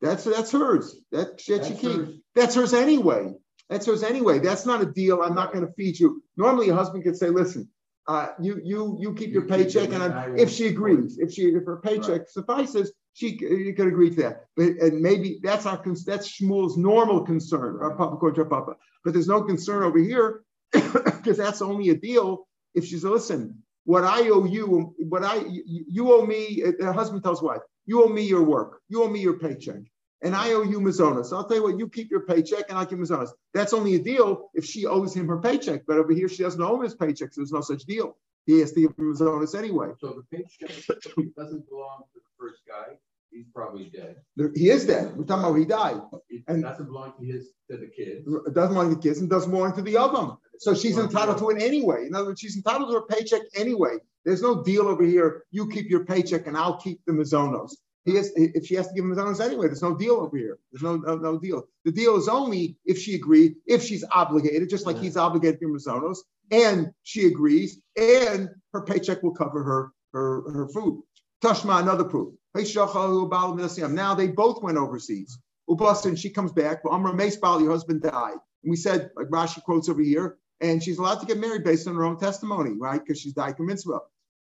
that's 0.00 0.22
that's 0.24 0.52
hers. 0.52 0.96
That 1.10 1.32
that 1.32 1.40
she 1.40 1.52
That's 1.56 1.68
keeps. 1.68 1.82
hers. 1.82 2.08
That's 2.36 2.54
hers 2.54 2.74
anyway. 2.74 3.32
That's 3.68 3.86
hers 3.86 4.04
anyway. 4.04 4.38
That's 4.38 4.66
not 4.66 4.80
a 4.80 4.86
deal. 4.86 5.22
I'm 5.22 5.34
not 5.34 5.52
going 5.52 5.66
to 5.66 5.72
feed 5.72 5.98
you. 5.98 6.22
Normally, 6.36 6.68
a 6.68 6.74
husband 6.74 7.02
could 7.02 7.16
say, 7.16 7.30
"Listen, 7.30 7.68
uh, 8.06 8.28
you 8.40 8.60
you 8.62 8.96
you 9.00 9.14
keep 9.14 9.28
You 9.28 9.34
your 9.34 9.42
keep 9.42 9.50
paycheck, 9.50 9.92
and 9.92 10.02
I'm, 10.02 10.38
if 10.38 10.50
she 10.50 10.68
agrees, 10.68 11.18
if 11.18 11.32
she 11.32 11.42
if 11.46 11.64
her 11.64 11.80
paycheck 11.80 12.28
suffices, 12.28 12.92
she 13.14 13.36
could 13.36 13.86
agree 13.86 14.10
to 14.10 14.22
that. 14.22 14.46
But 14.56 14.70
and 14.80 15.00
maybe 15.00 15.40
that's 15.42 15.66
our 15.66 15.80
that's 16.04 16.28
Shmuel's 16.28 16.76
normal 16.76 17.22
concern, 17.22 17.78
our 17.80 17.94
papa 17.94 18.18
our 18.22 18.44
papa. 18.44 18.76
But 19.04 19.12
there's 19.12 19.28
no 19.28 19.42
concern 19.42 19.82
over 19.82 19.98
here 19.98 20.42
because 20.72 21.36
that's 21.36 21.62
only 21.62 21.90
a 21.90 21.94
deal 21.94 22.46
if 22.74 22.84
she's 22.84 23.04
listen. 23.04 23.62
What 23.84 24.04
I 24.04 24.28
owe 24.30 24.44
you, 24.44 24.94
what 24.98 25.24
I 25.24 25.44
you, 25.46 26.12
owe 26.12 26.26
me. 26.26 26.62
The 26.78 26.92
husband 26.92 27.22
tells 27.22 27.42
wife, 27.42 27.60
you 27.86 28.02
owe 28.02 28.08
me 28.08 28.22
your 28.22 28.42
work, 28.42 28.80
you 28.88 29.02
owe 29.02 29.08
me 29.08 29.20
your 29.20 29.38
paycheck 29.38 29.82
and 30.24 30.34
I 30.34 30.52
owe 30.54 30.62
you 30.62 30.80
Mazonas. 30.80 31.26
So 31.26 31.36
I'll 31.36 31.46
tell 31.46 31.58
you 31.58 31.62
what, 31.62 31.78
you 31.78 31.88
keep 31.88 32.10
your 32.10 32.20
paycheck 32.20 32.64
and 32.70 32.78
I'll 32.78 32.86
give 32.86 32.98
Mazonas. 32.98 33.28
That's 33.52 33.74
only 33.74 33.94
a 33.94 33.98
deal 33.98 34.50
if 34.54 34.64
she 34.64 34.86
owes 34.86 35.14
him 35.14 35.28
her 35.28 35.38
paycheck. 35.38 35.82
But 35.86 35.98
over 35.98 36.12
here, 36.12 36.28
she 36.30 36.42
doesn't 36.42 36.60
owe 36.60 36.76
him 36.76 36.82
his 36.82 36.94
paycheck, 36.94 37.32
so 37.32 37.42
there's 37.42 37.52
no 37.52 37.60
such 37.60 37.82
deal. 37.82 38.16
He 38.46 38.60
has 38.60 38.72
to 38.72 38.80
give 38.82 38.90
him 38.98 39.14
Mazonas 39.14 39.54
anyway. 39.56 39.88
So 39.98 40.08
the 40.30 40.36
paycheck 40.36 40.68
doesn't 41.36 41.68
belong 41.68 42.02
to 42.12 42.20
the 42.20 42.30
first 42.38 42.60
guy. 42.68 42.96
He's 43.30 43.46
probably 43.52 43.90
dead. 43.92 44.16
There- 44.36 44.52
He 44.54 44.70
is 44.70 44.86
dead. 44.86 45.16
We're 45.16 45.24
talking 45.24 45.44
about 45.44 45.54
he 45.58 45.64
died. 45.64 46.00
It 46.28 46.44
And- 46.46 46.62
doesn't 46.62 46.86
belong 46.86 47.14
to 47.18 47.24
his, 47.26 47.48
to 47.70 47.76
the 47.76 47.88
kids. 47.88 48.28
It 48.46 48.54
doesn't 48.54 48.74
belong 48.74 48.90
to 48.90 48.94
the 48.96 49.02
kids 49.02 49.18
and 49.18 49.28
doesn't 49.28 49.50
belong 49.50 49.74
to 49.74 49.82
the 49.82 49.96
other. 49.96 50.12
One 50.28 50.36
so 50.58 50.72
she's 50.74 50.96
entitled 50.98 51.38
to 51.38 51.50
it 51.50 51.60
anyway. 51.60 52.06
In 52.06 52.14
other 52.14 52.26
words, 52.26 52.40
she's 52.40 52.56
entitled 52.56 52.88
to 52.90 52.94
her 52.94 53.06
paycheck 53.06 53.42
anyway. 53.56 53.96
There's 54.24 54.40
no 54.40 54.62
deal 54.62 54.86
over 54.86 55.02
here. 55.02 55.44
You 55.50 55.68
keep 55.68 55.90
your 55.90 56.04
paycheck 56.04 56.46
and 56.46 56.56
I'll 56.56 56.78
keep 56.78 57.00
the 57.06 57.12
Mazonos. 57.12 57.72
He 58.04 58.14
has, 58.16 58.30
if 58.36 58.66
she 58.66 58.74
has 58.76 58.86
to 58.88 58.94
give 58.94 59.04
him 59.04 59.14
Mazonos 59.14 59.40
anyway, 59.40 59.66
there's 59.66 59.82
no 59.82 59.96
deal 59.96 60.14
over 60.16 60.36
here. 60.36 60.58
There's 60.70 60.82
no, 60.82 60.96
no, 60.96 61.16
no 61.16 61.38
deal. 61.38 61.66
The 61.84 61.90
deal 61.92 62.16
is 62.16 62.28
only 62.28 62.76
if 62.84 62.98
she 62.98 63.14
agreed, 63.16 63.56
if 63.66 63.82
she's 63.82 64.04
obligated, 64.12 64.68
just 64.68 64.86
like 64.86 64.98
he's 64.98 65.16
obligated 65.16 65.58
to 65.60 65.66
give 65.66 65.74
Mazonos, 65.74 66.18
and 66.50 66.90
she 67.02 67.26
agrees, 67.26 67.80
and 67.96 68.48
her 68.72 68.82
paycheck 68.82 69.22
will 69.22 69.34
cover 69.34 69.62
her, 69.62 69.92
her, 70.12 70.50
her 70.52 70.68
food. 70.68 71.02
Tashma, 71.42 71.80
another 71.80 72.04
proof. 72.04 72.34
Now 72.54 74.14
they 74.14 74.28
both 74.28 74.62
went 74.62 74.78
overseas. 74.78 75.38
Ubastin, 75.68 76.16
she 76.16 76.30
comes 76.30 76.52
back. 76.52 76.82
But 76.82 76.92
Amra 76.92 77.14
Mace 77.14 77.38
your 77.42 77.70
husband 77.70 78.02
died. 78.02 78.36
And 78.62 78.70
we 78.70 78.76
said, 78.76 79.10
like 79.16 79.28
Rashi 79.28 79.62
quotes 79.62 79.88
over 79.88 80.02
here, 80.02 80.38
and 80.60 80.82
she's 80.82 80.98
allowed 80.98 81.20
to 81.20 81.26
get 81.26 81.38
married 81.38 81.64
based 81.64 81.88
on 81.88 81.94
her 81.94 82.04
own 82.04 82.18
testimony, 82.18 82.72
right? 82.78 83.00
Because 83.00 83.20
she's 83.20 83.32
died 83.32 83.58
mitzvah. 83.58 84.00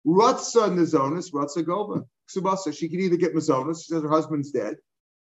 Rutsa 0.06 0.70
Nizonis, 0.70 1.32
Rutsa 1.32 1.64
Gova. 1.64 2.06
Ksubasa, 2.30 2.76
she 2.76 2.90
can 2.90 3.00
either 3.02 3.18
get 3.18 3.36
Mazonis, 3.36 3.84
she 3.84 3.94
says 3.94 4.04
her 4.04 4.10
husband's 4.10 4.52
dead, 4.52 4.78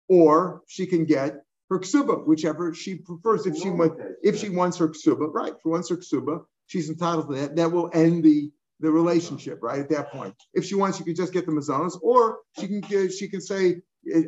or 0.08 0.62
she 0.68 0.86
can 0.86 1.06
get 1.06 1.44
her 1.70 1.80
ksuba, 1.80 2.26
whichever 2.26 2.74
she 2.74 2.96
prefers. 2.96 3.46
If 3.46 3.58
she 3.58 3.70
went, 3.70 3.94
if 4.24 4.38
she 4.38 4.50
wants 4.50 4.78
her 4.78 4.90
ksuba, 4.90 5.34
right? 5.34 5.54
If 5.54 5.60
she 5.62 5.70
wants 5.70 5.90
her 5.90 5.98
ksuba, 5.98 6.44
she's 6.70 6.90
entitled 6.90 7.30
to 7.30 7.36
that. 7.36 7.58
That 7.58 7.72
will 7.72 7.90
end 7.94 8.24
the 8.24 8.52
the 8.80 8.90
relationship, 8.90 9.60
right? 9.62 9.80
At 9.80 9.90
that 9.90 10.12
point, 10.12 10.36
if 10.54 10.66
she 10.66 10.76
wants, 10.76 10.98
she 10.98 11.04
can 11.04 11.16
just 11.16 11.34
get 11.34 11.46
the 11.46 11.52
mazonas, 11.52 12.00
or 12.02 12.40
she 12.58 12.68
can 12.68 13.12
she 13.12 13.28
can 13.28 13.42
say, 13.42 13.82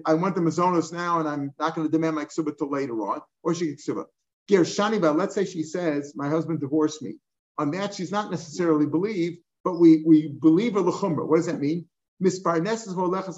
I 0.05 0.15
want 0.15 0.35
the 0.35 0.41
mazonas 0.41 0.91
now, 0.91 1.19
and 1.19 1.29
I'm 1.29 1.53
not 1.57 1.75
going 1.75 1.87
to 1.87 1.91
demand 1.91 2.17
my 2.17 2.25
ksuba 2.25 2.57
till 2.57 2.69
later 2.69 2.93
on, 3.01 3.21
or 3.43 3.55
she 3.55 3.67
can 3.67 3.75
ksuba. 3.77 4.05
Gershaniba, 4.49 5.15
let's 5.15 5.35
say 5.35 5.45
she 5.45 5.63
says, 5.63 6.13
my 6.15 6.27
husband 6.27 6.59
divorced 6.59 7.01
me. 7.01 7.15
On 7.57 7.71
that, 7.71 7.93
she's 7.93 8.11
not 8.11 8.31
necessarily 8.31 8.85
believed, 8.85 9.37
but 9.63 9.79
we 9.79 10.03
we 10.05 10.27
believe 10.27 10.73
her 10.73 10.81
lechumra. 10.81 11.25
What 11.27 11.37
does 11.37 11.45
that 11.45 11.59
mean? 11.59 11.85
Volechas. 12.21 13.37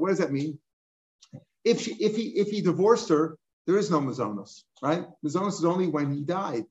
What 0.00 0.08
does 0.08 0.18
that 0.18 0.32
mean? 0.32 0.58
If 1.64 1.80
she 1.80 1.94
if 1.94 2.14
he 2.16 2.28
if 2.38 2.50
he 2.50 2.60
divorced 2.60 3.08
her, 3.08 3.36
there 3.66 3.78
is 3.78 3.90
no 3.90 4.00
mazonos, 4.00 4.62
right? 4.82 5.04
Mazonos 5.24 5.54
is 5.54 5.64
only 5.64 5.88
when 5.88 6.12
he 6.12 6.20
died. 6.20 6.64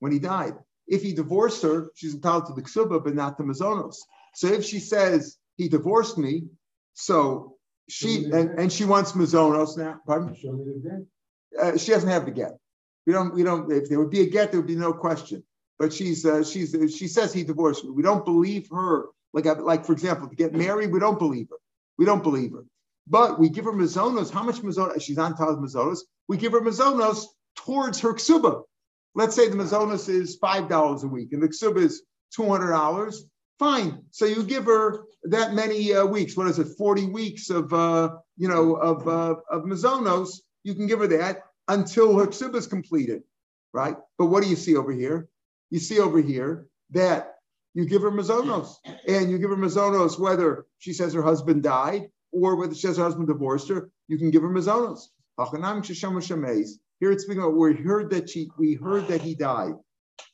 When 0.00 0.12
he 0.12 0.18
died. 0.18 0.54
If 0.90 1.02
he 1.02 1.14
divorced 1.14 1.62
her, 1.62 1.88
she's 1.94 2.14
entitled 2.14 2.46
to 2.48 2.52
the 2.54 2.62
ksuba, 2.62 3.02
but 3.02 3.14
not 3.14 3.38
the 3.38 3.44
mazonos. 3.44 3.96
So 4.34 4.48
if 4.48 4.64
she 4.64 4.80
says 4.80 5.38
he 5.56 5.68
divorced 5.68 6.18
me, 6.18 6.44
so 6.94 7.56
she 7.88 8.24
and, 8.26 8.58
and 8.58 8.72
she 8.72 8.84
wants 8.84 9.12
mazonos 9.12 9.78
now. 9.78 10.00
Pardon? 10.06 10.34
Show 10.34 10.52
me 10.52 10.64
the 10.64 10.88
debt. 10.90 11.02
Uh, 11.74 11.78
she 11.78 11.92
doesn't 11.92 12.10
have 12.10 12.26
the 12.26 12.32
get. 12.32 12.52
We 13.06 13.12
don't. 13.12 13.34
We 13.34 13.42
don't. 13.44 13.72
If 13.72 13.88
there 13.88 13.98
would 14.00 14.10
be 14.10 14.20
a 14.22 14.26
get, 14.28 14.50
there 14.50 14.60
would 14.60 14.68
be 14.68 14.76
no 14.76 14.92
question. 14.92 15.44
But 15.78 15.92
she's 15.92 16.26
uh, 16.26 16.44
she's 16.44 16.76
she 16.96 17.08
says 17.08 17.32
he 17.32 17.44
divorced 17.44 17.84
me. 17.84 17.90
We 17.90 18.02
don't 18.02 18.24
believe 18.24 18.68
her. 18.72 19.06
Like 19.32 19.46
I- 19.46 19.52
like 19.54 19.86
for 19.86 19.92
example, 19.92 20.28
to 20.28 20.36
get 20.36 20.52
married, 20.52 20.92
we 20.92 21.00
don't 21.00 21.18
believe 21.18 21.48
her. 21.50 21.56
We 21.98 22.04
don't 22.04 22.22
believe 22.22 22.52
her. 22.52 22.64
But 23.06 23.38
we 23.40 23.48
give 23.48 23.64
her 23.64 23.72
mazonos. 23.72 24.30
How 24.30 24.42
much 24.42 24.56
mazonos? 24.62 25.00
She's 25.02 25.18
on 25.18 25.36
top 25.36 25.48
of 25.48 25.58
mazonos. 25.58 26.00
We 26.28 26.36
give 26.36 26.52
her 26.52 26.60
mazonos 26.60 27.26
towards 27.56 28.00
her 28.00 28.12
ksuba. 28.14 28.62
Let's 29.14 29.34
say 29.34 29.48
the 29.48 29.56
mazonos 29.56 30.08
is 30.08 30.36
five 30.36 30.68
dollars 30.68 31.02
a 31.02 31.08
week, 31.08 31.32
and 31.32 31.42
the 31.42 31.48
ksuba 31.48 31.78
is 31.78 32.02
two 32.34 32.48
hundred 32.48 32.70
dollars. 32.70 33.24
Fine. 33.58 34.04
So 34.10 34.24
you 34.24 34.42
give 34.44 34.64
her 34.64 35.04
that 35.24 35.52
many 35.52 35.92
uh, 35.92 36.06
weeks. 36.06 36.36
What 36.36 36.46
is 36.46 36.58
it? 36.58 36.76
Forty 36.78 37.06
weeks 37.06 37.50
of 37.50 37.72
uh, 37.72 38.16
you 38.36 38.48
know 38.48 38.74
of 38.74 39.06
uh, 39.06 39.34
of 39.50 39.64
mazonos. 39.64 40.40
You 40.62 40.74
can 40.74 40.86
give 40.86 41.00
her 41.00 41.08
that 41.08 41.42
until 41.68 42.18
her 42.18 42.26
ksuba 42.26 42.56
is 42.56 42.66
completed, 42.66 43.22
right? 43.72 43.96
But 44.18 44.26
what 44.26 44.42
do 44.42 44.48
you 44.48 44.56
see 44.56 44.76
over 44.76 44.92
here? 44.92 45.28
You 45.70 45.78
see 45.78 46.00
over 46.00 46.20
here 46.20 46.66
that 46.90 47.34
you 47.74 47.86
give 47.86 48.02
her 48.02 48.10
mazonos, 48.10 48.74
and 49.06 49.30
you 49.30 49.38
give 49.38 49.50
her 49.50 49.56
mazonos 49.56 50.18
whether 50.18 50.66
she 50.78 50.92
says 50.92 51.14
her 51.14 51.22
husband 51.22 51.62
died 51.62 52.10
or 52.32 52.56
whether 52.56 52.74
she 52.74 52.82
says 52.82 52.96
her 52.96 53.04
husband 53.04 53.28
divorced 53.28 53.68
her. 53.68 53.90
You 54.08 54.18
can 54.18 54.30
give 54.30 54.42
her 54.42 54.48
mazonos. 54.48 55.08
Here 57.00 57.10
it's 57.10 57.24
speaking 57.24 57.42
about 57.42 57.56
we 57.56 57.74
heard 57.74 58.10
that 58.10 58.28
she 58.28 58.50
we 58.58 58.74
heard 58.74 59.08
that 59.08 59.22
he 59.22 59.34
died. 59.34 59.72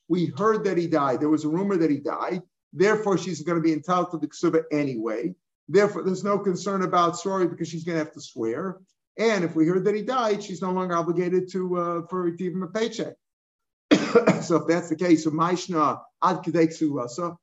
We 0.08 0.26
heard 0.36 0.64
that 0.64 0.76
he 0.76 0.88
died. 0.88 1.20
There 1.20 1.28
was 1.28 1.44
a 1.44 1.48
rumor 1.48 1.76
that 1.76 1.90
he 1.90 1.98
died. 1.98 2.42
Therefore, 2.72 3.16
she's 3.16 3.42
going 3.42 3.56
to 3.56 3.62
be 3.62 3.72
entitled 3.72 4.10
to 4.10 4.18
the 4.18 4.26
ksuba 4.26 4.64
anyway. 4.72 5.34
Therefore, 5.68 6.02
there's 6.02 6.24
no 6.24 6.38
concern 6.38 6.82
about 6.82 7.18
sorry 7.18 7.46
because 7.48 7.68
she's 7.68 7.84
going 7.84 7.98
to 7.98 8.04
have 8.04 8.12
to 8.14 8.20
swear. 8.20 8.78
And 9.18 9.44
if 9.44 9.54
we 9.54 9.66
heard 9.66 9.84
that 9.84 9.94
he 9.94 10.02
died, 10.02 10.42
she's 10.42 10.60
no 10.60 10.72
longer 10.72 10.94
obligated 10.94 11.50
to 11.52 11.78
uh, 11.78 12.02
for 12.08 12.30
to 12.30 12.36
give 12.36 12.52
him 12.52 12.64
a 12.64 12.68
paycheck. 12.68 13.14
so 14.42 14.56
if 14.56 14.66
that's 14.66 14.88
the 14.88 14.96
case, 14.96 15.24
so 15.24 15.30
Maishna 15.30 16.00
ad 16.22 16.38
kedek 16.38 17.36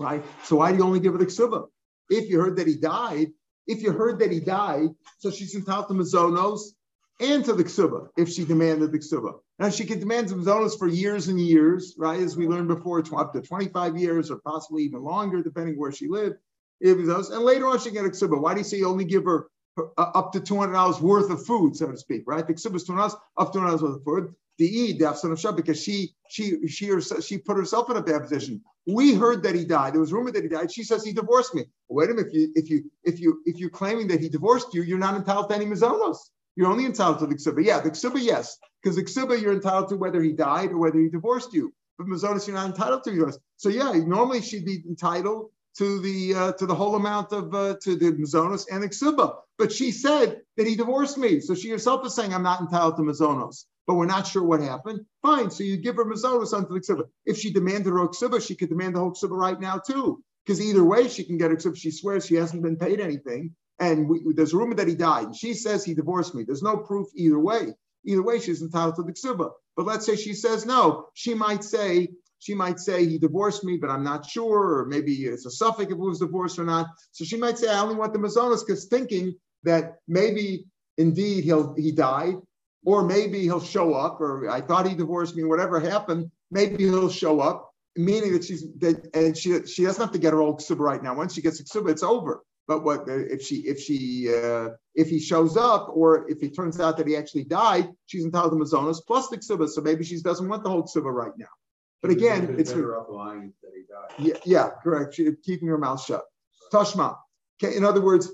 right? 0.00 0.24
So 0.44 0.56
why 0.56 0.72
do 0.72 0.78
you 0.78 0.84
only 0.84 1.00
give 1.00 1.12
her 1.12 1.18
the 1.18 1.26
ksuba? 1.26 1.66
If 2.10 2.28
you 2.28 2.40
heard 2.40 2.56
that 2.56 2.66
he 2.66 2.74
died, 2.74 3.28
if 3.66 3.82
you 3.82 3.92
heard 3.92 4.18
that 4.18 4.32
he 4.32 4.40
died, 4.40 4.88
so 5.18 5.30
she's 5.30 5.54
entitled 5.54 5.88
to 5.88 5.94
mazonos 5.94 6.72
and 7.22 7.44
to 7.44 7.52
the 7.52 7.64
ksuba 7.64 8.08
if 8.16 8.28
she 8.28 8.44
demanded 8.44 8.92
the 8.92 8.98
ksuba. 8.98 9.34
Now 9.58 9.70
she 9.70 9.84
can 9.84 10.00
demand 10.00 10.28
mazonos 10.28 10.78
for 10.78 10.88
years 10.88 11.28
and 11.28 11.40
years, 11.40 11.94
right? 11.98 12.20
As 12.20 12.36
we 12.36 12.46
learned 12.46 12.68
before, 12.68 13.02
up 13.16 13.32
to 13.32 13.40
25 13.40 13.96
years 13.96 14.30
or 14.30 14.38
possibly 14.38 14.82
even 14.84 15.02
longer, 15.02 15.42
depending 15.42 15.78
where 15.78 15.92
she 15.92 16.08
lived. 16.08 16.36
If 16.80 17.04
those, 17.06 17.30
and 17.30 17.44
later 17.44 17.66
on 17.66 17.78
she 17.78 17.90
can 17.90 17.94
get 17.94 18.06
a 18.06 18.08
ksuba. 18.08 18.40
Why 18.40 18.54
do 18.54 18.60
you 18.60 18.64
say 18.64 18.78
you 18.78 18.88
only 18.88 19.04
give 19.04 19.24
her 19.24 19.46
uh, 19.78 19.82
up 19.96 20.32
to 20.32 20.40
$200 20.40 21.00
worth 21.00 21.30
of 21.30 21.46
food, 21.46 21.76
so 21.76 21.90
to 21.90 21.96
speak, 21.96 22.24
right? 22.26 22.46
The 22.46 22.54
ksuba 22.54 22.76
is 22.76 22.88
$200, 22.88 23.14
up 23.38 23.52
to 23.52 23.58
$200 23.58 23.82
worth 23.82 23.96
of 23.96 24.04
food. 24.04 24.34
The 24.58 24.66
E, 24.66 24.98
the 24.98 25.08
of 25.08 25.56
because 25.56 25.82
she 25.82 26.14
she 26.28 26.68
she 26.68 26.86
herself, 26.86 27.24
she 27.24 27.38
put 27.38 27.56
herself 27.56 27.90
in 27.90 27.96
a 27.96 28.02
bad 28.02 28.22
position. 28.22 28.62
We 28.86 29.14
heard 29.14 29.42
that 29.44 29.54
he 29.54 29.64
died. 29.64 29.94
There 29.94 30.00
was 30.00 30.12
rumor 30.12 30.30
that 30.30 30.42
he 30.42 30.48
died. 30.48 30.70
She 30.70 30.84
says 30.84 31.02
he 31.02 31.12
divorced 31.12 31.54
me. 31.54 31.64
Wait 31.88 32.10
a 32.10 32.14
minute. 32.14 32.32
If 32.32 32.34
you 32.34 32.52
if 32.54 32.70
you 32.70 32.90
if 33.04 33.20
you 33.20 33.42
if 33.46 33.56
you're 33.58 33.70
claiming 33.70 34.08
that 34.08 34.20
he 34.20 34.28
divorced 34.28 34.74
you, 34.74 34.82
you're 34.82 34.98
not 34.98 35.16
entitled 35.16 35.48
to 35.48 35.54
any 35.54 35.64
mizonos. 35.64 36.18
You're 36.56 36.70
only 36.70 36.84
entitled 36.84 37.18
to 37.20 37.26
the 37.26 37.34
ksuba. 37.34 37.64
Yeah, 37.64 37.80
the 37.80 37.90
ksuba, 37.90 38.22
yes, 38.22 38.58
because 38.82 38.96
the 38.96 39.04
ksuba 39.04 39.40
you're 39.40 39.54
entitled 39.54 39.88
to 39.88 39.96
whether 39.96 40.22
he 40.22 40.32
died 40.32 40.70
or 40.72 40.78
whether 40.78 40.98
he 40.98 41.08
divorced 41.08 41.54
you. 41.54 41.72
But 41.98 42.06
mizonos 42.06 42.46
you're 42.46 42.56
not 42.56 42.66
entitled 42.66 43.04
to 43.04 43.12
yours. 43.12 43.38
So 43.56 43.68
yeah, 43.68 43.92
normally 43.92 44.42
she'd 44.42 44.64
be 44.64 44.82
entitled 44.86 45.50
to 45.78 46.00
the 46.00 46.34
uh, 46.34 46.52
to 46.52 46.66
the 46.66 46.74
whole 46.74 46.96
amount 46.96 47.32
of 47.32 47.54
uh, 47.54 47.76
to 47.82 47.96
the 47.96 48.12
mizonos 48.12 48.66
and 48.70 48.82
the 48.82 48.88
ksuba. 48.88 49.36
But 49.58 49.72
she 49.72 49.92
said 49.92 50.40
that 50.56 50.66
he 50.66 50.74
divorced 50.74 51.16
me, 51.18 51.40
so 51.40 51.54
she 51.54 51.70
herself 51.70 52.04
is 52.06 52.14
saying 52.14 52.34
I'm 52.34 52.42
not 52.42 52.60
entitled 52.60 52.96
to 52.96 53.02
mazonos. 53.02 53.64
But 53.86 53.94
we're 53.94 54.06
not 54.06 54.26
sure 54.26 54.44
what 54.44 54.60
happened. 54.60 55.04
Fine, 55.22 55.50
so 55.50 55.64
you 55.64 55.76
give 55.76 55.96
her 55.96 56.04
mazonos 56.04 56.52
onto 56.52 56.74
the 56.74 56.80
ksuba. 56.80 57.08
If 57.24 57.38
she 57.38 57.52
demanded 57.52 57.90
her 57.90 58.08
ksuba, 58.08 58.46
she 58.46 58.54
could 58.54 58.68
demand 58.68 58.94
the 58.94 59.00
whole 59.00 59.12
ksuba 59.12 59.36
right 59.36 59.58
now 59.58 59.78
too. 59.78 60.22
Because 60.44 60.60
either 60.60 60.84
way, 60.84 61.08
she 61.08 61.24
can 61.24 61.38
get 61.38 61.50
her 61.50 61.56
ksuba. 61.56 61.76
She 61.76 61.90
swears 61.90 62.26
she 62.26 62.34
hasn't 62.34 62.62
been 62.62 62.76
paid 62.76 63.00
anything, 63.00 63.54
and 63.82 64.08
we, 64.08 64.20
there's 64.34 64.54
a 64.54 64.56
rumor 64.56 64.76
that 64.76 64.86
he 64.86 64.94
died. 64.94 65.26
And 65.26 65.36
she 65.36 65.54
says 65.54 65.84
he 65.84 65.92
divorced 65.92 66.34
me. 66.36 66.44
There's 66.44 66.62
no 66.62 66.76
proof 66.76 67.08
either 67.16 67.38
way. 67.38 67.74
Either 68.04 68.22
way, 68.22 68.38
she's 68.38 68.62
entitled 68.62 68.94
to 68.96 69.02
the 69.02 69.12
ksuba. 69.12 69.50
But 69.76 69.86
let's 69.86 70.06
say 70.06 70.14
she 70.14 70.34
says 70.34 70.64
no. 70.64 71.06
She 71.14 71.34
might 71.34 71.64
say 71.64 72.08
she 72.38 72.54
might 72.54 72.78
say 72.78 73.06
he 73.06 73.18
divorced 73.18 73.64
me, 73.64 73.76
but 73.76 73.90
I'm 73.90 74.04
not 74.04 74.28
sure, 74.28 74.78
or 74.78 74.86
maybe 74.86 75.12
it's 75.14 75.46
a 75.46 75.50
suffix 75.50 75.86
if 75.86 75.92
it 75.92 75.98
was 75.98 76.20
divorced 76.20 76.58
or 76.58 76.64
not. 76.64 76.86
So 77.12 77.24
she 77.24 77.36
might 77.36 77.58
say 77.58 77.68
I 77.68 77.80
only 77.80 77.94
want 77.96 78.12
the 78.12 78.18
mazonas 78.18 78.66
because 78.66 78.86
thinking 78.86 79.34
that 79.64 79.96
maybe 80.08 80.66
indeed 80.96 81.44
he'll 81.44 81.74
he 81.74 81.90
died, 81.92 82.34
or 82.84 83.04
maybe 83.04 83.40
he'll 83.42 83.60
show 83.60 83.94
up, 83.94 84.20
or 84.20 84.48
I 84.48 84.60
thought 84.60 84.88
he 84.88 84.94
divorced 84.94 85.34
me, 85.36 85.44
whatever 85.44 85.80
happened, 85.80 86.30
maybe 86.50 86.84
he'll 86.84 87.10
show 87.10 87.40
up, 87.40 87.70
meaning 87.96 88.32
that 88.32 88.44
she's 88.44 88.64
that 88.78 89.08
and 89.14 89.36
she 89.36 89.64
she 89.66 89.84
doesn't 89.84 90.02
have 90.02 90.12
to 90.12 90.18
get 90.18 90.32
her 90.32 90.40
old 90.40 90.60
ksuba 90.60 90.80
right 90.80 91.02
now. 91.02 91.16
Once 91.16 91.34
she 91.34 91.42
gets 91.42 91.58
a 91.60 91.64
ksuba, 91.64 91.90
it's 91.90 92.02
over. 92.04 92.42
But 92.68 92.84
what 92.84 93.04
if 93.08 93.42
she 93.42 93.56
if 93.66 93.80
she 93.80 94.32
uh, 94.32 94.70
if 94.94 95.08
he 95.08 95.18
shows 95.18 95.56
up 95.56 95.88
or 95.92 96.30
if 96.30 96.42
it 96.42 96.54
turns 96.54 96.78
out 96.80 96.96
that 96.96 97.06
he 97.06 97.16
actually 97.16 97.44
died, 97.44 97.88
she's 98.06 98.24
entitled 98.24 98.52
to 98.52 98.56
mazonas 98.56 98.98
plus 99.06 99.28
the 99.28 99.38
ksuba. 99.38 99.68
So 99.68 99.80
maybe 99.80 100.04
she 100.04 100.20
doesn't 100.20 100.48
want 100.48 100.62
the 100.62 100.70
whole 100.70 100.84
ksuba 100.84 101.12
right 101.12 101.32
now. 101.36 101.46
But 102.02 102.10
again, 102.10 102.56
it's 102.58 102.72
better 102.72 103.00
off 103.00 103.06
lying 103.10 103.52
that 103.62 103.72
he 103.74 103.82
died. 103.82 104.36
Yeah, 104.36 104.40
yeah, 104.44 104.70
correct. 104.82 105.14
She, 105.14 105.30
keeping 105.44 105.68
her 105.68 105.78
mouth 105.78 106.02
shut. 106.04 106.22
Tashma. 106.72 107.16
Okay, 107.62 107.76
in 107.76 107.84
other 107.84 108.00
words, 108.00 108.32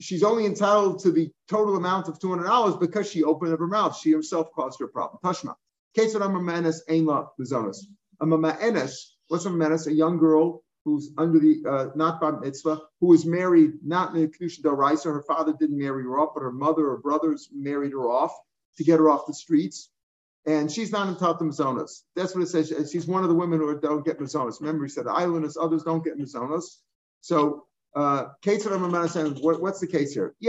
she's 0.00 0.22
only 0.22 0.46
entitled 0.46 1.00
to 1.00 1.10
the 1.10 1.30
total 1.48 1.76
amount 1.76 2.08
of 2.08 2.18
two 2.18 2.30
hundred 2.30 2.44
dollars 2.44 2.76
because 2.76 3.10
she 3.10 3.22
opened 3.22 3.52
up 3.52 3.58
her 3.58 3.66
mouth. 3.66 3.98
She 3.98 4.12
herself 4.12 4.48
caused 4.54 4.78
her 4.80 4.88
problem. 4.88 5.18
Tashma. 5.24 5.54
Case 5.94 6.14
of 6.14 6.22
Amamenes 6.22 6.78
Ainla 6.88 7.28
Mazonas. 7.40 7.78
Amamenes. 8.22 8.94
What's 9.28 9.44
Amamenes? 9.44 9.86
A 9.86 9.92
young 9.92 10.18
girl 10.18 10.62
who's 10.84 11.10
under 11.18 11.38
the 11.38 11.62
uh, 11.68 11.86
not 11.94 12.20
bar 12.20 12.40
mitzvah, 12.40 12.80
who 13.00 13.06
was 13.06 13.26
married 13.26 13.72
not 13.84 14.14
in 14.14 14.22
the 14.22 14.28
kedusha 14.28 14.62
daraisa. 14.62 15.04
Her 15.04 15.22
father 15.22 15.52
didn't 15.52 15.78
marry 15.78 16.02
her 16.04 16.18
off, 16.18 16.30
but 16.34 16.42
her 16.42 16.52
mother 16.52 16.88
or 16.88 16.98
brothers 16.98 17.48
married 17.52 17.92
her 17.92 18.10
off 18.10 18.34
to 18.76 18.84
get 18.84 18.98
her 18.98 19.10
off 19.10 19.26
the 19.26 19.34
streets. 19.34 19.90
And 20.46 20.72
she's 20.72 20.90
not 20.90 21.08
entitled 21.08 21.38
to 21.40 21.44
mazonas. 21.44 22.02
That's 22.16 22.34
what 22.34 22.42
it 22.42 22.48
says. 22.48 22.72
She's 22.90 23.06
one 23.06 23.22
of 23.22 23.28
the 23.28 23.34
women 23.34 23.60
who 23.60 23.78
don't 23.78 24.04
get 24.04 24.18
mazonas. 24.18 24.60
Remember, 24.60 24.84
he 24.84 24.90
said 24.90 25.06
islanders, 25.06 25.58
others 25.58 25.82
don't 25.82 26.02
get 26.02 26.18
mazonas. 26.18 26.78
So, 27.20 27.66
uh, 27.94 28.28
what, 28.42 29.60
what's 29.60 29.80
the 29.80 29.86
case 29.86 30.14
here? 30.14 30.34
We 30.40 30.48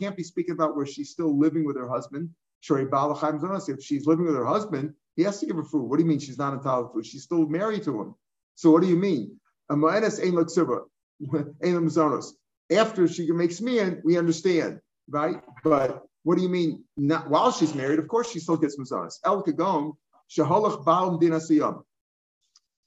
can't 0.00 0.16
be 0.16 0.22
speaking 0.22 0.52
about 0.52 0.76
where 0.76 0.86
she's 0.86 1.10
still 1.10 1.38
living 1.38 1.66
with 1.66 1.76
her 1.76 1.88
husband. 1.88 2.30
If 2.62 3.82
she's 3.82 4.06
living 4.06 4.26
with 4.26 4.36
her 4.36 4.46
husband, 4.46 4.94
he 5.16 5.22
has 5.24 5.40
to 5.40 5.46
give 5.46 5.56
her 5.56 5.64
food. 5.64 5.82
What 5.82 5.98
do 5.98 6.02
you 6.02 6.08
mean 6.08 6.18
she's 6.18 6.38
not 6.38 6.54
entitled 6.54 6.88
to 6.88 6.94
food? 6.94 7.06
She's 7.06 7.24
still 7.24 7.46
married 7.46 7.82
to 7.84 8.00
him. 8.00 8.14
So 8.60 8.70
what 8.70 8.82
do 8.82 8.88
you 8.88 8.96
mean? 8.96 9.40
After 12.70 13.08
she 13.08 13.32
makes 13.32 13.60
me, 13.62 13.80
we 14.04 14.18
understand, 14.18 14.80
right? 15.08 15.36
But 15.64 16.02
what 16.24 16.36
do 16.36 16.42
you 16.42 16.50
mean? 16.50 16.84
Not 16.98 17.30
while 17.30 17.52
she's 17.52 17.74
married, 17.74 17.98
of 17.98 18.06
course, 18.06 18.30
she 18.30 18.38
still 18.38 18.58
gets 18.58 18.76
mazonas. 18.78 19.14
El 19.24 19.42
kagon 19.42 19.94
shaholach 20.28 20.84
baal 20.84 21.18
dinasiyam. 21.18 21.84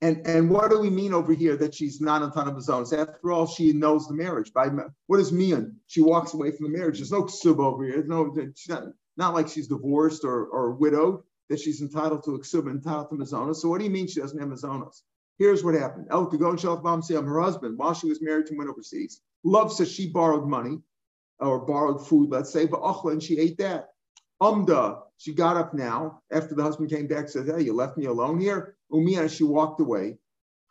And 0.04 0.28
and 0.28 0.52
what 0.52 0.70
do 0.70 0.80
we 0.80 0.92
mean 0.92 1.12
over 1.12 1.34
here 1.34 1.58
that 1.58 1.74
she's 1.74 2.00
not 2.00 2.22
a 2.22 2.30
ton 2.30 2.48
of 2.48 2.54
mazonas? 2.54 2.96
After 2.96 3.32
all, 3.32 3.48
she 3.48 3.74
knows 3.74 4.08
the 4.08 4.14
marriage. 4.14 4.54
By 4.54 4.68
what 5.08 5.18
does 5.18 5.32
mean? 5.32 5.78
She 5.88 6.02
walks 6.02 6.36
away 6.36 6.52
from 6.52 6.72
the 6.72 6.78
marriage. 6.78 7.00
There's 7.00 7.12
no 7.12 7.24
ksub 7.24 7.58
over 7.58 7.84
here. 7.84 8.04
no, 8.06 8.32
she's 8.56 8.70
not, 8.70 8.84
not 9.18 9.34
like 9.34 9.48
she's 9.48 9.70
divorced 9.70 10.24
or, 10.24 10.46
or 10.46 10.70
widowed 10.74 11.24
that 11.50 11.60
she's 11.60 11.82
entitled 11.82 12.26
to 12.26 12.36
a 12.36 12.40
ksub, 12.40 12.70
entitled 12.70 13.10
to 13.10 13.16
mazonas. 13.16 13.56
So 13.56 13.70
what 13.70 13.80
do 13.80 13.86
you 13.86 13.90
mean 13.90 14.06
she 14.06 14.20
doesn't 14.20 14.38
have 14.38 14.50
mazonas? 14.50 15.02
Here's 15.40 15.64
what 15.64 15.76
happened. 15.76 16.08
El 16.12 16.28
kagon 16.28 16.58
shalach 16.58 16.84
baal 16.84 17.24
her 17.24 17.42
husband, 17.42 17.78
while 17.78 17.94
she 17.94 18.08
was 18.08 18.22
married 18.22 18.46
to 18.48 18.56
went 18.56 18.70
overseas, 18.70 19.22
love 19.44 19.74
says 19.74 19.92
she 19.92 20.10
borrowed 20.10 20.48
money 20.48 20.80
or 21.40 21.66
borrowed 21.66 22.06
food, 22.06 22.30
let's 22.30 22.52
say, 22.52 22.66
but 22.66 22.82
Ochla, 22.82 23.14
and 23.14 23.24
she 23.24 23.40
ate 23.40 23.58
that. 23.58 23.90
Umda, 24.42 25.02
she 25.18 25.34
got 25.34 25.58
up 25.58 25.74
now 25.74 26.22
after 26.32 26.54
the 26.54 26.64
husband 26.64 26.90
came 26.90 27.08
back, 27.08 27.30
said, 27.30 27.48
Hey, 27.48 27.64
you 27.64 27.74
left 27.74 27.98
me 27.98 28.06
alone 28.06 28.40
here. 28.40 28.76
Umia, 28.92 29.30
she 29.34 29.44
walked 29.44 29.80
away. 29.80 30.18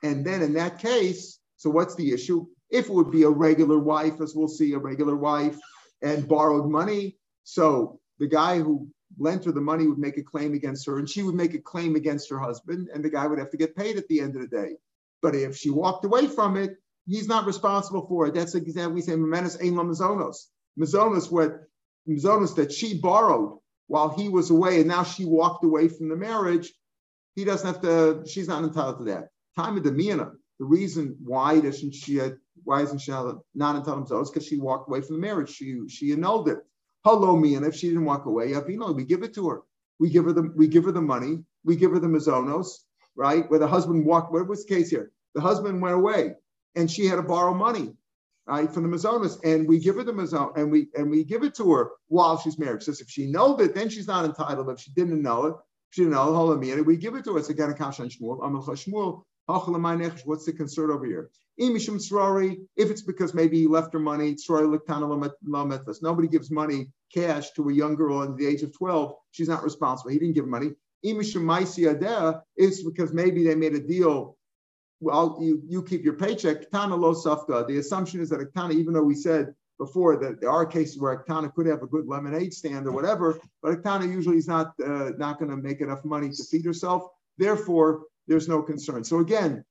And 0.02 0.24
then 0.24 0.42
in 0.42 0.52
that 0.54 0.78
case, 0.78 1.38
so 1.56 1.70
what's 1.70 1.94
the 1.94 2.12
issue? 2.12 2.46
If 2.70 2.86
it 2.86 2.92
would 2.92 3.10
be 3.10 3.22
a 3.22 3.30
regular 3.30 3.78
wife, 3.78 4.20
as 4.20 4.34
we'll 4.34 4.48
see, 4.48 4.72
a 4.72 4.78
regular 4.78 5.16
wife 5.16 5.58
and 6.02 6.28
borrowed 6.28 6.70
money. 6.70 7.16
So 7.44 8.00
the 8.18 8.26
guy 8.26 8.58
who 8.58 8.88
lent 9.18 9.44
her 9.44 9.52
the 9.52 9.60
money 9.60 9.86
would 9.86 9.98
make 9.98 10.16
a 10.16 10.22
claim 10.22 10.54
against 10.54 10.86
her, 10.86 10.98
and 10.98 11.08
she 11.08 11.22
would 11.22 11.34
make 11.34 11.54
a 11.54 11.58
claim 11.58 11.96
against 11.96 12.30
her 12.30 12.38
husband, 12.38 12.88
and 12.92 13.04
the 13.04 13.10
guy 13.10 13.26
would 13.26 13.38
have 13.38 13.50
to 13.50 13.56
get 13.56 13.76
paid 13.76 13.96
at 13.96 14.08
the 14.08 14.20
end 14.20 14.34
of 14.34 14.42
the 14.42 14.48
day. 14.48 14.76
But 15.20 15.34
if 15.34 15.56
she 15.56 15.70
walked 15.70 16.04
away 16.04 16.26
from 16.26 16.56
it, 16.56 16.76
he's 17.06 17.28
not 17.28 17.46
responsible 17.46 18.06
for 18.06 18.26
it. 18.26 18.34
That's 18.34 18.54
example 18.54 18.94
we 18.94 19.02
say, 19.02 19.12
Memenis 19.12 19.62
ein 19.62 19.74
mazonos. 19.74 20.46
Mazonos, 20.78 21.30
what 21.30 21.60
Mazonos 22.08 22.56
that 22.56 22.72
she 22.72 22.98
borrowed 22.98 23.58
while 23.86 24.08
he 24.08 24.28
was 24.28 24.50
away, 24.50 24.80
and 24.80 24.88
now 24.88 25.04
she 25.04 25.24
walked 25.24 25.64
away 25.64 25.88
from 25.88 26.08
the 26.08 26.16
marriage. 26.16 26.72
He 27.34 27.44
doesn't 27.44 27.66
have 27.66 27.82
to. 27.82 28.24
She's 28.26 28.48
not 28.48 28.64
entitled 28.64 28.98
to 28.98 29.04
that. 29.04 29.28
Time 29.56 29.76
of 29.76 29.84
the. 29.84 29.90
The 29.90 30.66
reason 30.66 31.16
why 31.24 31.60
doesn't 31.60 31.94
she? 31.94 32.20
Why 32.64 32.82
isn't 32.82 33.00
she 33.00 33.10
not 33.10 33.76
entitled 33.76 34.06
to 34.08 34.14
those? 34.14 34.30
Because 34.30 34.46
she 34.46 34.58
walked 34.58 34.88
away 34.88 35.00
from 35.00 35.16
the 35.16 35.22
marriage. 35.22 35.50
She 35.50 35.88
she 35.88 36.12
annulled 36.12 36.48
it. 36.48 36.58
Hello, 37.04 37.34
and 37.34 37.66
If 37.66 37.74
she 37.74 37.88
didn't 37.88 38.04
walk 38.04 38.26
away, 38.26 38.54
know, 38.78 38.92
we 38.92 39.04
give 39.04 39.24
it 39.24 39.34
to 39.34 39.48
her. 39.48 39.62
We 39.98 40.08
give 40.08 40.24
her 40.24 40.32
the 40.32 40.52
we 40.54 40.68
give 40.68 40.84
her 40.84 40.92
the 40.92 41.02
money. 41.02 41.44
We 41.64 41.74
give 41.74 41.90
her 41.90 41.98
the 41.98 42.06
mazonos, 42.06 42.84
right? 43.16 43.48
Where 43.50 43.58
the 43.58 43.66
husband 43.66 44.06
walked. 44.06 44.32
What 44.32 44.46
was 44.46 44.64
the 44.64 44.74
case 44.74 44.90
here? 44.90 45.10
The 45.34 45.40
husband 45.40 45.82
went 45.82 45.96
away, 45.96 46.34
and 46.76 46.88
she 46.88 47.06
had 47.06 47.16
to 47.16 47.22
borrow 47.22 47.54
money 47.54 47.94
right, 48.46 48.72
from 48.72 48.88
the 48.88 48.96
mazonas, 48.96 49.38
and 49.44 49.68
we 49.68 49.78
give 49.78 49.96
her 49.96 50.04
the 50.04 50.12
mazon, 50.12 50.52
and 50.56 50.70
we 50.70 50.88
and 50.94 51.10
we 51.10 51.24
give 51.24 51.42
it 51.42 51.54
to 51.56 51.72
her 51.72 51.90
while 52.08 52.38
she's 52.38 52.58
married. 52.58 52.82
Says 52.82 53.00
if 53.00 53.10
she 53.10 53.26
knows 53.26 53.60
it, 53.60 53.74
then 53.74 53.88
she's 53.88 54.06
not 54.06 54.24
entitled. 54.24 54.70
If 54.70 54.80
she 54.80 54.92
didn't 54.92 55.22
know 55.22 55.46
it, 55.46 55.54
she 55.90 56.02
didn't 56.02 56.14
know 56.14 56.52
and 56.52 56.86
We 56.86 56.96
give 56.96 57.14
it 57.16 57.24
to 57.24 57.32
her. 57.32 57.38
It's 57.38 57.48
again 57.48 57.70
a 57.70 57.74
kash 57.74 57.98
Shmuel. 57.98 59.24
What's 60.24 60.44
the 60.44 60.52
concern 60.52 60.90
over 60.90 61.06
here? 61.06 61.30
If 61.58 62.90
it's 62.90 63.02
because 63.02 63.34
maybe 63.34 63.58
he 63.60 63.66
left 63.66 63.92
her 63.92 63.98
money, 63.98 64.36
nobody 66.02 66.28
gives 66.28 66.50
money 66.50 66.88
cash 67.14 67.50
to 67.52 67.68
a 67.68 67.72
young 67.72 67.94
girl 67.94 68.20
under 68.20 68.36
the 68.36 68.46
age 68.46 68.62
of 68.62 68.72
12. 68.72 69.14
She's 69.32 69.48
not 69.48 69.62
responsible. 69.62 70.10
He 70.10 70.18
didn't 70.18 70.34
give 70.34 70.46
money. 70.46 70.72
It's 71.04 72.82
because 72.82 73.12
maybe 73.12 73.44
they 73.44 73.54
made 73.54 73.74
a 73.74 73.80
deal 73.80 74.36
well, 75.02 75.36
you, 75.40 75.60
you 75.66 75.82
keep 75.82 76.04
your 76.04 76.14
paycheck. 76.14 76.70
The 76.70 77.76
assumption 77.78 78.20
is 78.20 78.30
that 78.30 78.40
a 78.40 78.70
even 78.70 78.94
though 78.94 79.02
we 79.02 79.16
said 79.16 79.52
before 79.78 80.16
that 80.18 80.40
there 80.40 80.50
are 80.50 80.64
cases 80.64 81.00
where 81.00 81.12
a 81.12 81.50
could 81.50 81.66
have 81.66 81.82
a 81.82 81.86
good 81.88 82.06
lemonade 82.06 82.54
stand 82.54 82.86
or 82.86 82.92
whatever, 82.92 83.40
but 83.62 83.72
a 83.72 84.06
usually 84.06 84.36
is 84.36 84.46
not 84.46 84.74
uh, 84.84 85.10
not 85.18 85.40
going 85.40 85.50
to 85.50 85.56
make 85.56 85.80
enough 85.80 86.04
money 86.04 86.30
to 86.30 86.44
feed 86.44 86.64
herself. 86.64 87.02
Therefore, 87.36 88.02
there's 88.26 88.48
no 88.48 88.62
concern. 88.62 89.04
So 89.04 89.18
again, 89.18 89.64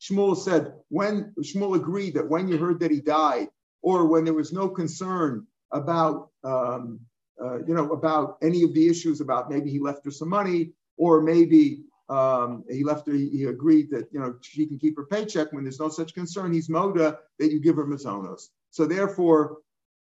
Shmuel 0.00 0.36
said 0.36 0.74
when 0.88 1.32
Shmuel 1.40 1.76
agreed 1.76 2.14
that 2.14 2.28
when 2.28 2.48
you 2.48 2.58
heard 2.58 2.80
that 2.80 2.90
he 2.90 3.00
died, 3.00 3.48
or 3.82 4.06
when 4.06 4.24
there 4.24 4.34
was 4.34 4.52
no 4.52 4.68
concern 4.68 5.46
about 5.72 6.30
um, 6.42 7.00
uh, 7.42 7.58
you 7.64 7.74
know 7.74 7.92
about 7.92 8.38
any 8.42 8.62
of 8.62 8.74
the 8.74 8.88
issues 8.88 9.20
about 9.20 9.50
maybe 9.50 9.70
he 9.70 9.78
left 9.78 10.04
her 10.04 10.10
some 10.10 10.28
money, 10.28 10.72
or 10.96 11.20
maybe 11.20 11.82
um, 12.08 12.64
he 12.70 12.84
left 12.84 13.06
her. 13.06 13.14
He 13.14 13.44
agreed 13.44 13.90
that 13.90 14.08
you 14.12 14.20
know 14.20 14.36
she 14.42 14.66
can 14.66 14.78
keep 14.78 14.96
her 14.96 15.06
paycheck 15.06 15.52
when 15.52 15.64
there's 15.64 15.80
no 15.80 15.88
such 15.88 16.14
concern. 16.14 16.52
He's 16.52 16.68
moda 16.68 17.18
that 17.38 17.52
you 17.52 17.60
give 17.60 17.76
her 17.76 17.86
mazonos. 17.86 18.48
So 18.70 18.86
therefore, 18.86 19.58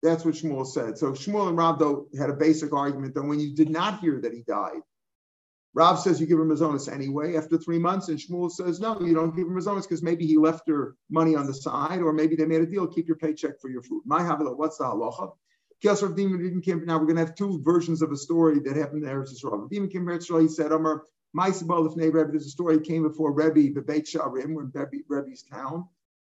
that's 0.03 0.25
what 0.25 0.35
Shmuel 0.35 0.67
said. 0.67 0.97
So 0.99 1.13
Shmuel 1.13 1.49
and 1.49 1.57
Rav 1.59 1.79
though 1.79 2.07
had 2.19 2.31
a 2.31 2.35
basic 2.35 2.73
argument 2.73 3.15
that 3.15 3.25
when 3.25 3.41
you 3.41 3.55
did 3.55 3.71
not 3.71 4.01
hear 4.01 4.21
that 4.21 4.33
he 4.33 4.43
died, 4.43 4.81
Rav 5.75 6.01
says 6.01 6.21
you 6.21 6.27
give 6.27 6.41
him 6.41 6.49
mazonis 6.49 6.93
anyway 6.93 7.37
after 7.37 7.59
three 7.59 7.79
months, 7.79 8.09
and 8.09 8.19
Shmuel 8.19 8.51
says 8.51 8.81
no, 8.81 8.99
you 9.01 9.14
don't 9.14 9.37
give 9.37 9.47
him 9.47 9.55
mazonis 9.55 9.83
because 9.83 10.03
maybe 10.03 10.27
he 10.27 10.37
left 10.37 10.69
her 10.69 10.97
money 11.11 11.37
on 11.37 11.47
the 11.47 11.55
side, 11.55 12.01
or 12.01 12.12
maybe 12.12 12.37
they 12.37 12.47
made 12.47 12.62
a 12.62 12.66
deal, 12.66 12.87
keep 12.87 13.07
your 13.07 13.16
paycheck 13.16 13.61
for 13.61 13.69
your 13.69 13.83
food. 13.83 14.03
My 14.07 14.21
havila, 14.21 14.57
what's 14.57 14.79
the 14.79 14.85
halacha? 14.85 15.33
Now 15.85 15.93
we're 15.95 17.05
going 17.05 17.14
to 17.14 17.25
have 17.25 17.37
two 17.37 17.62
versions 17.62 18.03
of 18.03 18.11
a 18.11 18.16
story 18.16 18.59
that 18.61 18.77
happened 18.77 19.05
in 19.05 19.09
Eretz 19.09 19.33
Yisrael. 19.33 19.71
Demon 19.71 19.89
came 19.89 20.07
Eretz 20.07 20.29
Yisrael. 20.29 20.43
He 20.43 20.49
said, 20.49 20.73
"Amar 20.73 21.05
Ma'isabal 21.37 21.87
of 21.87 21.97
Rebbe." 21.97 22.25
There's 22.25 22.47
a 22.47 22.51
story 22.51 22.81
came 22.81 23.05
before 23.05 23.33
Rebbe, 23.33 23.73
the 23.73 23.83
Beit 23.83 24.09
She'arim, 24.09 24.59
in 24.59 24.73
Rebbe, 24.75 25.05
Rebbe's 25.09 25.45
town. 25.45 25.87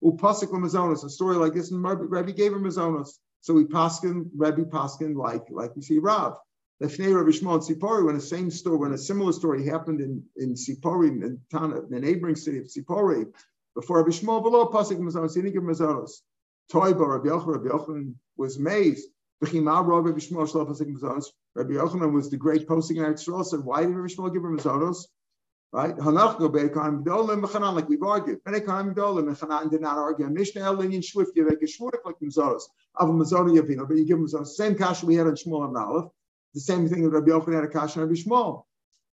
Upasik 0.03 0.49
mazonos. 0.49 1.03
A 1.03 1.09
story 1.11 1.35
like 1.35 1.53
this, 1.53 1.69
and 1.71 1.83
Rebbe 1.83 2.31
gave 2.31 2.53
him 2.53 2.63
mazonos. 2.63 3.19
So 3.41 3.53
we 3.53 3.65
paskin 3.65 4.31
Rebbe 4.35 4.65
paskin 4.65 5.15
like 5.15 5.45
like 5.51 5.75
we 5.75 5.83
see 5.83 5.99
Rav. 5.99 6.37
Lefnei 6.83 7.15
Rabbi 7.15 7.29
Shmuel 7.29 7.63
Sipori, 7.63 8.05
when 8.05 8.15
the 8.15 8.21
same 8.21 8.51
story, 8.51 8.77
when 8.77 8.91
a 8.91 8.97
similar 8.97 9.31
story 9.31 9.65
happened 9.65 10.01
in, 10.01 10.21
in 10.35 10.55
Sipori, 10.55 11.07
in 11.07 11.23
in 11.23 11.39
the 11.89 11.99
neighboring 11.99 12.35
city 12.35 12.57
of 12.57 12.65
Sipori, 12.65 13.25
before 13.75 13.99
Rabbi 13.99 14.09
Shmuel 14.09 14.43
below 14.43 14.67
Pasik 14.67 14.99
Mazonos, 14.99 15.35
he 15.35 15.41
didn't 15.41 15.53
give 15.53 15.63
Mazonos. 15.63 16.21
Toiba, 16.71 17.07
Rabbi 17.07 17.29
Yochanan, 17.29 17.47
Rabbi 17.47 17.67
Yochanan 17.69 18.15
was 18.35 18.57
amazed. 18.57 19.07
Rabbi 19.41 19.57
Yochanan 21.73 22.13
was 22.13 22.29
the 22.29 22.37
great 22.37 22.67
posting 22.67 22.97
in 22.97 23.13
Israel. 23.13 23.43
Said, 23.43 23.61
why 23.61 23.81
did 23.81 23.91
Rabbi 23.91 24.07
Shmuel 24.07 24.33
give 24.33 24.43
him 24.43 24.57
Mazonos? 24.57 25.05
Right? 25.71 25.97
Like 25.97 27.89
we've 27.89 28.03
argued. 28.03 28.43
Mechanan 28.45 29.69
did 29.71 29.81
not 29.81 29.97
argue. 29.97 30.27
Mishnah 30.29 30.61
Elinian 30.61 31.03
Shwift, 31.03 31.37
a 31.37 31.41
Shvurik 31.65 32.03
like 32.05 32.19
Mazonos. 32.21 32.63
Av 32.97 33.09
Mazoni 33.09 33.59
Yavino, 33.59 33.87
but 33.87 33.97
you 33.97 34.05
give 34.05 34.17
him 34.17 34.25
Mazonos. 34.25 34.47
Same 34.47 34.75
kasha 34.75 35.05
we 35.05 35.15
had 35.15 35.27
on 35.27 35.35
Shmuel 35.35 35.67
and 35.67 35.77
Aleph. 35.77 36.11
The 36.55 36.61
same 36.61 36.87
thing 36.87 37.03
with 37.03 37.13
Rabbi 37.13 37.31
Yochanan 37.31 37.55
had 37.55 37.63
a 37.65 37.67
kasha 37.67 37.99
Rabbi 37.99 38.13
Shmuel. 38.13 38.63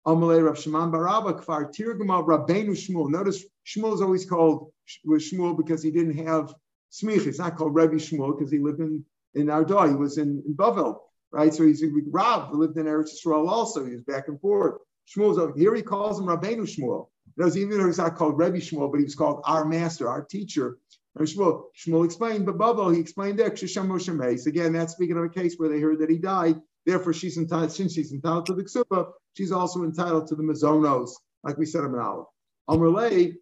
Amalei 0.06 0.44
Rav 0.44 0.58
Shimon 0.58 0.92
Barabba 0.92 1.42
Kfar 1.42 1.74
Tirgama 1.74 2.22
Rabbeinu 2.22 2.72
Shmuel. 2.72 3.08
Notice 3.08 3.44
Shmuel 3.66 3.94
is 3.94 4.02
always 4.02 4.26
called 4.26 4.70
was 5.06 5.32
Shmuel 5.32 5.56
because 5.56 5.82
he 5.82 5.90
didn't 5.90 6.26
have 6.26 6.54
smich. 6.92 7.26
It's 7.26 7.38
not 7.38 7.56
called 7.56 7.74
Rabbi 7.74 7.94
Shmuel 7.94 8.36
because 8.36 8.52
he 8.52 8.58
lived 8.58 8.80
in 8.80 9.06
in 9.34 9.48
Arda. 9.48 9.88
He 9.88 9.94
was 9.94 10.18
in, 10.18 10.42
in 10.46 10.54
Bavel, 10.54 10.98
right? 11.32 11.54
So 11.54 11.64
he's 11.64 11.82
Rav 12.10 12.48
who 12.48 12.58
lived 12.58 12.76
in 12.76 12.84
Eretz 12.84 13.08
Yisrael 13.14 13.48
also. 13.48 13.86
He 13.86 13.92
was 13.92 14.02
back 14.02 14.28
and 14.28 14.38
forth. 14.38 14.74
Shmuel's 15.08 15.38
over 15.38 15.56
here. 15.56 15.74
He 15.74 15.82
calls 15.82 16.20
him 16.20 16.26
Rabbeinu 16.26 16.68
Shmuel. 16.68 17.08
Knows 17.38 17.56
even 17.56 17.78
though 17.78 17.86
he's 17.86 17.96
not 17.96 18.16
called 18.16 18.36
Rabbi 18.36 18.58
Shmuel, 18.58 18.90
but 18.90 18.98
he 18.98 19.04
was 19.04 19.14
called 19.14 19.40
our 19.46 19.64
master, 19.64 20.10
our 20.10 20.22
teacher. 20.22 20.76
And 21.16 21.26
Shmuel, 21.26 21.62
Shmuel 21.74 22.04
explained, 22.04 22.44
but 22.44 22.58
Bavel, 22.58 22.94
he 22.94 23.00
explained 23.00 23.38
there, 23.38 23.46
Again, 23.46 24.72
that's 24.74 24.92
speaking 24.92 25.16
of 25.16 25.24
a 25.24 25.28
case 25.30 25.54
where 25.56 25.70
they 25.70 25.80
heard 25.80 26.00
that 26.00 26.10
he 26.10 26.18
died 26.18 26.60
Therefore, 26.86 27.12
she's 27.12 27.36
entitled, 27.36 27.72
since 27.72 27.94
she's 27.94 28.12
entitled 28.12 28.46
to 28.46 28.54
the 28.54 28.64
ksuba, 28.64 29.12
she's 29.34 29.52
also 29.52 29.84
entitled 29.84 30.28
to 30.28 30.34
the 30.34 30.42
mazonos, 30.42 31.10
like 31.42 31.58
we 31.58 31.66
said 31.66 31.84
in 31.84 31.94
Aleph. 31.94 32.26
Amrlay, 32.68 33.34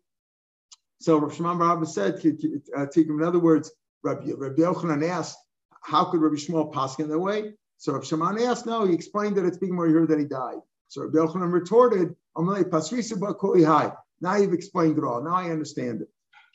so 1.01 1.18
Rav 1.18 1.34
Shimon 1.34 1.59
Bar 1.59 1.84
said, 1.86 2.14
uh, 2.76 2.86
in 2.97 3.22
other 3.22 3.39
words, 3.39 3.70
Rabbi, 4.03 4.32
Rabbi 4.36 4.62
Yochanan 4.62 5.09
asked, 5.09 5.39
how 5.82 6.05
could 6.07 6.20
Rabbi 6.20 6.36
Shmuel 6.36 6.72
pass 6.72 6.99
in 6.99 7.09
that 7.09 7.18
way? 7.18 7.55
So 7.76 7.93
Rav 7.93 8.05
Shimon 8.05 8.41
asked, 8.41 8.66
no, 8.66 8.84
he 8.84 8.95
explained 8.95 9.36
that 9.36 9.45
it's 9.45 9.59
being 9.59 9.74
more 9.74 9.86
here 9.86 10.07
that 10.07 10.18
he 10.18 10.24
died. 10.24 10.59
So 10.89 11.03
Rabbi 11.03 11.18
Yochanan 11.18 11.53
retorted, 11.53 12.16
Amrlay, 12.36 12.64
pasrisa 12.64 13.66
high. 13.66 13.93
Now 14.20 14.36
you've 14.36 14.53
explained 14.53 14.99
it 14.99 15.05
all. 15.05 15.22
Now 15.22 15.36
I 15.36 15.51
understand 15.51 16.03
it. 16.03 16.09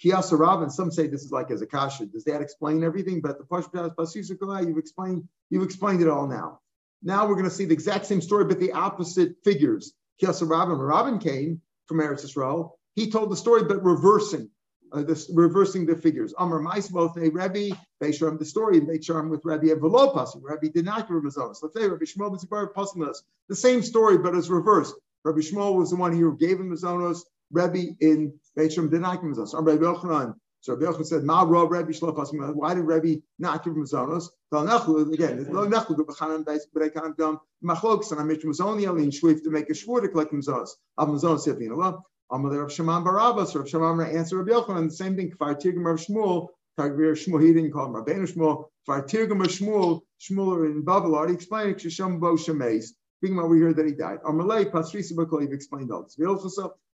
Kiyasa 0.04 0.64
and 0.64 0.72
some 0.72 0.92
say 0.92 1.08
this 1.08 1.24
is 1.24 1.32
like 1.32 1.52
as. 1.52 1.62
Does 1.62 2.24
that 2.26 2.42
explain 2.42 2.84
everything? 2.84 3.22
But 3.22 3.38
the 3.38 3.46
Pashtas 3.46 3.96
Pasisa 3.96 4.68
you've 4.68 4.78
explained, 4.78 5.28
you've 5.50 5.64
explained 5.64 6.02
it 6.02 6.10
all 6.10 6.28
now. 6.28 6.60
Now 7.04 7.28
we're 7.28 7.36
going 7.36 7.46
to 7.46 7.52
see 7.52 7.66
the 7.66 7.74
exact 7.74 8.06
same 8.06 8.22
story, 8.22 8.46
but 8.46 8.60
the 8.60 8.72
opposite 8.72 9.36
figures. 9.44 9.94
Kiasa 10.22 10.50
Rabin, 10.50 10.78
Rabin 10.78 11.20
came 11.20 11.62
from 11.86 11.98
Eretz 11.98 12.26
Yisrael. 12.26 12.72
He 12.96 13.10
told 13.10 13.32
the 13.32 13.36
story, 13.36 13.64
but 13.64 13.84
reversing, 13.84 14.50
uh, 14.94 15.04
this, 15.04 15.30
reversing 15.34 15.86
the 15.86 15.96
figures. 15.96 16.34
Amar 16.38 16.60
Maisboth, 16.60 17.16
Rebbe, 17.16 17.76
Beis 18.02 18.16
She'arim, 18.16 18.40
the 18.40 18.46
story 18.46 18.78
in 18.78 18.88
Beis 18.88 19.04
She'arim 19.04 19.30
with 19.30 19.44
Rabbi 19.44 19.68
Evelo. 19.68 20.42
Rabbi 20.42 20.68
did 20.68 20.86
not 20.86 21.10
give 21.10 21.34
say 21.34 21.88
Rabbi 21.88 22.06
Shmuel 22.06 22.36
B'Zibar 22.36 22.72
Pasimus. 22.74 23.18
The 23.50 23.56
same 23.56 23.82
story, 23.82 24.18
but 24.18 24.36
it's 24.36 24.50
reversed. 24.50 24.96
Rabbi 25.26 25.40
Shmuel 25.40 25.76
was 25.76 25.90
the 25.90 25.96
one 25.98 26.16
who 26.16 26.38
gave 26.38 26.60
him 26.60 26.72
Mazonos. 26.72 27.22
Rabbi 27.52 27.88
in 28.00 28.34
Beisharim 28.58 28.90
did 28.90 29.02
not 29.02 29.22
give 29.22 29.32
Mazonos. 29.32 29.54
Rabbi 29.54 29.82
Yochanan, 29.84 30.36
so 30.64 30.76
Rabbi 30.76 30.86
Yochanan 30.86 31.06
said, 31.06 31.24
Ma 31.26 31.42
Ra 31.42 31.64
Rabbi 31.64 31.92
Shlo 31.92 32.56
Why 32.56 32.74
did 32.74 32.84
Rabbi 32.84 33.16
not 33.38 33.66
give 33.66 33.74
Mazonos? 33.74 34.30
Again, 34.54 35.46
Lo 35.52 35.68
Nechlu 35.68 35.98
B'Chanan 35.98 36.46
B'Rekan 36.46 37.18
Gam 37.18 37.38
Machlokes 37.62 38.14
and 38.14 38.22
Amish 38.22 38.46
Mazoni 38.46 38.88
Ali 38.88 39.04
and 39.04 39.12
Shwif 39.12 39.44
to 39.44 39.50
make 39.50 39.70
a 39.70 39.74
shvur 39.74 40.02
to 40.02 40.08
collect 40.08 40.32
Mazonos. 40.32 40.70
Av 40.98 41.10
Mazonos 41.10 41.46
Yavina. 41.48 41.76
Well, 41.76 42.06
Amalei 42.32 42.62
Rav 42.62 42.72
Shimon 42.72 43.04
Barabbas, 43.04 43.54
Rav 43.56 43.68
Shimon 43.68 44.00
answer 44.16 44.38
Rabbi 44.38 44.52
Yochanan, 44.52 44.88
the 44.88 44.96
same 44.96 45.18
thing, 45.18 45.32
Kfar 45.32 45.62
Tirgum 45.62 45.84
Rav 45.84 46.00
Shmuel, 46.00 46.48
Tagvir 46.80 47.12
Shmuel, 47.12 47.46
he 47.46 47.52
didn't 47.52 47.74
call 47.74 47.88
him 47.88 48.02
Rabbeinu 48.02 48.34
Shmuel, 48.34 48.70
Kfar 48.88 49.06
Tirgum 49.06 49.42
Rav 49.42 49.50
Shmuel, 49.50 50.00
Shmuel 50.22 50.66
in 50.66 50.86
Babel 50.86 51.14
already 51.14 51.34
explained, 51.34 51.76
Shisham 51.76 52.22
Bo 52.22 52.36
Shemeis, 52.36 52.86
speaking 53.18 53.38
about 53.38 53.50
we 53.50 53.60
heard 53.60 53.76
that 53.76 53.86
he 53.86 53.92
died. 53.92 54.20
Amalei 54.24 54.72
Pasrisa 54.72 55.12
Bakol, 55.12 55.42
you've 55.42 55.52
explained 55.52 55.92
all 55.92 56.04
this. 56.04 56.18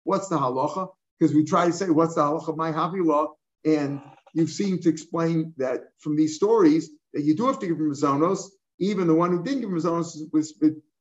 What's 0.05 0.29
the 0.29 0.39
halacha? 0.39 0.89
Because 1.21 1.35
we 1.35 1.45
try 1.45 1.67
to 1.67 1.73
say, 1.75 1.91
what's 1.91 2.15
the 2.15 2.23
halacha 2.23 2.49
of 2.49 2.57
my 2.57 2.73
happy 2.73 3.01
law? 3.01 3.35
And 3.65 4.01
you've 4.35 4.51
seen 4.51 4.81
to 4.83 4.89
explain 4.89 5.55
that 5.57 5.81
from 5.99 6.17
these 6.17 6.37
stories 6.37 6.91
that 7.15 7.23
you 7.23 7.35
do 7.35 7.47
have 7.47 7.59
to 7.61 7.67
give 7.67 7.79
him 7.79 7.91
mazonos. 7.91 8.45
Even 8.79 9.07
the 9.07 9.15
one 9.15 9.31
who 9.31 9.43
didn't 9.43 9.61
give 9.61 9.71
him 9.71 9.77
mazonos 9.77 10.17
was, 10.33 10.55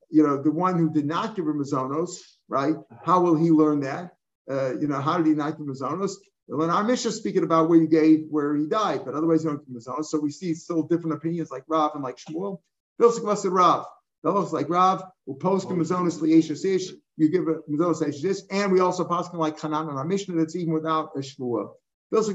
you 0.10 0.24
know, 0.24 0.42
the 0.42 0.52
one 0.52 0.78
who 0.78 0.92
did 0.92 1.06
not 1.06 1.36
give 1.36 1.46
him 1.46 1.60
mazonos, 1.60 2.20
right? 2.48 2.76
How 3.04 3.22
will 3.22 3.36
he 3.36 3.52
learn 3.52 3.82
that? 3.82 4.12
Uh, 4.50 4.76
you 4.80 4.88
know, 4.88 5.00
how 5.02 5.18
did 5.18 5.28
he 5.28 5.34
not 5.34 5.58
give 5.58 5.68
mazonos? 5.68 6.14
Well, 6.48 6.64
in 6.64 6.70
our 6.70 6.84
mission, 6.84 7.12
speaking 7.12 7.44
about 7.44 7.70
where 7.70 7.80
he 7.80 7.88
gave, 7.88 8.28
where 8.30 8.56
he 8.56 8.68
died, 8.68 9.02
but 9.04 9.14
otherwise 9.14 9.44
you 9.44 9.50
don't 9.50 9.68
give 9.68 9.76
mazonos. 9.76 10.06
So 10.06 10.20
we 10.20 10.32
see 10.32 10.54
still 10.54 10.84
different 10.84 11.18
opinions 11.18 11.52
like 11.52 11.64
Rav 11.68 11.92
and 11.94 12.04
like 12.04 12.18
Shmuel. 12.18 12.62
Bilsik 13.02 13.38
said 13.38 13.52
Rav. 13.52 13.86
Fellows 14.24 14.52
like 14.52 14.70
Rav, 14.70 15.04
who 15.26 15.36
post 15.36 15.68
mazonos 15.68 16.20
lieshes 16.20 16.66
ish, 16.66 16.92
you 17.18 17.30
give 17.30 17.48
a 17.48 17.60
mazonos 17.70 18.02
ish, 18.02 18.42
and 18.50 18.72
we 18.72 18.80
also 18.80 19.04
post 19.04 19.34
like 19.34 19.60
Hanan 19.60 19.90
and 19.90 19.98
our 19.98 20.06
mission 20.06 20.38
that's 20.38 20.56
even 20.56 20.74
without 20.74 21.12
a 21.16 21.20
Shmuel. 21.20 21.74
Also, 22.14 22.32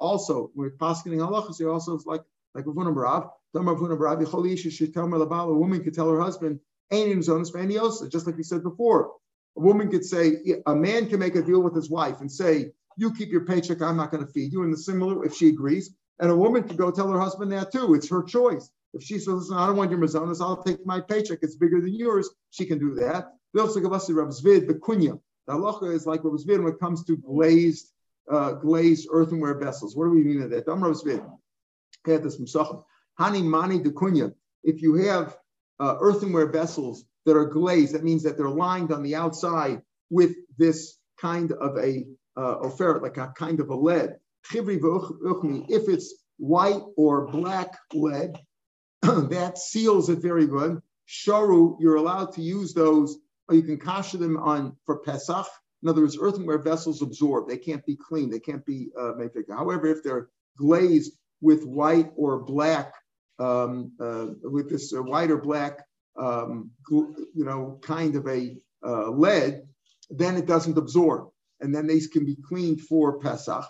also 0.00 0.50
we're 0.54 0.70
paskening 0.70 1.18
halachas. 1.18 1.72
Also, 1.72 1.94
it's 1.94 2.06
like 2.06 2.22
like 2.54 2.64
Ravuna 2.64 2.94
Barav. 2.94 3.30
A 3.54 5.54
woman 5.54 5.84
could 5.84 5.94
tell 5.94 6.10
her 6.10 6.20
husband, 6.20 6.60
"Ain't 6.90 7.20
zonas 7.20 7.76
else." 7.76 8.06
Just 8.08 8.26
like 8.26 8.36
we 8.36 8.42
said 8.42 8.64
before, 8.64 9.12
a 9.56 9.60
woman 9.60 9.90
could 9.90 10.04
say, 10.04 10.60
a 10.66 10.74
man 10.74 11.08
can 11.08 11.20
make 11.20 11.36
a 11.36 11.42
deal 11.42 11.60
with 11.60 11.74
his 11.74 11.88
wife 11.88 12.20
and 12.20 12.30
say, 12.30 12.72
"You 12.96 13.14
keep 13.14 13.30
your 13.30 13.44
paycheck. 13.44 13.80
I'm 13.80 13.96
not 13.96 14.10
going 14.10 14.26
to 14.26 14.32
feed 14.32 14.52
you." 14.52 14.64
And 14.64 14.72
the 14.72 14.76
similar, 14.76 15.24
if 15.24 15.34
she 15.34 15.48
agrees, 15.48 15.94
and 16.18 16.30
a 16.30 16.36
woman 16.36 16.64
could 16.64 16.76
go 16.76 16.90
tell 16.90 17.10
her 17.10 17.20
husband 17.20 17.52
that 17.52 17.70
too. 17.70 17.94
It's 17.94 18.08
her 18.08 18.24
choice. 18.24 18.70
If 18.92 19.04
she 19.04 19.18
says, 19.18 19.28
"Listen, 19.28 19.56
I 19.56 19.68
don't 19.68 19.76
want 19.76 19.92
your 19.92 20.00
mazonas. 20.00 20.40
I'll 20.40 20.62
take 20.62 20.84
my 20.84 21.00
paycheck. 21.00 21.38
It's 21.42 21.54
bigger 21.54 21.80
than 21.80 21.94
yours," 21.94 22.28
she 22.50 22.66
can 22.66 22.78
do 22.78 22.94
that. 22.96 23.34
Also, 23.58 23.80
Rav 23.80 24.30
Zvid 24.30 24.66
the 24.66 24.74
kunya. 24.74 25.20
The 25.48 25.54
halacha 25.54 25.94
is 25.94 26.06
like 26.06 26.24
what 26.24 26.32
was 26.34 26.44
when 26.44 26.66
it 26.66 26.78
comes 26.78 27.04
to 27.04 27.16
glazed, 27.16 27.90
uh, 28.30 28.52
glazed 28.52 29.08
earthenware 29.10 29.58
vessels. 29.58 29.96
What 29.96 30.04
do 30.04 30.10
we 30.10 30.22
mean 30.22 30.42
by 30.42 30.48
that? 30.48 30.66
Was 30.66 31.02
Had 32.04 32.22
this 32.22 32.36
from 32.36 32.84
Hani 33.18 33.42
mani 33.42 33.78
de 33.78 34.34
If 34.62 34.82
you 34.82 34.94
have 34.96 35.38
uh, 35.80 35.96
earthenware 36.00 36.48
vessels 36.48 37.06
that 37.24 37.34
are 37.34 37.46
glazed, 37.46 37.94
that 37.94 38.04
means 38.04 38.22
that 38.24 38.36
they're 38.36 38.50
lined 38.50 38.92
on 38.92 39.02
the 39.02 39.14
outside 39.14 39.80
with 40.10 40.36
this 40.58 40.98
kind 41.18 41.50
of 41.52 41.78
a 41.78 42.04
uh, 42.36 42.68
like 43.00 43.16
a 43.16 43.32
kind 43.34 43.60
of 43.60 43.70
a 43.70 43.74
lead. 43.74 44.18
If 44.52 44.68
it's 45.88 46.14
white 46.36 46.82
or 46.98 47.26
black 47.26 47.74
lead, 47.94 48.38
that 49.02 49.56
seals 49.56 50.10
it 50.10 50.18
very 50.18 50.46
good. 50.46 50.82
Sharu, 51.08 51.78
you're 51.80 51.96
allowed 51.96 52.34
to 52.34 52.42
use 52.42 52.74
those 52.74 53.18
or 53.48 53.54
you 53.54 53.62
can 53.62 53.78
kasha 53.78 54.16
them 54.16 54.36
on 54.36 54.76
for 54.84 54.98
Pesach. 54.98 55.46
In 55.82 55.88
other 55.88 56.02
words, 56.02 56.18
earthenware 56.20 56.58
vessels 56.58 57.02
absorb; 57.02 57.48
they 57.48 57.56
can't 57.56 57.84
be 57.86 57.96
cleaned, 57.96 58.32
they 58.32 58.40
can't 58.40 58.64
be 58.66 58.90
uh, 58.98 59.12
made. 59.16 59.30
However, 59.48 59.86
if 59.86 60.02
they're 60.02 60.28
glazed 60.56 61.12
with 61.40 61.64
white 61.64 62.10
or 62.16 62.40
black, 62.40 62.92
um, 63.38 63.92
uh, 64.00 64.26
with 64.42 64.68
this 64.68 64.92
uh, 64.92 65.02
white 65.02 65.30
or 65.30 65.38
black, 65.38 65.84
um, 66.18 66.70
you 66.90 67.44
know, 67.44 67.78
kind 67.82 68.16
of 68.16 68.26
a 68.26 68.56
uh, 68.84 69.10
lead, 69.10 69.62
then 70.10 70.36
it 70.36 70.46
doesn't 70.46 70.78
absorb, 70.78 71.28
and 71.60 71.74
then 71.74 71.86
these 71.86 72.08
can 72.08 72.24
be 72.24 72.36
cleaned 72.36 72.80
for 72.80 73.18
Pesach. 73.18 73.64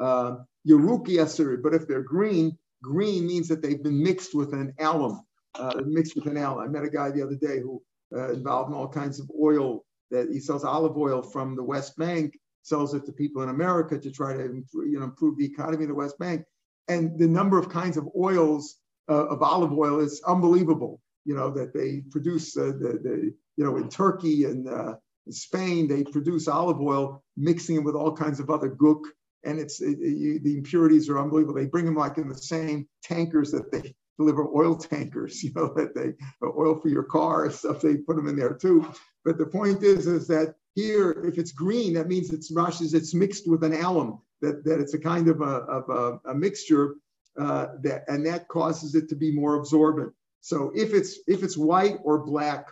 Uh, 0.00 0.36
Yeruki 0.68 1.62
but 1.62 1.74
if 1.74 1.86
they're 1.86 2.02
green, 2.02 2.56
green 2.82 3.26
means 3.26 3.48
that 3.48 3.62
they've 3.62 3.82
been 3.82 4.02
mixed 4.02 4.34
with 4.34 4.52
an 4.54 4.74
alum, 4.80 5.22
uh, 5.54 5.74
mixed 5.86 6.16
with 6.16 6.26
an 6.26 6.36
alum. 6.36 6.58
I 6.58 6.68
met 6.68 6.84
a 6.84 6.90
guy 6.90 7.10
the 7.10 7.22
other 7.22 7.36
day 7.36 7.60
who 7.60 7.82
uh, 8.14 8.32
involved 8.32 8.70
in 8.70 8.76
all 8.76 8.88
kinds 8.88 9.20
of 9.20 9.30
oil 9.40 9.84
that 10.10 10.28
he 10.30 10.40
sells 10.40 10.64
olive 10.64 10.96
oil 10.96 11.22
from 11.22 11.56
the 11.56 11.62
West 11.62 11.96
Bank, 11.96 12.38
sells 12.62 12.94
it 12.94 13.04
to 13.06 13.12
people 13.12 13.42
in 13.42 13.48
America 13.48 13.98
to 13.98 14.10
try 14.10 14.34
to 14.34 14.64
you 14.74 14.98
know 14.98 15.04
improve 15.04 15.38
the 15.38 15.44
economy 15.46 15.84
of 15.84 15.88
the 15.88 15.94
West 15.94 16.18
Bank. 16.18 16.44
And 16.88 17.18
the 17.18 17.26
number 17.26 17.58
of 17.58 17.68
kinds 17.68 17.96
of 17.96 18.08
oils 18.16 18.76
uh, 19.08 19.26
of 19.26 19.42
olive 19.42 19.72
oil 19.72 20.00
is 20.00 20.22
unbelievable. 20.26 21.00
You 21.24 21.34
know 21.34 21.50
that 21.52 21.74
they 21.74 22.02
produce 22.10 22.56
uh, 22.56 22.72
the, 22.78 23.00
the 23.02 23.34
you 23.56 23.64
know 23.64 23.76
in 23.76 23.88
Turkey 23.88 24.44
and 24.44 24.68
uh, 24.68 24.94
Spain 25.30 25.88
they 25.88 26.04
produce 26.04 26.48
olive 26.48 26.80
oil 26.80 27.22
mixing 27.36 27.76
it 27.76 27.84
with 27.84 27.94
all 27.94 28.14
kinds 28.14 28.40
of 28.40 28.50
other 28.50 28.70
gook 28.70 29.02
and 29.44 29.58
it's 29.58 29.80
it, 29.80 29.98
it, 30.00 30.42
the 30.42 30.56
impurities 30.56 31.08
are 31.08 31.18
unbelievable. 31.18 31.54
They 31.54 31.66
bring 31.66 31.84
them 31.84 31.96
like 31.96 32.18
in 32.18 32.28
the 32.28 32.36
same 32.36 32.88
tankers 33.02 33.50
that 33.52 33.70
they 33.70 33.94
deliver 34.18 34.48
oil 34.54 34.76
tankers, 34.76 35.42
you 35.44 35.52
know, 35.54 35.72
that 35.74 35.94
they 35.94 36.14
oil 36.42 36.78
for 36.80 36.88
your 36.88 37.04
car 37.04 37.44
and 37.44 37.54
stuff. 37.54 37.80
They 37.80 37.96
put 37.96 38.16
them 38.16 38.28
in 38.28 38.36
there 38.36 38.54
too. 38.54 38.86
But 39.24 39.38
the 39.38 39.46
point 39.46 39.82
is, 39.82 40.06
is 40.06 40.26
that 40.28 40.54
here, 40.74 41.12
if 41.24 41.38
it's 41.38 41.52
green, 41.52 41.94
that 41.94 42.08
means 42.08 42.30
it's 42.30 42.50
rushes. 42.50 42.94
It's 42.94 43.14
mixed 43.14 43.48
with 43.48 43.62
an 43.64 43.74
alum. 43.74 44.20
That 44.40 44.64
that 44.64 44.80
it's 44.80 44.94
a 44.94 44.98
kind 44.98 45.28
of 45.28 45.40
a 45.40 45.44
of 45.44 45.88
a, 45.88 46.30
a 46.30 46.34
mixture 46.34 46.96
uh, 47.38 47.68
that 47.82 48.04
and 48.08 48.26
that 48.26 48.48
causes 48.48 48.94
it 48.94 49.08
to 49.08 49.16
be 49.16 49.32
more 49.32 49.54
absorbent. 49.54 50.12
So 50.40 50.72
if 50.74 50.92
it's 50.92 51.18
if 51.26 51.42
it's 51.42 51.56
white 51.56 51.98
or 52.02 52.18
black 52.18 52.68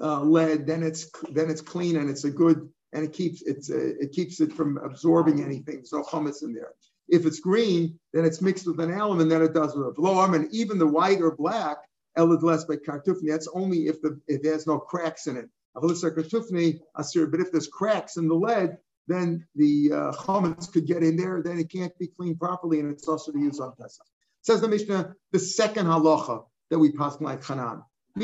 uh, 0.00 0.22
lead, 0.22 0.66
then 0.66 0.82
it's 0.82 1.10
then 1.30 1.50
it's 1.50 1.60
clean 1.60 1.96
and 1.96 2.08
it's 2.08 2.24
a 2.24 2.30
good 2.30 2.68
and 2.92 3.04
it 3.04 3.12
keeps 3.12 3.42
it's 3.42 3.70
uh, 3.70 3.92
it 4.00 4.12
keeps 4.12 4.40
it 4.40 4.52
from 4.52 4.78
absorbing 4.78 5.42
anything. 5.42 5.84
No 5.92 6.02
hummus 6.02 6.42
in 6.42 6.54
there. 6.54 6.72
If 7.10 7.26
it's 7.26 7.40
green, 7.40 7.98
then 8.12 8.24
it's 8.24 8.40
mixed 8.40 8.66
with 8.66 8.80
an 8.80 8.92
alum, 8.92 9.20
and 9.20 9.30
then 9.30 9.42
it 9.42 9.52
does 9.52 9.76
with 9.76 9.88
a 9.88 9.92
blow 9.92 10.24
And 10.24 10.48
even 10.52 10.78
the 10.78 10.86
white 10.86 11.20
or 11.20 11.34
black, 11.34 11.78
elid 12.16 12.40
by 12.40 12.76
kartufni, 12.76 13.28
that's 13.28 13.48
only 13.54 13.86
if 13.86 14.00
the 14.00 14.20
if 14.28 14.42
there's 14.42 14.66
no 14.66 14.78
cracks 14.78 15.26
in 15.26 15.36
it. 15.36 15.48
But 15.74 15.90
if 15.90 17.52
there's 17.52 17.68
cracks 17.68 18.16
in 18.16 18.28
the 18.28 18.34
lead, 18.34 18.78
then 19.06 19.46
the 19.54 19.90
uh, 19.92 20.12
chametz 20.12 20.72
could 20.72 20.86
get 20.86 21.02
in 21.02 21.16
there. 21.16 21.42
Then 21.42 21.58
it 21.58 21.70
can't 21.70 21.96
be 21.98 22.08
cleaned 22.08 22.38
properly, 22.38 22.80
and 22.80 22.90
it's 22.90 23.08
also 23.08 23.32
to 23.32 23.38
use 23.38 23.60
on 23.60 23.72
Pesach. 23.80 24.06
Says 24.42 24.60
the 24.60 24.68
Mishnah, 24.68 25.14
the 25.32 25.38
second 25.38 25.86
halacha 25.86 26.44
that 26.70 26.78
we 26.78 26.92
pass 26.92 27.20
like 27.20 27.44
Hanan. 27.44 27.82
A 28.16 28.20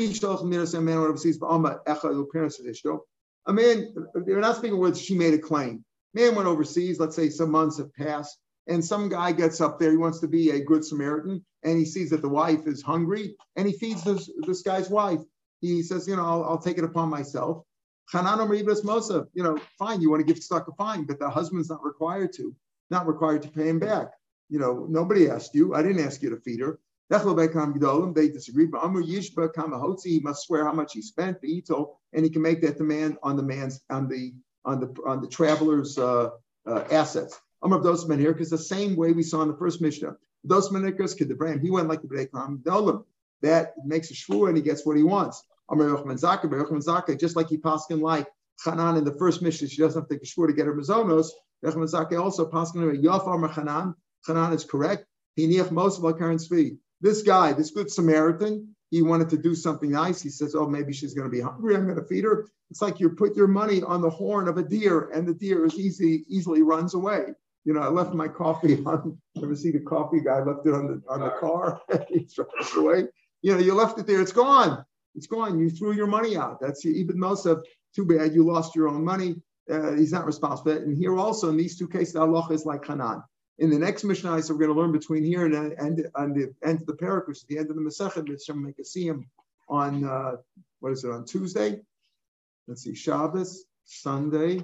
man, 3.53 3.93
they're 4.25 4.39
not 4.39 4.55
speaking 4.57 4.77
words, 4.77 5.01
she 5.01 5.15
made 5.15 5.33
a 5.33 5.39
claim. 5.39 5.85
Man 6.13 6.35
went 6.35 6.47
overseas, 6.47 6.99
let's 6.99 7.15
say 7.15 7.29
some 7.29 7.51
months 7.51 7.77
have 7.77 7.93
passed, 7.93 8.37
and 8.67 8.83
some 8.83 9.09
guy 9.09 9.31
gets 9.31 9.61
up 9.61 9.79
there, 9.79 9.91
he 9.91 9.97
wants 9.97 10.19
to 10.19 10.27
be 10.27 10.51
a 10.51 10.63
good 10.63 10.83
Samaritan, 10.83 11.43
and 11.63 11.77
he 11.77 11.85
sees 11.85 12.09
that 12.09 12.21
the 12.21 12.29
wife 12.29 12.67
is 12.67 12.81
hungry, 12.81 13.35
and 13.55 13.67
he 13.67 13.73
feeds 13.73 14.03
this, 14.03 14.29
this 14.45 14.61
guy's 14.61 14.89
wife. 14.89 15.21
He 15.61 15.81
says, 15.81 16.07
you 16.07 16.15
know, 16.15 16.25
I'll, 16.25 16.43
I'll 16.43 16.61
take 16.61 16.77
it 16.77 16.83
upon 16.83 17.09
myself. 17.09 17.63
You 18.13 18.21
know, 19.43 19.57
fine, 19.77 20.01
you 20.01 20.09
want 20.09 20.25
to 20.25 20.33
give 20.33 20.41
a 20.51 20.71
fine, 20.77 21.03
but 21.05 21.19
the 21.19 21.29
husband's 21.29 21.69
not 21.69 21.83
required 21.83 22.33
to, 22.33 22.55
not 22.89 23.07
required 23.07 23.41
to 23.43 23.49
pay 23.49 23.67
him 23.67 23.79
back. 23.79 24.11
You 24.49 24.59
know, 24.59 24.85
nobody 24.89 25.29
asked 25.29 25.55
you. 25.55 25.73
I 25.73 25.81
didn't 25.81 26.05
ask 26.05 26.21
you 26.21 26.29
to 26.29 26.37
feed 26.37 26.61
her. 26.61 26.79
They 27.09 27.17
disagreed, 28.29 28.71
but 28.71 28.81
Yishba 28.81 30.03
he 30.03 30.19
must 30.19 30.45
swear 30.45 30.65
how 30.65 30.73
much 30.73 30.93
he 30.93 31.01
spent, 31.01 31.41
the 31.41 31.63
and 32.13 32.23
he 32.23 32.29
can 32.29 32.41
make 32.41 32.61
that 32.61 32.77
demand 32.77 33.17
on 33.23 33.37
the 33.37 33.43
man's 33.43 33.81
on 33.89 34.09
the 34.09 34.33
on 34.65 34.79
the 34.81 34.93
on 35.05 35.21
the 35.21 35.27
traveler's 35.27 35.97
uh, 35.97 36.29
uh, 36.65 36.83
assets. 36.91 37.39
Amr 37.63 37.79
Dosman 37.79 38.19
here, 38.19 38.33
because 38.33 38.49
the 38.49 38.57
same 38.57 38.95
way 38.95 39.11
we 39.11 39.23
saw 39.23 39.41
in 39.41 39.47
the 39.47 39.57
first 39.57 39.81
Mishnah. 39.81 40.15
Dosman 40.47 41.27
the 41.27 41.35
brand, 41.35 41.61
he 41.61 41.71
went 41.71 41.87
like 41.87 42.01
the 42.01 42.07
Brekam 42.07 42.61
Dolim. 42.61 43.03
That 43.41 43.73
makes 43.85 44.09
a 44.11 44.13
shvu 44.13 44.47
and 44.47 44.57
he 44.57 44.63
gets 44.63 44.85
what 44.85 44.97
he 44.97 45.03
wants. 45.03 45.43
Amr 45.69 45.89
Yochman 45.89 46.19
Zaka, 46.19 46.45
Yochman 46.45 46.83
Zaka, 46.83 47.19
just 47.19 47.35
like 47.35 47.49
he 47.49 47.57
paskin 47.57 48.01
like 48.01 48.27
Hanan 48.63 48.97
in 48.97 49.03
the 49.03 49.15
first 49.17 49.41
Mishnah, 49.41 49.67
she 49.67 49.81
doesn't 49.81 50.01
have 50.01 50.09
to 50.09 50.15
take 50.15 50.23
a 50.23 50.25
shvu 50.25 50.47
to 50.47 50.53
get 50.53 50.65
her 50.65 50.73
mazonos. 50.73 51.27
Yochman 51.63 51.91
Zaka 51.91 52.21
also 52.21 52.49
paskin 52.49 53.03
Yaf 53.03 53.27
Amr 53.27 53.47
Hanan. 53.47 53.95
Hanan 54.25 54.53
is 54.53 54.63
correct. 54.63 55.05
He 55.35 55.47
niach 55.47 55.71
most 55.71 55.97
of 55.97 56.05
our 56.05 56.13
current 56.13 56.41
speed. 56.41 56.77
This 57.01 57.21
guy, 57.21 57.53
this 57.53 57.71
good 57.71 57.91
Samaritan, 57.91 58.75
he 58.89 59.01
wanted 59.01 59.29
to 59.29 59.37
do 59.37 59.53
something 59.53 59.91
nice. 59.91 60.21
He 60.21 60.29
says, 60.29 60.55
Oh, 60.55 60.67
maybe 60.67 60.93
she's 60.93 61.13
going 61.13 61.29
to 61.29 61.35
be 61.35 61.41
hungry. 61.41 61.75
I'm 61.75 61.85
going 61.85 61.97
to 61.97 62.05
feed 62.05 62.23
her. 62.23 62.47
It's 62.71 62.81
like 62.81 62.99
you 62.99 63.09
put 63.09 63.35
your 63.35 63.47
money 63.47 63.83
on 63.83 64.01
the 64.01 64.09
horn 64.09 64.47
of 64.47 64.57
a 64.57 64.63
deer, 64.63 65.09
and 65.13 65.27
the 65.27 65.33
deer 65.33 65.65
is 65.65 65.77
easy, 65.77 66.25
easily 66.27 66.61
runs 66.61 66.93
away. 66.93 67.33
You 67.67 67.73
know, 67.73 67.81
I 67.81 67.89
left 67.89 68.13
my 68.13 68.29
coffee 68.29 68.81
on. 68.85 69.17
Ever 69.43 69.53
see 69.53 69.71
the 69.71 69.81
coffee 69.81 70.21
guy 70.21 70.41
left 70.41 70.65
it 70.65 70.73
on 70.73 70.87
the 70.87 71.01
on 71.09 71.19
the 71.19 71.31
car? 71.31 71.81
he 72.07 72.25
runs 72.37 72.75
away. 72.77 73.07
You 73.41 73.53
know, 73.53 73.59
you 73.59 73.73
left 73.73 73.99
it 73.99 74.07
there. 74.07 74.21
It's 74.21 74.31
gone. 74.31 74.85
It's 75.15 75.27
gone. 75.27 75.59
You 75.59 75.69
threw 75.69 75.91
your 75.91 76.07
money 76.07 76.37
out. 76.37 76.61
That's 76.61 76.85
even 76.85 77.19
most 77.19 77.45
of 77.45 77.65
Too 77.93 78.05
bad 78.05 78.33
you 78.33 78.45
lost 78.45 78.73
your 78.73 78.87
own 78.87 79.03
money. 79.03 79.35
Uh, 79.69 79.91
he's 79.95 80.13
not 80.13 80.25
responsible. 80.25 80.71
And 80.71 80.97
here 80.97 81.19
also 81.19 81.49
in 81.49 81.57
these 81.57 81.77
two 81.77 81.89
cases, 81.89 82.15
Allah 82.15 82.47
is 82.51 82.65
like 82.65 82.87
Hanan. 82.87 83.21
In 83.57 83.69
the 83.69 83.79
next 83.79 84.05
Mishnah, 84.05 84.41
so 84.43 84.53
we're 84.53 84.59
going 84.59 84.73
to 84.73 84.79
learn 84.79 84.93
between 84.93 85.25
here 85.25 85.45
and, 85.45 85.53
and, 85.53 86.07
and 86.15 86.35
the 86.35 86.53
end 86.63 86.79
of 86.79 86.87
the 86.87 86.93
parak, 86.93 87.27
which 87.27 87.45
the 87.47 87.57
end 87.57 87.69
of 87.69 87.75
the 87.75 87.81
Masechet, 87.81 88.29
which 88.29 88.47
I'm 88.47 88.63
make 88.63 88.79
a 88.79 88.83
siyum 88.83 89.25
on 89.67 90.05
uh, 90.05 90.37
what 90.79 90.93
is 90.93 91.03
it 91.03 91.11
on 91.11 91.25
Tuesday? 91.25 91.81
Let's 92.67 92.83
see, 92.83 92.95
Shabbos, 92.95 93.65
Sunday, 93.83 94.61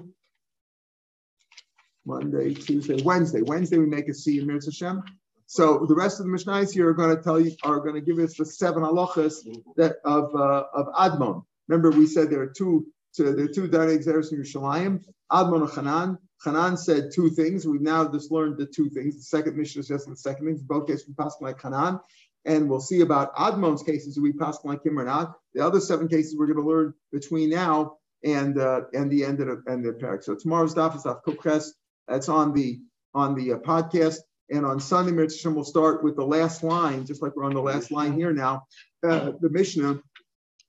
Monday, 2.06 2.54
Tuesday, 2.54 3.02
Wednesday. 3.02 3.42
Wednesday 3.42 3.78
we 3.78 3.86
make 3.86 4.08
a 4.08 4.12
siyum 4.12 4.44
Mirz 4.44 4.66
Hashem. 4.66 5.02
So 5.46 5.86
the 5.86 5.94
rest 5.94 6.20
of 6.20 6.26
the 6.26 6.32
Mishnahs 6.32 6.72
here 6.72 6.88
are 6.88 6.94
going 6.94 7.16
to 7.16 7.22
tell 7.22 7.38
you 7.38 7.52
are 7.62 7.80
going 7.80 7.94
to 7.94 8.00
give 8.00 8.18
us 8.18 8.36
the 8.36 8.44
seven 8.44 8.82
halachas 8.82 9.46
that 9.76 9.96
of 10.04 10.34
uh, 10.34 10.64
of 10.72 10.86
Admon. 10.94 11.44
Remember, 11.68 11.90
we 11.90 12.06
said 12.06 12.30
there 12.30 12.42
are 12.42 12.52
two. 12.56 12.86
So 13.12 13.32
there 13.32 13.44
are 13.44 13.48
two 13.48 13.68
Danig 13.68 14.04
Zeres 14.04 14.32
in 14.32 14.42
Yerushalayim, 14.42 15.04
Admon 15.30 15.62
and 15.62 15.70
Hanan. 15.70 16.18
Hanan 16.44 16.76
said 16.76 17.10
two 17.14 17.30
things. 17.30 17.66
We've 17.66 17.80
now 17.80 18.10
just 18.10 18.30
learned 18.30 18.58
the 18.58 18.66
two 18.66 18.90
things. 18.90 19.16
The 19.16 19.22
second 19.22 19.56
Mishnah 19.56 19.80
is 19.80 19.88
just 19.88 20.08
the 20.08 20.16
second 20.16 20.46
thing. 20.46 20.58
Both 20.66 20.88
cases 20.88 21.06
we 21.08 21.14
pass 21.14 21.36
like 21.40 21.60
Hanan. 21.62 22.00
And 22.44 22.68
we'll 22.68 22.80
see 22.80 23.00
about 23.00 23.34
Admon's 23.36 23.82
cases, 23.82 24.16
do 24.16 24.22
we 24.22 24.32
pass 24.32 24.58
like 24.64 24.84
him 24.84 24.98
or 24.98 25.04
not. 25.04 25.36
The 25.54 25.64
other 25.64 25.80
seven 25.80 26.08
cases 26.08 26.36
we're 26.36 26.46
going 26.46 26.62
to 26.62 26.68
learn 26.68 26.92
between 27.10 27.48
now 27.48 27.96
and 28.22 28.58
uh, 28.58 28.82
and 28.92 29.10
the 29.10 29.24
end 29.24 29.40
of 29.40 29.46
the 29.46 29.76
the 29.76 29.92
parak. 29.92 30.24
So 30.24 30.34
tomorrow's 30.34 30.74
daf 30.74 30.96
is 30.96 31.04
daf 31.04 31.22
Kukhes. 31.24 31.70
That's 32.08 32.28
on 32.28 32.52
the 32.52 32.80
on 33.14 33.34
the 33.34 33.54
uh, 33.54 33.58
podcast. 33.58 34.18
And 34.50 34.66
on 34.66 34.78
Sunday, 34.78 35.12
Mitzvah, 35.12 35.50
we'll 35.50 35.64
start 35.64 36.04
with 36.04 36.16
the 36.16 36.24
last 36.24 36.62
line, 36.62 37.06
just 37.06 37.22
like 37.22 37.34
we're 37.34 37.44
on 37.44 37.54
the 37.54 37.62
last 37.62 37.90
line 37.90 38.12
here 38.12 38.32
now. 38.32 38.66
Uh, 39.02 39.32
the 39.40 39.48
Mishnah 39.50 40.00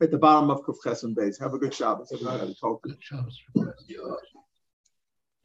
at 0.02 0.12
the 0.12 0.18
bottom 0.18 0.50
of 0.50 0.62
Kufches 0.62 1.04
and 1.04 1.16
Beis. 1.16 1.40
Have 1.40 1.54
a 1.54 1.58
good 1.58 1.74
Shabbos. 1.74 2.12
Everybody. 2.12 2.56
Good 2.84 2.98
Shabbos. 3.02 3.42